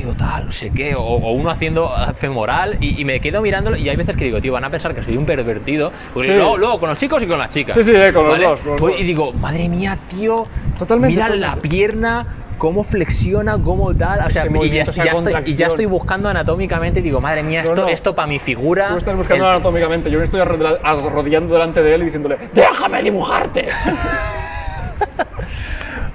tío, 0.00 0.14
tal, 0.14 0.46
no 0.46 0.52
sé 0.52 0.70
qué, 0.70 0.94
o, 0.94 1.00
o 1.02 1.32
uno 1.32 1.50
haciendo 1.50 1.90
femoral 2.16 2.76
y, 2.80 3.00
y 3.00 3.04
me 3.04 3.20
quedo 3.20 3.42
mirándolo 3.42 3.76
y 3.76 3.88
hay 3.88 3.96
veces 3.96 4.16
que 4.16 4.24
digo, 4.24 4.40
tío, 4.40 4.52
van 4.52 4.64
a 4.64 4.70
pensar 4.70 4.94
que 4.94 5.02
soy 5.02 5.16
un 5.16 5.26
pervertido. 5.26 5.90
Porque 6.14 6.28
Sí. 6.28 6.34
luego, 6.34 6.56
luego 6.56 6.78
con 6.80 6.88
los 6.90 6.98
chicos 6.98 7.22
y 7.22 7.26
con 7.26 7.38
las 7.38 7.50
chicas. 7.50 7.74
Sí, 7.76 7.82
sí, 7.84 7.92
eh, 7.94 8.12
con 8.12 8.28
los 8.28 8.38
dos, 8.40 8.60
con 8.60 8.70
los 8.72 8.80
Voy 8.80 8.92
dos. 8.92 9.00
Y 9.00 9.04
digo, 9.04 9.32
madre 9.32 9.68
mía, 9.68 9.98
tío, 10.10 10.46
Totalmente, 10.78 11.14
mira 11.14 11.26
totalmente. 11.26 11.56
la 11.56 11.62
pierna, 11.62 12.26
cómo 12.58 12.82
flexiona, 12.84 13.58
cómo 13.58 13.94
tal. 13.94 14.20
O 14.26 14.30
sea, 14.30 14.46
y 14.46 14.70
ya, 14.70 14.82
estoy, 14.82 15.02
y 15.02 15.06
ya 15.06 15.12
contracción. 15.12 15.62
estoy 15.70 15.86
buscando 15.86 16.28
anatómicamente 16.28 17.00
y 17.00 17.02
digo, 17.02 17.20
madre 17.20 17.42
mía, 17.42 17.62
esto, 17.62 17.74
no. 17.74 17.88
esto 17.88 18.14
para 18.14 18.28
mi 18.28 18.38
figura. 18.38 18.88
Tú 18.90 18.98
estás 18.98 19.16
buscando 19.16 19.44
el- 19.44 19.50
anatómicamente, 19.50 20.10
yo 20.10 20.18
me 20.18 20.24
estoy 20.24 20.40
arrodilla- 20.40 20.78
arrodillando 20.82 21.52
delante 21.54 21.82
de 21.82 21.94
él 21.94 22.02
y 22.02 22.04
diciéndole 22.06 22.36
¡Déjame 22.54 23.02
dibujarte! 23.02 23.68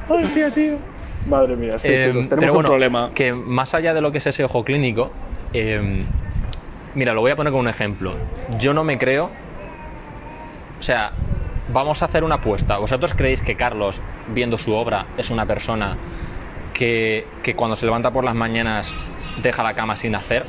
Hostia, 0.09 0.49
tío. 0.51 0.92
Madre 1.27 1.55
mía, 1.55 1.79
sí, 1.79 1.93
Eh, 1.93 2.05
chicos, 2.05 2.29
tenemos 2.29 2.55
un 2.55 2.63
problema. 2.63 3.11
Que 3.13 3.33
más 3.33 3.73
allá 3.73 3.93
de 3.93 4.01
lo 4.01 4.11
que 4.11 4.17
es 4.17 4.27
ese 4.27 4.43
ojo 4.43 4.63
clínico, 4.63 5.11
eh, 5.53 6.03
mira, 6.95 7.13
lo 7.13 7.21
voy 7.21 7.31
a 7.31 7.35
poner 7.35 7.51
con 7.51 7.61
un 7.61 7.67
ejemplo. 7.67 8.13
Yo 8.59 8.73
no 8.73 8.83
me 8.83 8.97
creo. 8.97 9.29
O 10.79 10.83
sea, 10.83 11.11
vamos 11.71 12.01
a 12.01 12.05
hacer 12.05 12.23
una 12.23 12.35
apuesta. 12.35 12.77
¿Vosotros 12.77 13.13
creéis 13.15 13.41
que 13.41 13.55
Carlos, 13.55 14.01
viendo 14.33 14.57
su 14.57 14.73
obra, 14.73 15.05
es 15.17 15.29
una 15.29 15.45
persona 15.45 15.95
que, 16.73 17.25
que 17.41 17.55
cuando 17.55 17.75
se 17.75 17.85
levanta 17.85 18.11
por 18.11 18.23
las 18.23 18.35
mañanas 18.35 18.93
deja 19.41 19.63
la 19.63 19.73
cama 19.73 19.95
sin 19.95 20.15
hacer? 20.15 20.45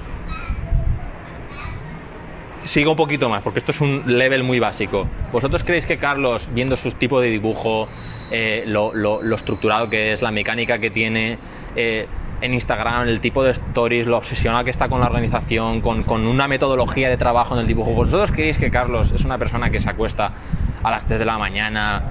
Sigo 2.64 2.92
un 2.92 2.96
poquito 2.96 3.28
más, 3.28 3.42
porque 3.42 3.58
esto 3.58 3.72
es 3.72 3.80
un 3.80 4.02
level 4.06 4.42
muy 4.42 4.58
básico. 4.58 5.06
¿Vosotros 5.30 5.62
creéis 5.62 5.84
que 5.84 5.98
Carlos, 5.98 6.48
viendo 6.52 6.76
su 6.76 6.90
tipo 6.92 7.20
de 7.20 7.28
dibujo, 7.28 7.88
eh, 8.30 8.64
lo, 8.66 8.94
lo- 8.94 9.22
lo 9.22 9.36
estructurado 9.36 9.88
que 9.90 10.12
es, 10.12 10.22
la 10.22 10.30
mecánica 10.30 10.78
que 10.78 10.90
tiene 10.90 11.38
eh, 11.76 12.06
en 12.40 12.52
Instagram, 12.54 13.08
el 13.08 13.20
tipo 13.20 13.42
de 13.44 13.52
stories, 13.52 14.06
lo 14.06 14.16
obsesionado 14.18 14.64
que 14.64 14.70
está 14.70 14.88
con 14.88 15.00
la 15.00 15.06
organización, 15.06 15.80
con, 15.80 16.02
con 16.02 16.26
una 16.26 16.46
metodología 16.48 17.08
de 17.08 17.16
trabajo 17.16 17.54
en 17.54 17.60
el 17.60 17.66
dibujo, 17.66 17.92
¿vosotros 17.92 18.32
creéis 18.32 18.58
que 18.58 18.70
Carlos 18.70 19.12
es 19.12 19.24
una 19.24 19.38
persona 19.38 19.70
que 19.70 19.80
se 19.80 19.88
acuesta 19.88 20.32
a 20.82 20.90
las 20.90 21.06
3 21.06 21.18
de 21.18 21.24
la 21.24 21.38
mañana? 21.38 22.02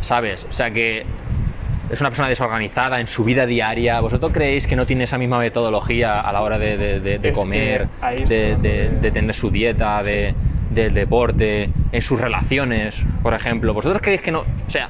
¿Sabes? 0.00 0.44
O 0.48 0.52
sea 0.52 0.70
que 0.70 1.04
es 1.90 2.00
una 2.00 2.10
persona 2.10 2.28
desorganizada 2.28 3.00
en 3.00 3.06
su 3.06 3.22
vida 3.24 3.46
diaria. 3.46 4.00
¿Vosotros 4.00 4.32
creéis 4.32 4.66
que 4.66 4.76
no 4.76 4.86
tiene 4.86 5.04
esa 5.04 5.18
misma 5.18 5.38
metodología 5.38 6.20
a 6.20 6.32
la 6.32 6.40
hora 6.42 6.58
de, 6.58 6.76
de- 6.76 7.00
de- 7.00 7.18
de 7.18 7.32
comer, 7.32 7.88
de, 8.28 8.56
tener 9.12 9.34
su 9.34 9.50
dieta, 9.50 10.02
de, 10.02 10.34
del 10.74 10.94
deporte, 10.94 11.70
en 11.92 12.02
sus 12.02 12.20
relaciones, 12.20 13.02
por 13.22 13.34
ejemplo? 13.34 13.74
¿Vosotros 13.74 14.00
creéis 14.02 14.22
que 14.22 14.30
no.? 14.32 14.40
O 14.40 14.70
sea. 14.70 14.88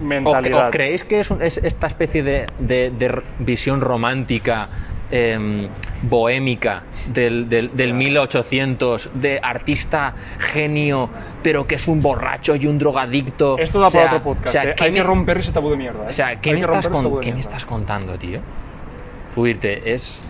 ¿o- 0.00 0.04
Mentalidad. 0.04 0.68
¿O 0.68 0.70
creéis 0.70 1.04
que 1.04 1.20
es, 1.20 1.30
un- 1.30 1.40
es 1.42 1.58
esta 1.58 1.86
especie 1.86 2.22
de, 2.22 2.46
de- 2.58 3.22
visión 3.38 3.80
romántica, 3.80 4.68
em, 5.10 5.68
bohémica 6.02 6.82
del, 7.12 7.48
del, 7.48 7.76
del 7.76 7.94
1800, 7.94 9.10
de 9.14 9.38
artista 9.42 10.14
genio, 10.38 11.08
pero 11.42 11.66
que 11.66 11.76
es 11.76 11.86
un 11.86 12.02
borracho 12.02 12.56
y 12.56 12.66
un 12.66 12.78
drogadicto? 12.78 13.56
Esto 13.58 13.78
da 13.80 13.86
O 13.86 13.90
sea, 13.90 14.00
para 14.04 14.16
otro 14.16 14.24
podcast. 14.24 14.48
o 14.48 14.50
sea, 14.50 14.64
eh. 14.64 14.74
¿qué 14.76 14.84
Hay 14.84 14.92
que 14.92 15.02
romper 15.02 15.38
ese 15.38 15.52
tabú 15.52 15.70
de 15.70 15.76
mierda. 15.76 16.04
eh. 16.04 16.08
o 16.08 16.12
sea, 16.12 16.40
¿qué, 16.40 16.52
me 16.54 16.60
estás, 16.60 16.88
con- 16.88 17.20
¿qué 17.20 17.32
me 17.32 17.40
estás 17.40 17.64
contando, 17.64 18.18
tío? 18.18 18.40
Fuirte, 19.34 19.94
es... 19.94 20.20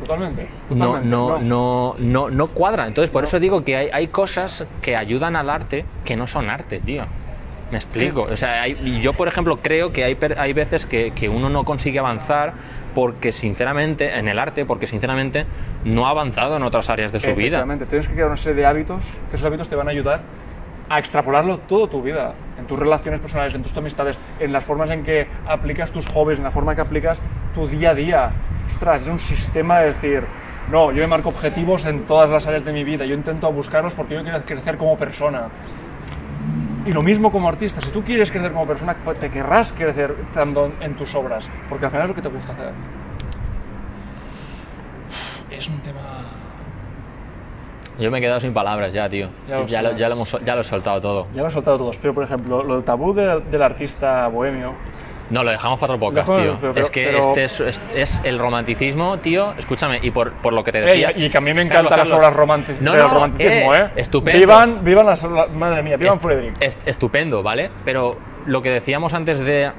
Totalmente. 0.00 0.48
No, 0.70 0.86
totalmente, 0.86 1.08
no, 1.08 1.38
no, 1.38 1.94
no, 1.98 2.30
no 2.30 2.46
cuadra. 2.48 2.86
Entonces, 2.86 3.10
por 3.10 3.22
No. 3.22 3.28
eso 3.28 3.38
digo 3.40 3.64
que 3.64 3.76
hay, 3.76 3.88
hay 3.92 4.08
cosas 4.08 4.66
que 4.82 4.96
ayudan 4.96 5.36
al 5.36 5.50
arte 5.50 5.84
que 6.04 6.16
no 6.16 6.26
son 6.26 6.48
arte, 6.50 6.80
tío. 6.80 7.04
Me 7.70 7.76
explico. 7.78 8.22
O 8.22 8.36
sea, 8.36 8.62
hay- 8.62 9.00
yo, 9.00 9.12
por 9.12 9.28
ejemplo, 9.28 9.58
creo 9.62 9.92
que 9.92 10.02
hay, 10.04 10.18
hay 10.36 10.52
veces 10.52 10.86
que, 10.86 11.12
que 11.12 11.28
uno 11.28 11.48
no 11.50 11.64
consigue 11.64 11.98
avanzar 12.00 12.52
porque, 12.96 13.30
sinceramente, 13.30 14.18
en 14.18 14.26
el 14.26 14.40
arte, 14.40 14.64
porque, 14.64 14.88
sinceramente, 14.88 15.46
no 15.84 16.08
ha 16.08 16.10
avanzado 16.10 16.56
en 16.56 16.64
otras 16.64 16.90
áreas 16.90 17.12
de 17.12 17.20
su 17.20 17.28
vida. 17.28 17.34
Efectivamente, 17.36 17.86
tienes 17.86 18.08
que 18.08 18.14
crear 18.14 18.26
una 18.26 18.36
serie 18.36 18.62
de 18.62 18.66
hábitos, 18.66 19.12
que 19.30 19.36
esos 19.36 19.46
hábitos 19.46 19.68
te 19.68 19.76
van 19.76 19.86
a 19.86 19.92
ayudar 19.92 20.22
a 20.88 20.98
extrapolarlo 20.98 21.58
todo 21.58 21.86
tu 21.86 22.02
vida, 22.02 22.34
en 22.58 22.66
tus 22.66 22.76
relaciones 22.76 23.20
personales, 23.20 23.54
en 23.54 23.62
tus 23.62 23.76
amistades, 23.76 24.18
en 24.40 24.52
las 24.52 24.64
formas 24.64 24.90
en 24.90 25.04
que 25.04 25.28
aplicas 25.46 25.92
tus 25.92 26.04
hobbies, 26.08 26.38
en 26.38 26.44
la 26.44 26.50
forma 26.50 26.74
que 26.74 26.80
aplicas 26.80 27.20
tu 27.54 27.68
día 27.68 27.90
a 27.90 27.94
día. 27.94 28.32
Ostras, 28.70 29.02
es 29.02 29.08
un 29.08 29.18
sistema 29.18 29.80
de 29.80 29.86
decir, 29.88 30.24
no, 30.70 30.92
yo 30.92 31.02
me 31.02 31.08
marco 31.08 31.28
objetivos 31.28 31.84
en 31.86 32.06
todas 32.06 32.30
las 32.30 32.46
áreas 32.46 32.64
de 32.64 32.72
mi 32.72 32.84
vida, 32.84 33.04
yo 33.04 33.14
intento 33.14 33.50
buscarlos 33.52 33.94
porque 33.94 34.14
yo 34.14 34.22
quiero 34.22 34.42
crecer 34.44 34.78
como 34.78 34.96
persona. 34.96 35.48
Y 36.86 36.92
lo 36.92 37.02
mismo 37.02 37.32
como 37.32 37.48
artista, 37.48 37.80
si 37.80 37.90
tú 37.90 38.02
quieres 38.04 38.30
crecer 38.30 38.52
como 38.52 38.66
persona, 38.66 38.96
pues 39.04 39.18
te 39.18 39.28
querrás 39.28 39.72
crecer 39.72 40.14
tanto 40.32 40.72
en 40.80 40.94
tus 40.94 41.14
obras, 41.16 41.44
porque 41.68 41.86
al 41.86 41.90
final 41.90 42.04
es 42.04 42.10
lo 42.10 42.14
que 42.14 42.22
te 42.22 42.28
gusta 42.28 42.52
hacer. 42.52 42.72
Es 45.50 45.68
un 45.68 45.80
tema 45.80 46.00
Yo 47.98 48.10
me 48.10 48.18
he 48.18 48.20
quedado 48.20 48.38
sin 48.38 48.54
palabras 48.54 48.94
ya, 48.94 49.10
tío. 49.10 49.28
Ya 49.48 49.58
lo 49.58 49.66
Ya, 49.66 49.82
lo, 49.82 49.96
ya, 49.96 50.08
lo 50.08 50.14
hemos, 50.14 50.36
ya 50.44 50.54
lo 50.54 50.60
he 50.60 50.64
soltado 50.64 51.00
todo. 51.00 51.26
Ya 51.34 51.42
lo 51.42 51.48
he 51.48 51.50
soltado 51.50 51.76
todos, 51.76 51.98
pero 51.98 52.14
por 52.14 52.22
ejemplo, 52.22 52.62
lo 52.62 52.76
del 52.76 52.84
tabú 52.84 53.12
del, 53.12 53.50
del 53.50 53.62
artista 53.62 54.28
bohemio. 54.28 54.74
No, 55.30 55.44
lo 55.44 55.50
dejamos 55.52 55.78
para 55.78 55.94
otro 55.94 56.00
podcast, 56.06 56.28
tío. 56.28 56.56
pero- 56.60 56.74
pero- 56.74 56.84
es 56.86 56.90
que 56.90 57.04
pero- 57.06 57.28
este 57.28 57.44
es, 57.44 57.60
es- 57.60 57.80
es 57.94 58.20
el 58.24 58.38
romanticismo, 58.38 59.18
tío. 59.18 59.54
Escúchame, 59.56 60.00
y 60.02 60.10
por, 60.10 60.32
por 60.32 60.52
lo 60.52 60.64
que 60.64 60.72
te 60.72 60.80
decía. 60.80 61.12
y, 61.16 61.26
y 61.26 61.30
que 61.30 61.38
a 61.38 61.40
mí 61.40 61.54
me 61.54 61.62
encantan 61.62 61.88
Carlos, 61.88 62.08
las 62.08 62.18
obras 62.18 62.34
románticas 62.34 62.82
No, 62.82 62.96
no, 62.96 63.08
romanticismo, 63.08 63.74
eh, 63.74 63.78
¿eh? 63.80 64.00
estupendo. 64.00 64.38
Vivan, 64.38 64.84
vivan 64.84 65.06
las. 65.06 65.22
la- 65.22 65.46
madre 65.46 65.82
mía, 65.84 65.96
vivan 65.96 66.14
Est- 66.14 66.22
Frederick. 66.24 66.54
est- 66.60 66.88
estupendo, 66.88 67.42
¿vale? 67.42 67.70
Pero 67.84 68.18
lo 68.46 68.60
que 68.60 68.70
decíamos 68.70 69.14
antes 69.14 69.38
de 69.38 69.70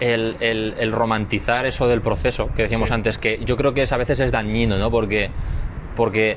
el, 0.00 0.36
el- 0.40 0.74
el 0.78 0.92
romantizar 0.92 1.66
eso 1.66 1.88
del 1.88 2.00
proceso, 2.00 2.50
que 2.54 2.62
decíamos 2.62 2.88
Sí. 2.88 2.94
antes, 2.94 3.18
que 3.18 3.44
yo 3.44 3.56
creo 3.56 3.74
que 3.74 3.82
es, 3.82 3.92
a 3.92 3.96
veces 3.96 4.20
es 4.20 4.30
dañino, 4.30 4.78
¿no? 4.78 4.90
Porque, 4.90 5.30
porque 5.96 6.36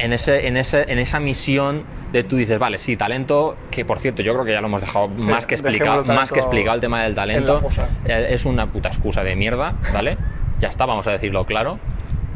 en, 0.00 0.12
ese, 0.12 0.46
en, 0.46 0.56
ese, 0.56 0.90
en 0.90 0.98
esa 0.98 1.20
misión 1.20 1.84
de 2.12 2.24
tú 2.24 2.36
dices, 2.36 2.58
vale, 2.58 2.78
sí, 2.78 2.96
talento, 2.96 3.56
que 3.70 3.84
por 3.84 3.98
cierto, 4.00 4.22
yo 4.22 4.32
creo 4.32 4.44
que 4.44 4.52
ya 4.52 4.60
lo 4.60 4.66
hemos 4.66 4.80
dejado 4.80 5.10
Sí, 5.16 5.30
más, 5.30 5.46
que 5.46 5.54
explicado, 5.54 6.04
más 6.04 6.32
que 6.32 6.40
explicado 6.40 6.74
el 6.74 6.80
tema 6.80 7.02
del 7.04 7.14
talento. 7.14 7.62
Eh, 8.04 8.28
es 8.30 8.44
una 8.46 8.66
puta 8.66 8.88
excusa 8.88 9.22
de 9.22 9.36
mierda, 9.36 9.74
¿vale? 9.92 10.16
ya 10.58 10.68
está, 10.68 10.84
vamos 10.86 11.06
a 11.06 11.12
decirlo 11.12 11.44
claro. 11.46 11.78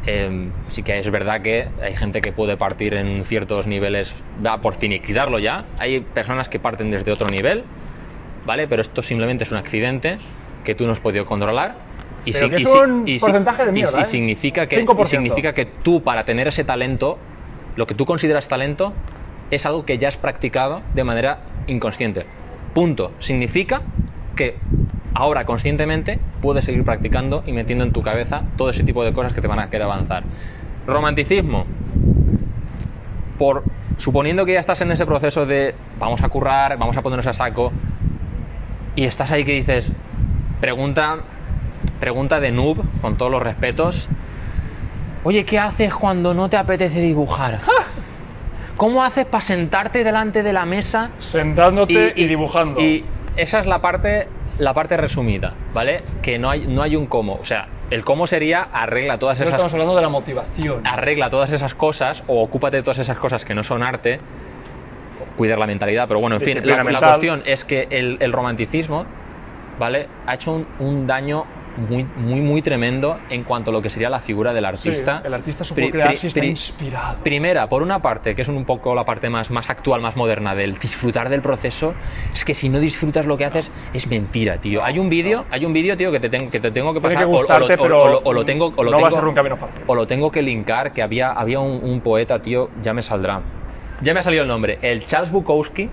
Eh, 0.06 0.48
sí 0.68 0.82
que 0.82 0.98
es 0.98 1.10
verdad 1.10 1.40
que 1.42 1.68
hay 1.82 1.96
gente 1.96 2.20
que 2.22 2.30
puede 2.32 2.56
partir 2.56 2.94
en 2.94 3.24
ciertos 3.24 3.66
niveles, 3.66 4.14
va 4.44 4.58
por 4.58 4.74
finiquitarlo 4.74 5.38
ya. 5.38 5.64
Hay 5.78 6.00
personas 6.00 6.48
que 6.48 6.58
parten 6.58 6.90
desde 6.90 7.10
otro 7.12 7.28
nivel, 7.28 7.64
¿vale? 8.46 8.68
Pero 8.68 8.82
esto 8.82 9.02
simplemente 9.02 9.44
es 9.44 9.50
un 9.50 9.56
accidente 9.58 10.18
que 10.64 10.74
tú 10.74 10.86
no 10.86 10.92
has 10.92 11.00
podido 11.00 11.26
controlar. 11.26 11.74
Y 12.26 12.32
Pero 12.32 12.44
si- 12.46 12.50
que 12.50 12.56
y 12.56 12.62
es 12.64 12.68
si- 12.70 12.78
un 12.78 13.08
y 13.08 13.12
si- 13.14 13.20
porcentaje 13.20 13.64
de 13.64 13.70
y 13.70 13.74
mierda, 13.74 13.92
si- 13.92 14.02
¿eh? 14.02 14.04
significa 14.06 14.66
que, 14.66 14.76
y 14.76 14.78
5%. 14.86 15.06
significa 15.06 15.52
que 15.52 15.66
tú, 15.66 16.02
para 16.02 16.24
tener 16.24 16.48
ese 16.48 16.64
talento, 16.64 17.18
lo 17.76 17.86
que 17.86 17.94
tú 17.94 18.04
consideras 18.04 18.48
talento 18.48 18.92
es 19.50 19.66
algo 19.66 19.84
que 19.84 19.98
ya 19.98 20.08
has 20.08 20.16
practicado 20.16 20.82
de 20.94 21.04
manera 21.04 21.38
inconsciente. 21.66 22.26
Punto. 22.74 23.12
Significa 23.20 23.82
que 24.36 24.56
ahora 25.14 25.44
conscientemente 25.44 26.18
puedes 26.42 26.64
seguir 26.64 26.84
practicando 26.84 27.42
y 27.46 27.52
metiendo 27.52 27.84
en 27.84 27.92
tu 27.92 28.02
cabeza 28.02 28.42
todo 28.56 28.70
ese 28.70 28.84
tipo 28.84 29.04
de 29.04 29.12
cosas 29.12 29.32
que 29.32 29.40
te 29.40 29.46
van 29.46 29.60
a 29.60 29.70
querer 29.70 29.84
avanzar. 29.84 30.24
Romanticismo. 30.86 31.66
Por 33.38 33.64
suponiendo 33.96 34.44
que 34.44 34.54
ya 34.54 34.60
estás 34.60 34.80
en 34.80 34.90
ese 34.90 35.06
proceso 35.06 35.46
de 35.46 35.74
vamos 35.98 36.22
a 36.22 36.28
currar, 36.28 36.76
vamos 36.78 36.96
a 36.96 37.02
ponernos 37.02 37.26
a 37.26 37.32
saco 37.32 37.72
y 38.96 39.04
estás 39.04 39.30
ahí 39.30 39.44
que 39.44 39.52
dices 39.52 39.92
pregunta 40.60 41.18
pregunta 42.00 42.40
de 42.40 42.52
noob 42.52 42.78
con 43.00 43.16
todos 43.16 43.30
los 43.30 43.42
respetos. 43.42 44.08
Oye, 45.24 45.44
¿qué 45.44 45.58
haces 45.58 45.94
cuando 45.94 46.34
no 46.34 46.48
te 46.48 46.56
apetece 46.56 47.00
dibujar? 47.00 47.58
¿Cómo 48.76 49.02
haces 49.02 49.24
para 49.26 49.42
sentarte 49.42 50.04
delante 50.04 50.42
de 50.42 50.52
la 50.52 50.66
mesa 50.66 51.10
Sentándote 51.20 52.12
y, 52.16 52.26
dibujando. 52.26 52.80
y 52.80 53.04
esa 53.36 53.60
es 53.60 53.66
la 53.66 53.80
parte, 53.80 54.28
la 54.58 54.74
parte 54.74 54.96
resumida, 54.96 55.54
¿vale? 55.72 56.02
Que 56.22 56.38
no 56.38 56.50
hay, 56.50 56.66
no 56.66 56.82
hay 56.82 56.96
un 56.96 57.06
cómo. 57.06 57.36
O 57.40 57.44
sea, 57.44 57.68
el 57.90 58.04
cómo 58.04 58.26
sería 58.26 58.68
arregla 58.72 59.18
todas 59.18 59.38
No 59.38 59.44
esas 59.44 59.54
estamos 59.54 59.72
hablando 59.72 59.96
de 59.96 60.02
la 60.02 60.08
motivación. 60.08 60.86
arregla 60.86 61.30
todas 61.30 61.52
esas 61.52 61.74
cosas 61.74 62.24
o 62.26 62.42
ocúpate 62.42 62.78
de 62.78 62.82
todas 62.82 62.98
esas 62.98 63.16
cosas 63.16 63.44
que 63.44 63.54
no 63.54 63.62
son 63.62 63.82
arte, 63.82 64.18
cuidar 65.36 65.58
la 65.58 65.66
mentalidad, 65.66 66.06
pero 66.08 66.20
bueno, 66.20 66.36
en 66.36 66.42
fin, 66.42 66.60
la, 66.64 66.82
la 66.84 66.98
cuestión 67.00 67.42
es 67.46 67.64
que 67.64 67.86
el, 67.90 68.18
el 68.20 68.32
romanticismo, 68.32 69.06
¿vale? 69.78 70.08
Ha 70.26 70.34
hecho 70.34 70.52
un, 70.52 70.66
un 70.80 71.06
daño 71.06 71.44
muy, 71.76 72.06
muy, 72.16 72.40
muy 72.40 72.62
tremendo 72.62 73.18
en 73.28 73.42
cuanto 73.42 73.70
a 73.70 73.72
lo 73.72 73.82
que 73.82 73.90
sería 73.90 74.08
la 74.08 74.20
figura 74.20 74.52
del 74.52 74.64
artista. 74.64 75.22
el 75.24 75.34
artista 75.34 75.64
puede 75.74 75.90
crear 75.90 76.08
pri- 76.10 76.18
si 76.18 76.26
está 76.28 76.40
pri- 76.40 76.48
inspirado. 76.50 77.22
Primera, 77.24 77.68
por 77.68 77.82
una 77.82 78.00
parte, 78.00 78.34
que 78.36 78.42
es 78.42 78.48
un 78.48 78.64
poco 78.64 78.94
la 78.94 79.04
parte 79.04 79.28
más, 79.28 79.50
más 79.50 79.68
actual, 79.68 80.00
más 80.00 80.16
moderna 80.16 80.54
del 80.54 80.78
disfrutar 80.78 81.28
del 81.28 81.40
proceso, 81.42 81.94
es 82.32 82.44
que 82.44 82.54
si 82.54 82.68
no 82.68 82.78
disfrutas 82.78 83.26
lo 83.26 83.36
que 83.36 83.44
haces 83.44 83.72
es 83.92 84.06
mentira, 84.08 84.58
tío. 84.58 84.84
hay 84.84 84.98
un 84.98 85.08
vídeo, 85.08 85.44
hay 85.50 85.64
un 85.64 85.72
vídeo, 85.72 85.96
tío, 85.96 86.12
que 86.12 86.20
te, 86.20 86.28
tengo 86.28 86.50
que 86.50 86.60
te 86.60 86.70
tengo 86.70 86.94
que 86.94 87.00
pasar 87.00 87.18
que 87.18 87.24
o- 87.24 87.28
o, 87.28 87.32
gustarte, 87.32 87.76
lo, 87.76 87.82
o- 87.82 87.82
pero 87.82 88.02
o 88.02 88.08
lo- 88.08 88.18
o 88.24 88.32
lo 88.32 88.44
tengo, 88.44 88.72
o 88.76 88.82
lo 88.84 88.90
no 88.92 88.98
a 89.06 89.10
tengo- 89.10 89.28
un 89.28 89.34
camino 89.34 89.56
fácil. 89.56 89.82
o 89.86 89.94
lo 89.94 90.06
tengo 90.06 90.30
que 90.30 90.42
linkar, 90.42 90.92
que 90.92 91.02
había, 91.02 91.32
había 91.32 91.58
un, 91.60 91.80
un 91.82 92.00
poeta, 92.00 92.40
tío, 92.40 92.70
ya 92.82 92.94
me 92.94 93.02
saldrá. 93.02 93.40
Ya 94.00 94.12
me 94.14 94.20
ha 94.20 94.22
salido 94.22 94.42
el 94.42 94.48
nombre. 94.48 94.78
El 94.82 95.04
Charles 95.06 95.30
Bukowski 95.32 95.88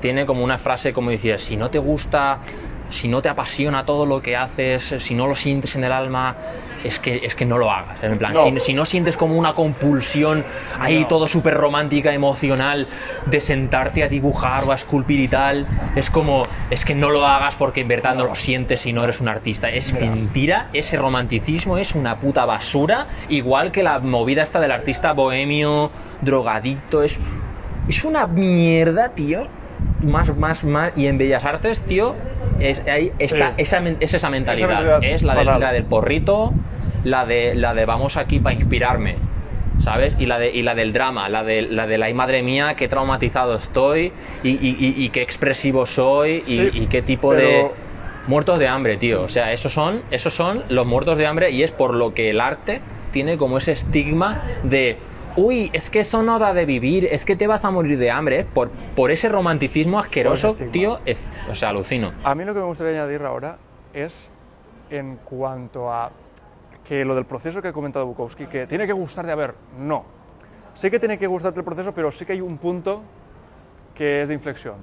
tiene 0.00 0.26
como 0.26 0.42
una 0.44 0.58
frase 0.58 0.92
como 0.92 1.10
decía, 1.10 1.38
si 1.38 1.56
no 1.56 1.70
te 1.70 1.78
gusta, 1.78 2.38
si 2.92 3.08
no 3.08 3.22
te 3.22 3.28
apasiona 3.28 3.84
todo 3.84 4.06
lo 4.06 4.22
que 4.22 4.36
haces, 4.36 4.94
si 4.98 5.14
no 5.14 5.26
lo 5.26 5.34
sientes 5.34 5.74
en 5.74 5.84
el 5.84 5.92
alma, 5.92 6.36
es 6.84 6.98
que, 6.98 7.24
es 7.24 7.34
que 7.34 7.44
no 7.44 7.58
lo 7.58 7.70
hagas. 7.70 8.02
En 8.02 8.16
plan, 8.16 8.32
No. 8.32 8.44
Si, 8.44 8.60
si 8.60 8.74
no 8.74 8.84
sientes 8.84 9.16
como 9.16 9.36
una 9.36 9.54
compulsión 9.54 10.44
ahí 10.80 11.00
No. 11.00 11.06
todo 11.08 11.28
súper 11.28 11.54
romántica, 11.54 12.12
emocional, 12.12 12.86
de 13.26 13.40
sentarte 13.40 14.02
a 14.02 14.08
dibujar 14.08 14.64
o 14.64 14.72
a 14.72 14.74
esculpir 14.74 15.20
y 15.20 15.28
tal, 15.28 15.66
es 15.96 16.10
como, 16.10 16.42
es 16.70 16.84
que 16.84 16.94
no 16.94 17.10
lo 17.10 17.26
hagas 17.26 17.54
porque 17.54 17.80
en 17.82 17.88
verdad 17.88 18.14
no, 18.14 18.24
lo 18.24 18.34
sientes 18.34 18.84
y 18.86 18.92
no 18.92 19.04
eres 19.04 19.20
un 19.20 19.28
artista. 19.28 19.70
Es 19.70 19.92
Mira. 19.92 20.06
mentira, 20.06 20.68
ese 20.72 20.96
romanticismo 20.96 21.78
es 21.78 21.94
una 21.94 22.18
puta 22.18 22.44
basura, 22.44 23.06
igual 23.28 23.72
que 23.72 23.82
la 23.82 23.98
movida 24.00 24.42
esta 24.42 24.60
del 24.60 24.72
artista 24.72 25.12
bohemio, 25.12 25.90
drogadicto, 26.20 27.02
es, 27.02 27.20
es 27.88 28.04
una 28.04 28.26
mierda, 28.26 29.10
tío. 29.10 29.46
Más, 30.02 30.36
más, 30.36 30.64
más. 30.64 30.92
Y 30.96 31.06
en 31.06 31.18
Bellas 31.18 31.44
Artes, 31.44 31.80
tío, 31.80 32.14
es, 32.60 32.80
ahí 32.86 33.12
está, 33.18 33.48
Sí. 33.50 33.54
esa, 33.58 33.78
es 34.00 34.14
esa 34.14 34.30
mentalidad. 34.30 34.68
mentalidad 34.68 35.04
es 35.04 35.22
la, 35.22 35.34
del- 35.34 35.44
fatal. 35.46 35.60
la 35.60 35.72
del 35.72 35.84
porrito, 35.84 36.52
la 37.04 37.24
de, 37.26 37.54
la 37.54 37.74
de 37.74 37.84
vamos 37.86 38.16
aquí 38.16 38.38
para 38.40 38.54
inspirarme. 38.54 39.16
¿Sabes? 39.78 40.14
Y 40.18 40.26
la, 40.26 40.38
de, 40.38 40.50
y 40.50 40.62
la 40.62 40.76
del 40.76 40.92
drama, 40.92 41.28
la 41.28 41.42
de, 41.42 41.62
la 41.62 41.88
de 41.88 41.98
la 41.98 42.06
"Ay, 42.06 42.14
madre 42.14 42.42
mía, 42.44 42.74
qué 42.76 42.86
traumatizado 42.86 43.56
estoy 43.56 44.12
y, 44.44 44.50
y- 44.50 44.76
y- 44.78 44.94
y 45.04 45.08
qué 45.10 45.22
expresivo 45.22 45.86
soy 45.86 46.34
y, 46.36 46.44
Sí, 46.44 46.70
y 46.72 46.86
qué 46.86 47.02
tipo 47.02 47.30
pero- 47.30 47.40
de... 47.48 47.70
Muertos 48.28 48.60
de 48.60 48.68
hambre, 48.68 48.98
tío. 48.98 49.22
O 49.22 49.28
sea, 49.28 49.52
esos 49.52 49.72
son, 49.72 50.02
esos 50.12 50.32
son 50.32 50.62
los 50.68 50.86
muertos 50.86 51.18
de 51.18 51.26
hambre 51.26 51.50
y 51.50 51.64
es 51.64 51.72
por 51.72 51.92
lo 51.94 52.14
que 52.14 52.30
el 52.30 52.40
arte 52.40 52.80
tiene 53.10 53.36
como 53.36 53.58
ese 53.58 53.72
estigma 53.72 54.42
de, 54.62 54.98
uy, 55.36 55.70
es 55.72 55.90
que 55.90 56.00
eso 56.00 56.22
no 56.22 56.38
da 56.38 56.52
de 56.54 56.64
vivir, 56.66 57.06
es 57.06 57.24
que 57.24 57.36
te 57.36 57.46
vas 57.46 57.64
a 57.64 57.70
morir 57.70 57.98
de 57.98 58.10
hambre, 58.10 58.44
por, 58.44 58.70
por 58.94 59.10
ese 59.10 59.28
romanticismo 59.28 59.98
asqueroso, 59.98 60.48
estigma. 60.48 60.72
tío. 60.72 60.98
es- 61.04 61.18
o 61.50 61.54
sea, 61.54 61.70
alucino. 61.70 62.12
A 62.24 62.34
mí 62.34 62.44
lo 62.44 62.52
que 62.54 62.60
me 62.60 62.66
gustaría 62.66 62.92
añadir 63.02 63.22
ahora 63.22 63.56
es 63.92 64.30
en 64.90 65.16
cuanto 65.16 65.92
a 65.92 66.10
que 66.86 67.04
lo 67.04 67.14
del 67.14 67.24
proceso 67.24 67.62
que 67.62 67.68
ha 67.68 67.72
comentado 67.72 68.06
Bukowski, 68.06 68.46
que 68.46 68.66
tiene 68.66 68.86
que 68.86 68.92
gustarte, 68.92 69.30
a 69.32 69.36
ver, 69.36 69.54
no. 69.78 70.04
Sí 70.74 70.90
que 70.90 70.98
tiene 70.98 71.18
que 71.18 71.26
gustarte 71.26 71.60
el 71.60 71.64
proceso, 71.64 71.94
pero 71.94 72.10
sí 72.10 72.24
que 72.24 72.32
hay 72.32 72.40
un 72.40 72.58
punto 72.58 73.02
que 73.94 74.22
es 74.22 74.28
de 74.28 74.34
inflexión. 74.34 74.76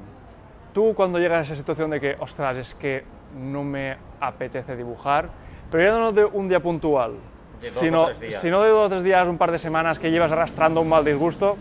Tú 0.73 0.93
cuando 0.95 1.19
llegas 1.19 1.39
a 1.39 1.41
esa 1.41 1.55
situación 1.55 1.89
de 1.89 1.99
que, 1.99 2.15
ostras, 2.19 2.55
es 2.57 2.75
que 2.75 3.03
no 3.35 3.63
me 3.63 3.97
apetece 4.19 4.75
dibujar, 4.75 5.29
pero 5.71 5.83
ya 5.83 5.99
no 5.99 6.11
de 6.11 6.25
un 6.25 6.47
día 6.47 6.59
puntual, 6.59 7.13
De 7.61 7.67
dos 7.67 7.77
o 7.77 7.79
sino, 7.79 8.05
tres 8.05 8.19
días. 8.19 8.41
sino 8.41 8.61
de 8.61 8.69
dos 8.69 8.85
o 8.85 8.89
tres 8.89 9.03
días, 9.03 9.27
un 9.27 9.37
par 9.37 9.51
de 9.51 9.59
semanas 9.59 9.99
que 9.99 10.11
llevas 10.11 10.31
arrastrando 10.31 10.81
un 10.81 10.89
mal 10.89 11.03
disgusto, 11.03 11.57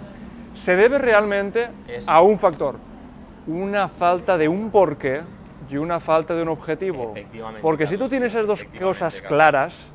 se 0.55 0.77
debe 0.77 0.99
realmente 0.99 1.69
a 2.07 2.21
un 2.23 2.39
factor, 2.39 2.77
una 3.47 3.89
falta 3.89 4.37
de 4.37 4.49
un 4.49 4.71
porqué 4.71 5.23
y 5.71 5.77
una 5.77 6.01
falta 6.01 6.35
de 6.35 6.43
un 6.43 6.49
objetivo. 6.49 7.15
Porque 7.61 7.87
si 7.87 7.97
tú 7.97 8.09
tienes 8.09 8.35
esas 8.35 8.47
dos 8.47 8.65
cosas 8.79 9.23
claras, 9.23 9.93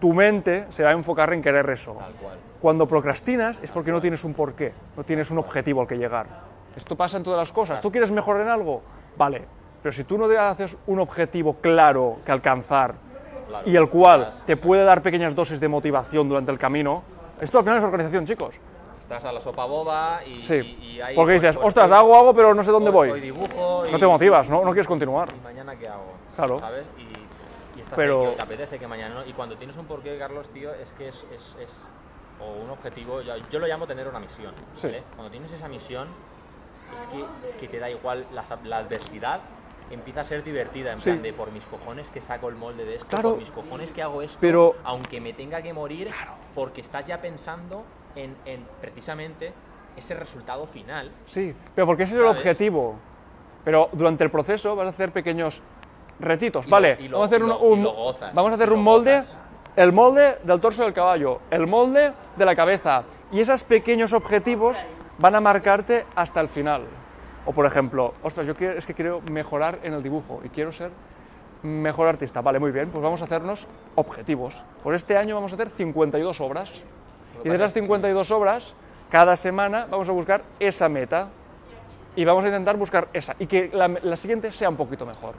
tu 0.00 0.12
mente 0.12 0.66
se 0.70 0.84
va 0.84 0.90
a 0.90 0.92
enfocar 0.92 1.32
en 1.32 1.42
querer 1.42 1.68
eso. 1.70 1.96
Cuando 2.60 2.86
procrastinas 2.86 3.60
es 3.62 3.70
porque 3.70 3.92
no 3.92 4.00
tienes 4.00 4.24
un 4.24 4.34
porqué, 4.34 4.72
no 4.96 5.04
tienes 5.04 5.30
un 5.30 5.38
objetivo 5.38 5.80
al 5.80 5.86
que 5.86 5.96
llegar. 5.96 6.26
Esto 6.76 6.96
pasa 6.96 7.16
en 7.16 7.22
todas 7.22 7.38
las 7.38 7.52
cosas. 7.52 7.80
¿Tú 7.80 7.90
quieres 7.90 8.10
mejorar 8.10 8.42
en 8.42 8.48
algo? 8.48 8.82
Vale. 9.16 9.44
Pero 9.82 9.92
si 9.92 10.04
tú 10.04 10.16
no 10.16 10.28
te 10.28 10.38
haces 10.38 10.76
un 10.86 11.00
objetivo 11.00 11.54
claro 11.54 12.18
que 12.24 12.30
alcanzar 12.30 12.94
Claro. 13.48 13.68
y 13.68 13.76
el 13.76 13.88
cual 13.88 14.22
Estás- 14.22 14.46
te 14.46 14.56
puede 14.56 14.84
dar 14.84 15.02
pequeñas 15.02 15.34
dosis 15.34 15.60
de 15.60 15.68
motivación 15.68 16.28
durante 16.28 16.50
el 16.52 16.58
camino, 16.58 17.02
esto 17.40 17.58
al 17.58 17.64
final 17.64 17.78
es 17.78 17.84
organización, 17.84 18.24
chicos. 18.26 18.54
Estás 18.98 19.24
a 19.24 19.32
la 19.32 19.40
sopa 19.40 19.64
boba 19.66 20.20
y, 20.24 20.42
Sí. 20.42 20.54
y- 20.54 20.84
y 20.96 21.00
ahí, 21.00 21.14
Porque 21.16 21.32
pues, 21.34 21.42
dices, 21.42 21.56
pues, 21.56 21.68
ostras, 21.68 21.90
hago, 21.90 22.14
hago, 22.16 22.34
pero 22.34 22.54
no 22.54 22.62
sé 22.64 22.70
dónde 22.70 22.90
voy. 22.90 23.20
dibujo 23.20 23.84
No 23.90 23.98
te 23.98 24.06
motivas, 24.06 24.48
¿no? 24.48 24.58
No 24.64 24.70
quieres 24.70 24.86
continuar. 24.86 25.28
¿Y 25.36 25.44
mañana 25.44 25.76
qué 25.76 25.88
hago? 25.88 26.12
Claro. 26.36 26.58
¿Sabes? 26.60 26.86
Y, 26.96 27.78
estás 27.80 27.94
Pero- 27.96 28.20
ahí, 28.22 28.30
que 28.30 28.36
te 28.36 28.42
apetece 28.42 28.78
que 28.78 28.86
mañana 28.86 29.14
no. 29.16 29.26
Y 29.26 29.32
cuando 29.32 29.56
tienes 29.56 29.76
un 29.76 29.86
porqué, 29.86 30.16
Carlos, 30.18 30.48
tío, 30.50 30.72
es 30.74 30.92
que 30.92 31.08
es, 31.08 31.26
es, 31.34 31.56
es- 31.60 31.86
o 32.40 32.62
un 32.64 32.70
objetivo, 32.70 33.20
yo, 33.20 33.34
yo 33.50 33.58
lo 33.58 33.66
llamo 33.66 33.86
tener 33.86 34.08
una 34.08 34.18
misión. 34.20 34.52
Cuando 35.16 35.30
tienes 35.30 35.52
esa 35.52 35.68
misión, 35.68 36.08
es 36.94 37.06
que, 37.06 37.24
es 37.46 37.54
que 37.56 37.68
te 37.68 37.78
da 37.78 37.90
igual 37.90 38.26
la, 38.32 38.44
la 38.64 38.78
adversidad. 38.78 39.40
Empieza 39.90 40.22
a 40.22 40.24
ser 40.24 40.42
divertida, 40.42 40.92
en 40.92 41.00
Sí. 41.00 41.10
plan 41.10 41.22
de 41.22 41.32
por 41.32 41.50
mis 41.52 41.64
cojones 41.66 42.10
que 42.10 42.20
saco 42.20 42.48
el 42.48 42.54
molde 42.54 42.84
de 42.84 42.94
esto, 42.96 43.08
Claro. 43.08 43.30
por 43.30 43.38
mis 43.38 43.50
cojones 43.50 43.92
que 43.92 44.02
hago 44.02 44.22
esto, 44.22 44.38
Pero- 44.40 44.74
aunque 44.84 45.20
me 45.20 45.32
tenga 45.32 45.60
que 45.62 45.72
morir, 45.72 46.10
porque 46.54 46.80
estás 46.80 47.06
ya 47.06 47.20
pensando 47.20 47.84
en, 48.16 48.34
en 48.46 48.64
precisamente 48.80 49.52
ese 49.96 50.14
resultado 50.14 50.66
final. 50.66 51.10
Sí, 51.26 51.54
pero 51.74 51.86
porque 51.86 52.04
ese 52.04 52.14
es 52.14 52.20
el 52.20 52.26
¿Sabes? 52.26 52.38
objetivo. 52.40 52.96
Pero 53.64 53.88
durante 53.92 54.24
el 54.24 54.30
proceso 54.30 54.74
vas 54.74 54.86
a 54.86 54.90
hacer 54.90 55.12
pequeños 55.12 55.60
retitos. 56.18 56.66
Y 56.66 56.68
lo- 56.68 56.72
vale, 56.72 56.96
y 57.00 57.08
lo- 57.08 57.18
vamos 57.18 57.32
a 57.32 57.36
hacer 57.36 57.40
y 57.40 57.42
un, 57.44 57.48
lo- 57.50 57.60
y 57.60 57.72
un- 57.72 57.82
lo 57.82 57.92
gozas, 57.92 58.34
vamos 58.34 58.52
a 58.52 58.54
hacer 58.54 58.66
y 58.68 58.70
lo 58.70 58.76
un 58.76 58.82
molde, 58.84 59.16
gozas. 59.20 59.38
el 59.76 59.92
molde 59.92 60.38
del 60.42 60.60
torso 60.60 60.82
del 60.84 60.92
caballo, 60.92 61.40
el 61.50 61.66
molde 61.66 62.12
de 62.36 62.44
la 62.44 62.56
cabeza. 62.56 63.04
Y 63.30 63.40
esos 63.40 63.62
pequeños 63.64 64.12
objetivos 64.12 64.78
van 65.18 65.34
a 65.34 65.40
marcarte 65.40 66.06
hasta 66.14 66.40
el 66.40 66.48
final. 66.48 66.86
O 67.46 67.52
por 67.52 67.66
ejemplo, 67.66 68.14
ostras, 68.22 68.46
yo 68.46 68.54
es 68.54 68.86
que 68.86 68.94
quiero 68.94 69.20
mejorar 69.30 69.80
en 69.82 69.94
el 69.94 70.02
dibujo 70.02 70.40
y 70.44 70.48
quiero 70.48 70.72
ser 70.72 70.90
mejor 71.62 72.08
artista. 72.08 72.40
Vale, 72.40 72.58
muy 72.58 72.70
bien, 72.70 72.90
pues 72.90 73.02
vamos 73.02 73.20
a 73.22 73.24
hacernos 73.24 73.66
objetivos. 73.94 74.62
Por 74.82 74.94
este 74.94 75.16
año 75.16 75.34
vamos 75.34 75.52
a 75.52 75.54
hacer 75.56 75.70
52 75.70 76.40
obras. 76.40 76.72
Y 77.44 77.48
de 77.48 77.54
esas 77.54 77.72
52 77.72 78.30
obras, 78.30 78.74
cada 79.10 79.36
semana 79.36 79.86
vamos 79.90 80.08
a 80.08 80.12
buscar 80.12 80.42
esa 80.60 80.88
meta. 80.88 81.28
Y 82.14 82.24
vamos 82.24 82.44
a 82.44 82.48
intentar 82.48 82.76
buscar 82.76 83.08
esa. 83.12 83.34
Y 83.38 83.46
que 83.46 83.70
la, 83.72 83.88
la 83.88 84.16
siguiente 84.16 84.52
sea 84.52 84.68
un 84.68 84.76
poquito 84.76 85.06
mejor. 85.06 85.34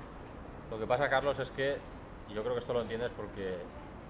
Lo 0.71 0.79
que 0.79 0.87
pasa, 0.87 1.07
Carlos, 1.07 1.37
es 1.39 1.51
que 1.51 1.77
yo 2.33 2.41
creo 2.41 2.53
que 2.53 2.59
esto 2.59 2.73
lo 2.73 2.81
entiendes 2.81 3.11
porque, 3.15 3.57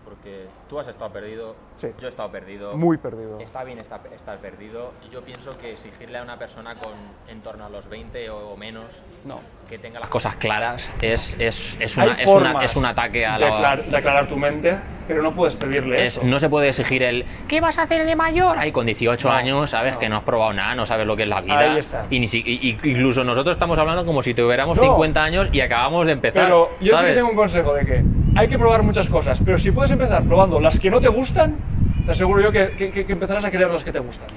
porque 0.04 0.46
tú 0.70 0.80
has 0.80 0.88
estado 0.88 1.12
perdido, 1.12 1.56
Sí. 1.76 1.88
yo 2.00 2.08
he 2.08 2.10
estado 2.10 2.30
perdido. 2.32 2.76
Muy 2.78 2.98
perdido. 2.98 3.40
Está 3.40 3.64
bien 3.64 3.80
estar, 3.80 4.02
estar 4.14 4.38
perdido. 4.40 4.92
Y 5.08 5.14
yo 5.14 5.22
pienso 5.22 5.58
que 5.58 5.72
exigirle 5.72 6.18
a 6.18 6.24
una 6.24 6.38
persona 6.38 6.76
con 6.76 6.92
en 7.28 7.42
torno 7.42 7.66
a 7.66 7.70
los 7.70 7.90
20 7.90 8.30
o 8.30 8.56
menos 8.58 8.86
No. 9.26 9.40
que 9.70 9.78
tenga 9.80 10.00
las 10.00 10.10
cosas 10.10 10.36
claras 10.36 10.90
es, 11.02 11.40
es, 11.40 11.78
es, 11.80 11.98
una- 11.98 12.12
es, 12.12 12.24
formas 12.24 12.56
una- 12.56 12.66
es 12.66 12.76
un 12.76 12.86
ataque 12.86 13.26
a 13.26 13.38
de, 13.38 13.46
la... 13.50 13.58
aclar- 13.60 13.86
de 13.86 13.98
aclarar 13.98 14.28
tu 14.30 14.38
mente, 14.38 14.78
pero 15.08 15.24
no 15.24 15.34
puedes 15.34 15.56
pedirle 15.58 16.04
es- 16.04 16.18
eso. 16.18 16.26
no 16.26 16.40
se 16.40 16.50
puede 16.50 16.70
exigir 16.70 17.02
el 17.04 17.26
¿qué 17.48 17.62
vas 17.62 17.78
a 17.80 17.84
hacer 17.84 18.06
de 18.06 18.16
mayor? 18.16 18.58
Ahí 18.58 18.72
con 18.72 18.86
18 18.86 19.28
No, 19.30 19.34
años, 19.34 19.70
sabes 19.70 19.94
no. 19.96 20.00
que 20.00 20.10
no 20.10 20.18
has 20.18 20.24
probado 20.24 20.54
nada, 20.54 20.76
no 20.76 20.86
sabes 20.86 21.08
lo 21.08 21.16
que 21.16 21.24
es 21.24 21.30
la 21.30 21.42
vida. 21.42 21.60
Ahí 21.60 21.78
está. 21.80 22.06
Y, 22.10 22.20
ni 22.20 22.28
si- 22.28 22.44
y- 22.46 22.78
incluso 22.84 23.24
nosotros 23.24 23.56
estamos 23.56 23.80
hablando 23.80 24.06
como 24.06 24.22
si 24.22 24.34
tuviéramos 24.34 24.78
No. 24.78 24.84
50 24.84 25.24
años 25.24 25.50
y 25.52 25.62
acabamos 25.62 26.06
de 26.06 26.12
empezar. 26.14 26.44
Pero 26.44 26.70
yo 26.72 26.78
sí 26.80 26.90
que 26.90 26.90
¿sabes? 26.92 27.16
tengo 27.16 27.30
un 27.30 27.36
consejo 27.36 27.74
de 27.74 27.86
que 27.86 28.04
hay 28.36 28.48
que 28.48 28.58
probar 28.58 28.84
muchas 28.84 29.08
cosas, 29.10 29.42
pero 29.44 29.58
si 29.58 29.72
puedes 29.72 29.92
empezar 29.92 30.24
probando 30.24 30.60
las 30.60 30.80
que 30.80 30.90
no 30.90 31.00
te 31.02 31.08
gustan, 31.10 31.56
te 32.06 32.12
aseguro 32.12 32.42
yo 32.42 32.52
que, 32.52 32.72
que- 32.72 32.92
que- 32.92 33.12
empezarás 33.14 33.46
a 33.46 33.52
querer 33.52 33.70
las 33.70 33.84
que 33.84 33.92
te 33.92 34.00
gustan. 34.00 34.28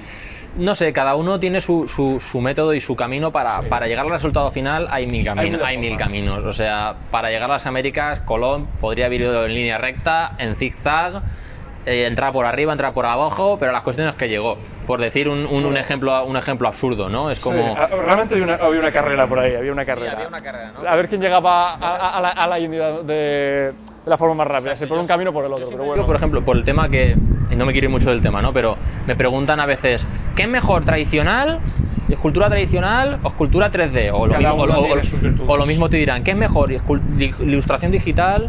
No 0.57 0.73
sé, 0.73 0.91
cada 0.91 1.15
uno 1.15 1.39
tiene 1.39 1.61
su, 1.61 1.87
su- 1.87 2.19
su 2.19 2.41
método 2.41 2.73
y 2.73 2.81
su 2.81 2.95
camino 2.95 3.31
para, 3.31 3.61
para 3.63 3.85
llegar 3.87 4.05
al 4.05 4.11
resultado 4.11 4.49
final. 4.49 4.87
Hay 4.89 5.05
mil 5.05 5.23
caminos. 5.23 5.51
miles 5.51 5.67
Hay, 5.67 5.77
mil 5.77 5.97
caminos. 5.97 6.43
O 6.45 6.53
sea, 6.53 6.95
para 7.11 7.29
llegar 7.29 7.49
a 7.49 7.53
las 7.53 7.65
Américas, 7.67 8.21
Colón 8.21 8.67
podría 8.81 9.05
haber 9.05 9.21
ido 9.21 9.45
en 9.45 9.53
línea 9.53 9.77
recta, 9.77 10.31
en 10.39 10.55
zigzag, 10.55 11.21
eh, 11.85 12.07
entrar 12.07 12.33
por 12.33 12.45
arriba, 12.47 12.71
entrar 12.71 12.91
por 12.93 13.05
abajo, 13.05 13.57
pero 13.59 13.71
las 13.71 13.83
cuestiones 13.83 14.15
que 14.15 14.27
llegó. 14.29 14.57
Por 14.87 14.99
decir 14.99 15.29
un, 15.29 15.45
un- 15.45 15.65
un 15.65 15.77
ejemplo, 15.77 16.23
un 16.25 16.37
ejemplo 16.37 16.67
absurdo, 16.67 17.07
¿no? 17.07 17.29
Es 17.29 17.39
como. 17.39 17.75
Sí, 17.75 17.81
ah, 17.81 17.87
realmente 18.05 18.33
había 18.33 18.45
una, 18.45 18.55
había 18.55 18.79
una 18.79 18.91
carrera 18.91 19.27
por 19.27 19.37
ahí, 19.39 19.53
había 19.53 19.71
una 19.71 19.85
carrera. 19.85 20.13
había 20.13 20.27
una 20.27 20.41
carrera, 20.41 20.71
¿no? 20.81 20.89
A 20.89 20.95
ver 20.95 21.07
quién 21.07 21.21
llegaba 21.21 21.73
a, 21.73 21.75
a- 21.75 22.17
a 22.17 22.21
la, 22.21 22.29
a 22.29 22.47
la 22.47 22.55
de, 23.03 23.73
de 24.07 24.11
la 24.11 24.17
forma 24.17 24.35
más 24.35 24.47
rápida, 24.47 24.73
si 24.77 24.85
por 24.85 24.97
un 24.97 25.05
camino 25.05 25.31
o 25.31 25.33
por 25.33 25.43
el 25.43 25.51
otro. 25.51 25.65
Yo 25.65 25.71
Pero 25.71 25.83
bueno, 25.83 25.95
digo, 25.95 26.07
por 26.07 26.15
ejemplo, 26.15 26.41
por 26.45 26.55
el 26.55 26.63
tema 26.63 26.87
que. 26.87 27.17
y 27.51 27.55
no 27.57 27.65
me 27.65 27.73
quiero 27.73 27.85
ir 27.87 27.91
mucho 27.91 28.09
del 28.09 28.21
tema, 28.21 28.41
¿no? 28.41 28.53
Pero 28.53 28.77
me 29.05 29.15
preguntan 29.17 29.59
a 29.59 29.65
veces, 29.65 30.07
¿qué 30.35 30.43
es 30.43 30.49
mejor, 30.49 30.85
tradicional? 30.85 31.59
¿Escultura 32.07 32.47
tradicional 32.47 33.19
o 33.21 33.27
escultura 33.27 33.69
3D? 33.69 34.11
O 34.13 34.27
lo, 34.27 34.37
mismo, 34.37 34.53
o, 35.45 35.57
lo 35.57 35.65
mismo 35.65 35.89
te 35.89 35.97
dirán, 35.97 36.23
¿qué 36.23 36.31
es 36.31 36.37
mejor, 36.37 36.71
ilustración 36.71 37.91
digital 37.91 38.47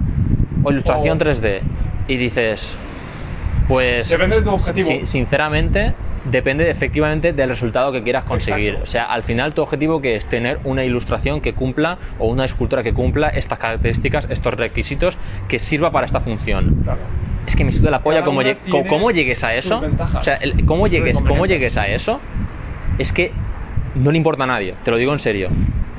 o 0.63 0.71
ilustración 0.71 1.19
O- 1.19 1.25
3D? 1.25 1.61
Y 2.07 2.17
dices, 2.17 2.79
pues. 3.67 4.09
Depende 4.09 4.37
de 4.37 4.43
tu 4.43 4.51
objetivo. 4.51 4.87
si- 4.89 5.07
sinceramente, 5.07 5.93
depende 6.25 6.69
efectivamente 6.71 7.33
del 7.33 7.49
resultado 7.49 7.93
que 7.93 8.03
quieras 8.03 8.25
conseguir. 8.25 8.69
Exacto. 8.71 8.85
O 8.85 8.87
sea, 8.87 9.05
al 9.05 9.23
final 9.23 9.55
tu 9.55 9.63
objetivo 9.63 10.01
que 10.01 10.17
es 10.17 10.27
tener 10.27 10.59
una 10.65 10.85
ilustración 10.85 11.41
que 11.41 11.55
cumpla 11.55 11.99
o 12.19 12.29
una 12.29 12.45
escultura 12.45 12.83
que 12.83 12.93
cumpla 12.93 13.29
estas 13.29 13.59
características, 13.59 14.27
estos 14.31 14.55
requisitos, 14.55 15.17
que 15.49 15.59
sirva 15.59 15.91
para 15.93 16.07
esta 16.07 16.21
función. 16.21 16.75
Claro. 16.85 17.01
Es 17.47 17.57
que 17.57 17.65
me 17.65 17.73
suda 17.73 17.91
la 17.91 18.03
polla 18.03 18.23
cómo, 18.23 18.43
lleg- 18.43 18.89
cómo 18.89 19.11
llegues 19.11 19.43
a 19.45 19.55
eso. 19.55 19.81
O 20.19 20.23
sea, 20.23 20.35
el- 20.37 20.65
cómo, 20.67 20.87
llegues, 20.87 21.17
cómo 21.19 21.47
llegues 21.47 21.77
a 21.79 21.89
eso 21.89 22.21
es 22.99 23.13
que 23.13 23.33
no 23.95 24.11
le 24.13 24.19
importa 24.19 24.45
a 24.45 24.47
nadie, 24.47 24.75
te 24.85 24.91
lo 24.91 24.97
digo 24.99 25.13
en 25.13 25.19
serio. 25.19 25.49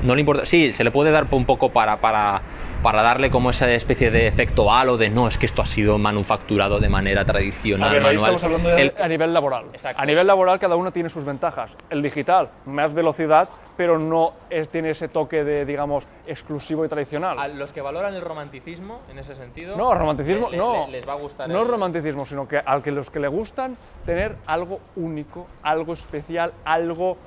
No 0.02 0.14
le 0.14 0.20
importa. 0.20 0.44
Sí, 0.44 0.72
se 0.72 0.82
le 0.84 0.90
puede 0.90 1.10
dar 1.10 1.26
un 1.30 1.44
poco 1.44 1.70
para, 1.70 1.96
para, 1.98 2.40
para 2.82 3.02
darle 3.02 3.30
como 3.30 3.50
esa 3.50 3.70
especie 3.72 4.10
de 4.10 4.26
efecto 4.26 4.72
halo 4.72 4.96
de 4.96 5.10
no, 5.10 5.28
es 5.28 5.36
que 5.36 5.46
esto 5.46 5.60
ha 5.62 5.66
sido 5.66 5.98
manufacturado 5.98 6.80
de 6.80 6.88
manera 6.88 7.24
tradicional. 7.24 7.90
A 7.90 7.92
ver, 7.92 8.02
ahí 8.06 8.16
manual". 8.16 8.34
estamos 8.36 8.44
hablando 8.44 8.68
de- 8.70 8.82
El- 8.82 8.94
a 9.02 9.08
nivel 9.08 9.34
laboral. 9.34 9.64
Exacto. 9.72 10.00
A 10.00 10.06
nivel 10.06 10.26
laboral 10.26 10.58
cada 10.58 10.76
uno 10.76 10.90
tiene 10.92 11.10
sus 11.10 11.24
ventajas. 11.24 11.76
El 11.90 12.00
digital, 12.02 12.48
más 12.64 12.94
velocidad, 12.94 13.48
pero 13.76 13.98
no 13.98 14.32
es- 14.48 14.68
tiene 14.70 14.90
ese 14.90 15.08
toque 15.08 15.44
de, 15.44 15.64
digamos, 15.66 16.04
exclusivo 16.26 16.84
y 16.84 16.88
tradicional. 16.88 17.38
A 17.38 17.48
los 17.48 17.72
que 17.72 17.82
valoran 17.82 18.14
el 18.14 18.22
romanticismo, 18.22 19.00
en 19.10 19.18
ese 19.18 19.34
sentido. 19.34 19.76
No, 19.76 19.92
romanticismo, 19.94 20.48
le- 20.50 20.56
no. 20.56 20.86
le- 20.86 20.92
les 20.92 21.08
va 21.08 21.12
a 21.12 21.16
gustar. 21.16 21.48
No 21.48 21.62
el- 21.62 21.68
romanticismo, 21.68 22.24
sino 22.24 22.48
que 22.48 22.58
a 22.64 22.80
que 22.82 22.90
los 22.90 23.10
que 23.10 23.20
le 23.20 23.28
gustan 23.28 23.76
tener 24.06 24.36
algo 24.46 24.80
único, 24.96 25.46
algo 25.62 25.92
especial, 25.92 26.52
algo 26.64 27.18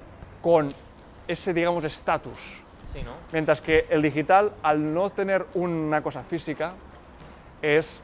con 0.41 0.69
ese, 1.28 1.53
digamos, 1.53 1.84
estatus. 1.86 2.62
Sí, 2.94 3.02
¿no? 3.04 3.12
Mientras 3.32 3.60
que 3.60 3.88
el 3.89 4.02
digital, 4.02 4.52
al 4.62 4.94
no 4.94 5.10
tener 5.10 5.46
una 5.56 6.02
cosa 6.04 6.24
física, 6.24 6.74
es 7.62 8.04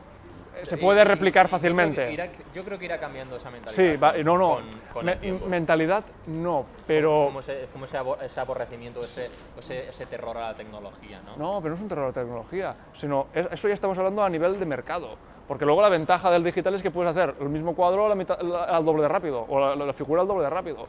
se 0.64 0.76
puede 0.78 1.04
replicar 1.06 1.48
fácilmente. 1.48 2.12
irá- 2.12 2.30
yo 2.54 2.64
creo 2.64 2.78
que 2.78 2.84
irá 2.86 3.00
cambiando 3.00 3.38
esa 3.38 3.50
mentalidad. 3.50 3.76
Sí, 3.94 3.96
va- 3.98 4.12
no, 4.24 4.38
no. 4.38 4.56
Con, 4.56 4.66
con 4.94 5.06
Me- 5.06 5.16
mentalidad 5.48 6.04
no, 6.28 6.66
pero 6.86 7.26
Como 7.28 7.40
ese, 7.40 7.68
como 7.72 7.86
ese, 7.86 7.98
ese 8.24 8.40
aborrecimiento, 8.42 9.02
ese, 9.02 9.30
ese, 9.58 9.88
ese 9.90 10.06
terror 10.08 10.36
a 10.38 10.50
la 10.50 10.54
tecnología, 10.56 11.22
¿no? 11.26 11.38
no, 11.38 11.62
pero 11.62 11.70
no 11.70 11.76
es 11.78 11.82
un 11.84 11.88
terror 11.88 12.14
de 12.14 12.20
tecnología, 12.22 12.76
sino 12.94 13.28
es- 13.34 13.48
eso 13.52 13.68
ya 13.70 13.74
estamos 13.74 13.98
hablando 14.00 14.22
a 14.24 14.30
nivel 14.30 14.60
de 14.60 14.66
mercado. 14.66 15.16
Porque 15.48 15.66
luego 15.66 15.82
la 15.82 15.90
ventaja 15.90 16.30
del 16.30 16.44
digital 16.44 16.76
es 16.76 16.84
que 16.84 16.92
puedes 16.92 17.10
hacer 17.12 17.36
el 17.40 17.50
mismo 17.50 17.74
cuadro 17.74 18.06
a 18.06 18.10
la 18.10 18.16
mitad- 18.16 18.42
la- 18.42 18.66
al 18.66 18.84
doble 18.84 19.04
de 19.04 19.08
rápido, 19.08 19.46
o 19.48 19.60
la, 19.60 19.76
la 19.76 19.94
figura 19.94 20.22
al 20.24 20.28
doble 20.28 20.44
de 20.44 20.50
rápido. 20.50 20.88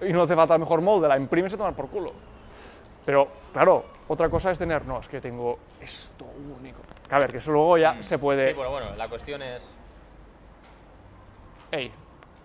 Y 0.00 0.12
no 0.12 0.22
hace 0.22 0.34
falta 0.34 0.54
el 0.54 0.60
mejor 0.60 0.80
molde, 0.80 1.06
la 1.08 1.16
imprimes 1.16 1.52
y 1.52 1.56
tomar 1.56 1.74
por 1.74 1.88
culo. 1.88 2.12
Pero, 3.08 3.26
claro, 3.54 3.86
otra 4.08 4.28
cosa 4.28 4.50
es 4.50 4.58
tener, 4.58 4.84
no, 4.84 5.00
es 5.00 5.08
que 5.08 5.18
tengo 5.18 5.58
esto 5.80 6.26
único. 6.60 6.80
A 7.08 7.18
ver, 7.18 7.32
que 7.32 7.38
eso 7.38 7.50
luego 7.50 7.78
ya 7.78 8.02
se 8.02 8.18
puede... 8.18 8.50
Sí, 8.50 8.54
pero 8.54 8.70
bueno, 8.70 8.94
la 8.96 9.08
cuestión 9.08 9.40
es. 9.40 9.78
Ey, 11.70 11.90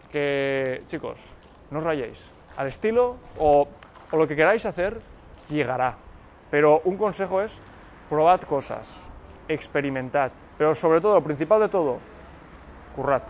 que 0.10 0.84
chicos, 0.86 1.36
no 1.70 1.80
os 1.80 1.84
rayéis. 1.84 2.32
Al 2.56 2.68
estilo 2.68 3.18
o, 3.40 3.68
o 4.10 4.16
lo 4.16 4.26
que 4.26 4.38
queráis 4.38 4.66
hacer 4.66 5.02
llegará. 5.50 5.98
Pero 6.50 6.80
un 6.86 6.96
consejo 6.96 7.42
es 7.42 7.60
probad 8.10 8.40
cosas, 8.44 9.10
experimentad. 9.50 10.32
Pero 10.58 10.76
sobre 10.76 11.02
todo, 11.02 11.16
lo 11.16 11.24
principal 11.26 11.60
de 11.60 11.68
todo, 11.68 11.98
currad. 12.96 13.24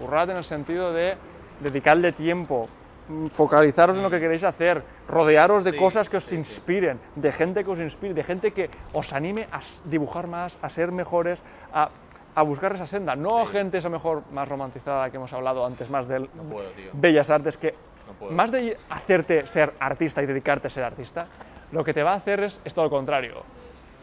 Currad 0.00 0.30
en 0.30 0.38
el 0.38 0.44
sentido 0.44 0.94
de 0.94 1.18
dedicarle 1.60 2.12
tiempo, 2.12 2.66
mm, 2.66 2.85
focalizaros 3.30 3.96
en 3.96 4.02
lo 4.02 4.10
que 4.10 4.20
queréis 4.20 4.44
hacer, 4.44 4.82
rodearos 5.08 5.62
de 5.64 5.72
Sí, 5.72 5.76
cosas 5.76 6.08
que 6.08 6.16
os 6.16 6.24
sí, 6.24 6.30
sí. 6.30 6.36
inspiren, 6.36 6.98
de 7.14 7.32
gente 7.32 7.64
que 7.64 7.70
os 7.70 7.78
inspire, 7.78 8.14
de 8.14 8.24
gente 8.24 8.52
que 8.52 8.68
os 8.92 9.12
anime 9.12 9.46
a 9.52 9.60
dibujar 9.84 10.26
más, 10.26 10.58
a 10.62 10.68
ser 10.68 10.90
mejores, 10.92 11.40
a, 11.72 11.88
a 12.34 12.42
buscar 12.42 12.72
esa 12.74 12.86
senda. 12.86 13.14
No 13.16 13.46
Sí. 13.46 13.52
gente 13.52 13.78
esa 13.78 13.88
mejor 13.88 14.22
más 14.32 14.48
romantizada 14.48 15.08
que 15.10 15.16
hemos 15.16 15.32
hablado 15.32 15.64
antes, 15.64 15.88
más 15.90 16.08
del 16.08 16.28
No 16.34 16.42
puedo, 16.44 16.68
tío. 16.70 16.90
bellas 16.92 17.30
artes, 17.30 17.56
que 17.56 17.74
No 18.20 18.30
más 18.30 18.50
de 18.50 18.76
hacerte 18.90 19.46
ser 19.46 19.72
artista 19.80 20.22
y 20.22 20.26
dedicarte 20.26 20.66
a 20.68 20.70
ser 20.70 20.84
artista, 20.84 21.26
lo 21.72 21.82
que 21.84 21.92
te 21.94 22.02
va 22.02 22.12
a 22.12 22.16
hacer 22.16 22.40
es, 22.44 22.60
es 22.64 22.74
todo 22.74 22.84
lo 22.86 22.90
contrario. 22.90 23.42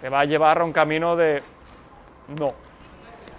Te 0.01 0.09
va 0.09 0.21
a 0.21 0.25
llevar 0.25 0.59
a 0.59 0.63
un 0.65 0.73
camino 0.73 1.15
de 1.15 1.41
no. 2.39 2.53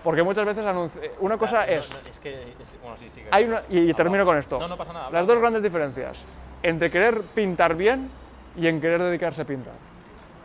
Porque 0.05 0.23
muchas 0.23 0.45
veces 0.45 0.63
anunci- 0.65 1.01
una 1.19 1.37
cosa 1.39 1.65
es... 1.65 1.91
no, 1.91 2.09
es 2.11 2.19
que. 2.21 2.35
es- 2.61 2.81
bueno, 2.83 2.95
sí, 2.97 3.09
sí. 3.09 3.23
que- 3.23 3.29
Hay 3.33 3.45
una, 3.47 3.63
y, 3.71 3.91
y 3.91 3.95
termino 3.95 4.25
con 4.27 4.37
esto. 4.37 4.61
No, 4.61 4.69
no 4.69 4.77
pasa 4.77 4.93
nada. 4.93 5.11
Las 5.11 5.27
dos 5.27 5.39
grandes 5.39 5.63
diferencias 5.63 6.19
entre 6.63 6.91
querer 6.91 7.23
pintar 7.35 7.75
bien 7.75 8.11
y 8.57 8.69
en 8.69 8.81
querer 8.83 9.03
dedicarse 9.03 9.43
a 9.43 9.45
pintar. 9.47 9.73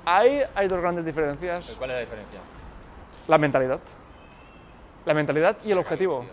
Ahí 0.06 0.42
hay 0.56 0.68
dos 0.70 0.80
grandes 0.80 1.06
diferencias. 1.06 1.76
¿Cuál 1.78 1.92
es 1.92 1.96
la 1.98 2.00
diferencia? 2.00 2.40
La 3.28 3.38
mentalidad. 3.38 3.80
La 5.06 5.14
mentalidad 5.14 5.58
y 5.66 5.72
el 5.72 5.78
objetivo. 5.78 6.26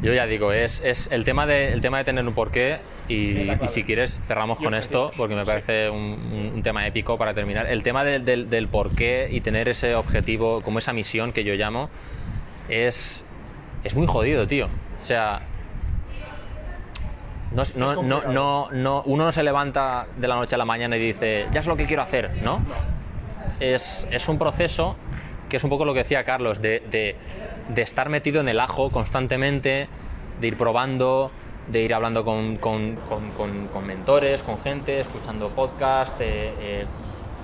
Yo 0.00 0.12
ya 0.12 0.26
digo, 0.26 0.52
es, 0.52 0.80
es 0.84 1.08
el, 1.10 1.24
tema 1.24 1.46
de, 1.46 1.72
el 1.72 1.80
tema 1.80 1.98
de 1.98 2.04
tener 2.04 2.26
un 2.26 2.34
porqué 2.34 2.78
y, 3.08 3.62
y 3.62 3.68
si 3.68 3.84
quieres 3.84 4.18
cerramos 4.20 4.58
con 4.58 4.74
esto 4.74 5.12
porque 5.16 5.34
me 5.34 5.44
parece 5.44 5.90
un, 5.90 6.52
un- 6.54 6.62
tema 6.62 6.86
épico 6.86 7.18
para 7.18 7.34
terminar. 7.34 7.66
El 7.66 7.82
tema 7.82 8.02
del, 8.04 8.24
del, 8.24 8.48
del 8.48 8.68
porqué 8.68 9.28
y 9.30 9.40
tener 9.42 9.68
ese 9.68 9.94
objetivo, 9.94 10.62
como 10.62 10.78
esa 10.78 10.92
misión 10.94 11.32
que 11.32 11.44
yo 11.44 11.54
llamo, 11.54 11.90
es, 12.68 13.26
es 13.84 13.94
muy 13.94 14.06
jodido, 14.06 14.46
tío. 14.48 14.66
O 14.98 15.02
sea, 15.02 15.42
no, 17.76 17.94
no, 18.02 18.22
no, 18.32 18.68
no, 18.72 19.02
uno 19.06 19.24
no 19.24 19.32
se 19.32 19.42
levanta 19.42 20.06
de 20.16 20.26
la 20.26 20.34
noche 20.36 20.54
a 20.54 20.58
la 20.58 20.64
mañana 20.64 20.96
y 20.96 21.00
dice, 21.00 21.46
ya 21.52 21.60
es 21.60 21.66
lo 21.66 21.76
que 21.76 21.86
quiero 21.86 22.02
hacer, 22.02 22.30
¿no? 22.42 22.62
es, 23.60 24.08
es 24.10 24.28
un 24.28 24.38
proceso 24.38 24.96
que 25.48 25.58
es 25.58 25.64
un 25.64 25.70
poco 25.70 25.84
lo 25.84 25.92
que 25.92 25.98
decía 26.00 26.24
Carlos, 26.24 26.60
de, 26.60 26.80
de- 26.90 27.16
de 27.68 27.82
estar 27.82 28.08
metido 28.08 28.40
en 28.40 28.48
el 28.48 28.60
ajo 28.60 28.90
constantemente, 28.90 29.88
de 30.40 30.46
ir 30.46 30.56
probando, 30.56 31.30
de 31.68 31.80
ir 31.82 31.94
hablando 31.94 32.24
con, 32.24 32.56
con- 32.56 32.96
con- 33.08 33.68
con- 33.68 33.86
mentores, 33.86 34.42
con 34.42 34.60
gente, 34.60 35.00
escuchando 35.00 35.48
podcast, 35.50 36.20
eh, 36.20 36.52
eh, 36.58 36.86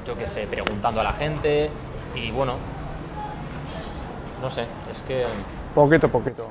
yo 0.06 0.16
qué 0.16 0.26
sé, 0.26 0.46
preguntando 0.46 1.00
a 1.00 1.04
la 1.04 1.12
gente 1.12 1.70
y 2.14 2.30
bueno, 2.30 2.54
no 4.42 4.50
sé, 4.50 4.66
es 4.90 5.00
que... 5.02 5.24
Poquito 5.74 6.06
a 6.06 6.10
poquito. 6.10 6.46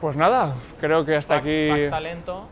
Pues 0.00 0.16
nada, 0.16 0.54
creo 0.80 1.04
que 1.04 1.16
hasta 1.16 1.36
aquí... 1.36 1.88
talento, 1.90 2.46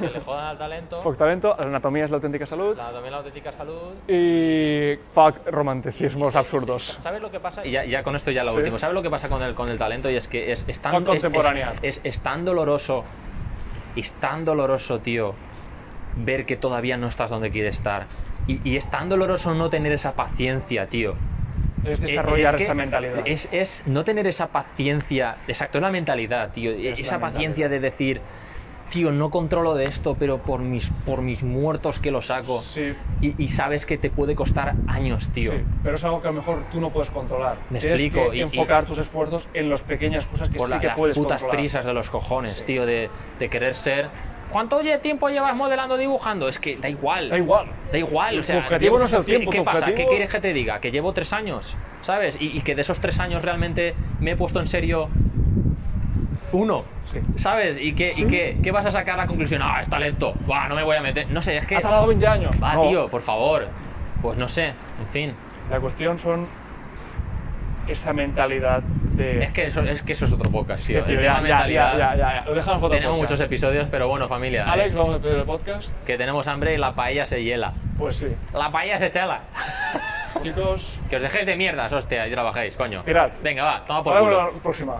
que 0.00 0.06
le 0.10 0.20
jodan 0.20 0.46
al 0.46 0.58
talento, 0.58 1.00
Fuck 1.02 1.16
talento, 1.16 1.56
la 1.58 1.66
anatomía 1.66 2.04
es 2.04 2.10
la 2.10 2.16
auténtica 2.16 2.46
salud 2.46 2.76
la, 2.76 2.90
también 2.92 3.12
la 3.12 3.18
auténtica 3.18 3.52
salud 3.52 3.94
y 4.08 4.96
fuck 5.12 5.46
romanticismos 5.46 6.32
Sí, 6.32 6.38
absurdos. 6.38 6.82
sí, 6.84 6.92
sí. 6.96 7.00
¿Sabes 7.02 7.20
lo 7.22 7.30
que 7.30 7.40
pasa? 7.40 7.64
Y 7.66 7.70
ya, 7.72 7.84
ya 7.84 8.02
con 8.02 8.16
esto 8.16 8.30
ya 8.30 8.44
lo 8.44 8.52
Sí. 8.52 8.58
último. 8.58 8.78
¿Sabes 8.78 8.94
lo 8.94 9.02
que 9.02 9.10
pasa 9.10 9.28
con 9.28 9.42
el, 9.42 9.54
con 9.54 9.68
el 9.68 9.78
talento? 9.78 10.10
Y 10.10 10.16
es 10.16 10.28
que 10.28 10.52
es, 10.52 10.64
es 10.68 10.78
tan, 10.80 10.92
Con 10.92 11.02
es- 11.02 11.08
contemporánea. 11.08 11.74
Es, 11.82 11.98
es- 11.98 12.00
es 12.04 12.20
tan 12.20 12.44
doloroso, 12.44 13.04
es 13.96 14.12
tan 14.14 14.44
doloroso, 14.44 15.00
tío, 15.00 15.34
ver 16.16 16.46
que 16.46 16.56
todavía 16.56 16.96
no 16.96 17.08
estás 17.08 17.30
donde 17.30 17.50
quieres 17.50 17.76
estar. 17.76 18.06
Y, 18.46 18.60
y 18.68 18.76
es 18.76 18.90
tan 18.90 19.08
doloroso 19.08 19.54
no 19.54 19.70
tener 19.70 19.92
esa 19.92 20.12
paciencia, 20.14 20.86
tío. 20.86 21.14
Es 21.84 22.00
desarrollar 22.00 22.54
es 22.54 22.58
que 22.58 22.64
esa 22.64 22.74
mentalidad. 22.74 23.22
Es, 23.24 23.48
es 23.52 23.82
no 23.86 24.04
tener 24.04 24.26
esa 24.28 24.48
paciencia. 24.48 25.36
Exacto, 25.48 25.78
es 25.78 25.82
la 25.82 25.90
mentalidad, 25.90 26.50
tío. 26.52 26.70
Es 26.70 27.00
esa 27.00 27.18
paciencia 27.18 27.68
de 27.68 27.80
decir, 27.80 28.20
tío, 28.92 29.10
no 29.10 29.30
controlo 29.30 29.74
de 29.74 29.84
esto, 29.86 30.16
pero 30.18 30.38
por 30.38 30.60
mis, 30.60 30.90
por 31.06 31.22
mis 31.22 31.42
muertos 31.42 31.98
que 31.98 32.10
lo 32.10 32.20
saco. 32.20 32.60
Sí, 32.60 32.92
Y, 33.22 33.42
y 33.42 33.48
sabes 33.48 33.86
que 33.86 33.96
te 33.96 34.10
puede 34.10 34.34
costar 34.34 34.74
años, 34.86 35.30
tío. 35.30 35.52
sí, 35.52 35.58
pero 35.82 35.96
es 35.96 36.04
algo 36.04 36.20
que 36.20 36.28
a 36.28 36.30
lo 36.32 36.36
mejor 36.36 36.64
tú 36.70 36.78
no 36.80 36.90
puedes 36.90 37.10
controlar. 37.10 37.56
Me 37.70 37.78
Tienes 37.78 38.00
explico, 38.00 38.30
que 38.30 38.36
y- 38.36 38.40
y- 38.40 38.42
enfocar 38.42 38.84
tus 38.84 38.98
esfuerzos 38.98 39.48
en 39.54 39.70
las 39.70 39.82
pequeñas 39.82 40.28
cosas 40.28 40.50
que 40.50 40.58
por 40.58 40.68
sí 40.68 40.74
la- 40.74 40.80
que 40.80 40.86
las 40.88 40.96
puedes 40.96 41.16
putas 41.16 41.40
controlar. 41.40 41.56
prisas 41.56 41.86
de 41.86 41.94
los 41.94 42.10
cojones, 42.10 42.64
tío, 42.66 42.84
de, 42.84 43.08
de 43.38 43.48
querer 43.48 43.74
ser. 43.76 44.10
¿Cuánto 44.50 44.80
tiempo 45.00 45.30
llevas 45.30 45.56
modelando, 45.56 45.96
dibujando? 45.96 46.46
Es 46.46 46.58
que 46.58 46.76
da 46.76 46.90
igual. 46.90 47.30
Da 47.30 47.38
igual. 47.38 47.68
Da 47.90 47.96
igual, 47.98 48.34
o 48.34 48.40
Tu 48.40 48.46
sea. 48.48 48.58
objetivo 48.58 48.96
llevo- 48.96 48.98
no 48.98 49.06
es 49.06 49.12
el 49.14 49.20
¿qué- 49.20 49.24
tiempo, 49.32 49.50
¿Qué 49.50 49.58
tu 49.58 49.64
pasa? 49.64 49.78
¿Qué 49.78 49.84
objetivo- 49.92 50.08
quieres 50.10 50.30
que 50.30 50.40
te 50.40 50.52
diga? 50.52 50.80
Que 50.80 50.90
llevo 50.90 51.14
tres 51.14 51.32
años, 51.32 51.74
¿sabes? 52.02 52.36
Y, 52.38 52.58
y 52.58 52.60
que 52.60 52.74
de 52.74 52.82
esos 52.82 53.00
tres 53.00 53.18
años 53.20 53.40
realmente 53.42 53.94
me 54.20 54.32
he 54.32 54.36
puesto 54.36 54.60
en 54.60 54.66
serio 54.66 55.08
uno, 56.52 56.84
Sí. 57.06 57.20
¿sabes? 57.36 57.76
¿Y, 57.80 57.94
qué, 57.94 58.12
Sí. 58.12 58.24
y 58.24 58.28
qué, 58.28 58.56
qué 58.62 58.70
vas 58.70 58.86
a 58.86 58.90
sacar 58.92 59.14
a 59.14 59.22
la 59.22 59.26
conclusión? 59.26 59.60
Ah, 59.62 59.78
es 59.80 59.88
talento, 59.88 60.32
Buah, 60.46 60.68
no 60.68 60.74
me 60.74 60.82
voy 60.82 60.96
a 60.96 61.00
meter. 61.02 61.28
No 61.30 61.42
sé, 61.42 61.56
es 61.58 61.66
que. 61.66 61.76
Ha 61.76 61.80
tardado 61.80 62.06
20 62.06 62.26
años. 62.26 62.50
Va, 62.62 62.74
No. 62.74 62.88
tío, 62.88 63.08
por 63.08 63.20
favor. 63.22 63.66
Pues 64.22 64.38
no 64.38 64.48
sé, 64.48 64.68
en 64.68 65.06
fin. 65.10 65.34
La 65.70 65.80
cuestión 65.80 66.18
son 66.18 66.46
esa 67.88 68.12
mentalidad 68.12 68.80
de... 68.82 69.42
Es 69.42 69.52
que 69.52 69.66
eso 69.66 69.82
es, 69.82 70.02
que 70.02 70.12
eso 70.12 70.26
es 70.26 70.32
otro 70.32 70.48
podcast, 70.50 70.86
tío. 70.86 71.02
tío, 71.02 71.20
ya, 71.20 71.42
ya, 71.42 71.66
ya, 71.68 71.96
ya, 71.96 72.14
ya, 72.16 72.44
dejamos 72.54 72.54
Tenemos 72.54 72.80
podcast. 72.80 73.16
muchos 73.16 73.40
episodios, 73.40 73.88
pero 73.90 74.06
bueno, 74.08 74.28
familia. 74.28 74.62
eh, 74.62 74.70
Alex, 74.70 74.94
vamos 74.94 75.16
a 75.16 75.18
hacer 75.18 75.32
el 75.32 75.42
podcast. 75.42 75.88
que 76.06 76.16
tenemos 76.16 76.46
hambre 76.46 76.74
y 76.74 76.76
la 76.78 76.94
paella 76.94 77.26
se 77.26 77.42
hiela. 77.42 77.72
Pues 77.98 78.16
sí. 78.16 78.28
La 78.54 78.70
paella 78.70 78.98
se 78.98 79.10
chela. 79.10 79.40
Chicos, 80.42 80.98
que 81.10 81.16
os 81.16 81.22
dejéis 81.22 81.46
de 81.46 81.56
mierdas, 81.56 81.92
hostia, 81.92 82.26
y 82.26 82.30
trabajéis, 82.30 82.76
coño. 82.76 83.02
tirad. 83.02 83.30
Venga, 83.42 83.64
va, 83.64 83.84
toma 83.84 84.02
por 84.04 84.18
culo. 84.18 84.52
la 84.52 84.58
próxima. 84.62 84.94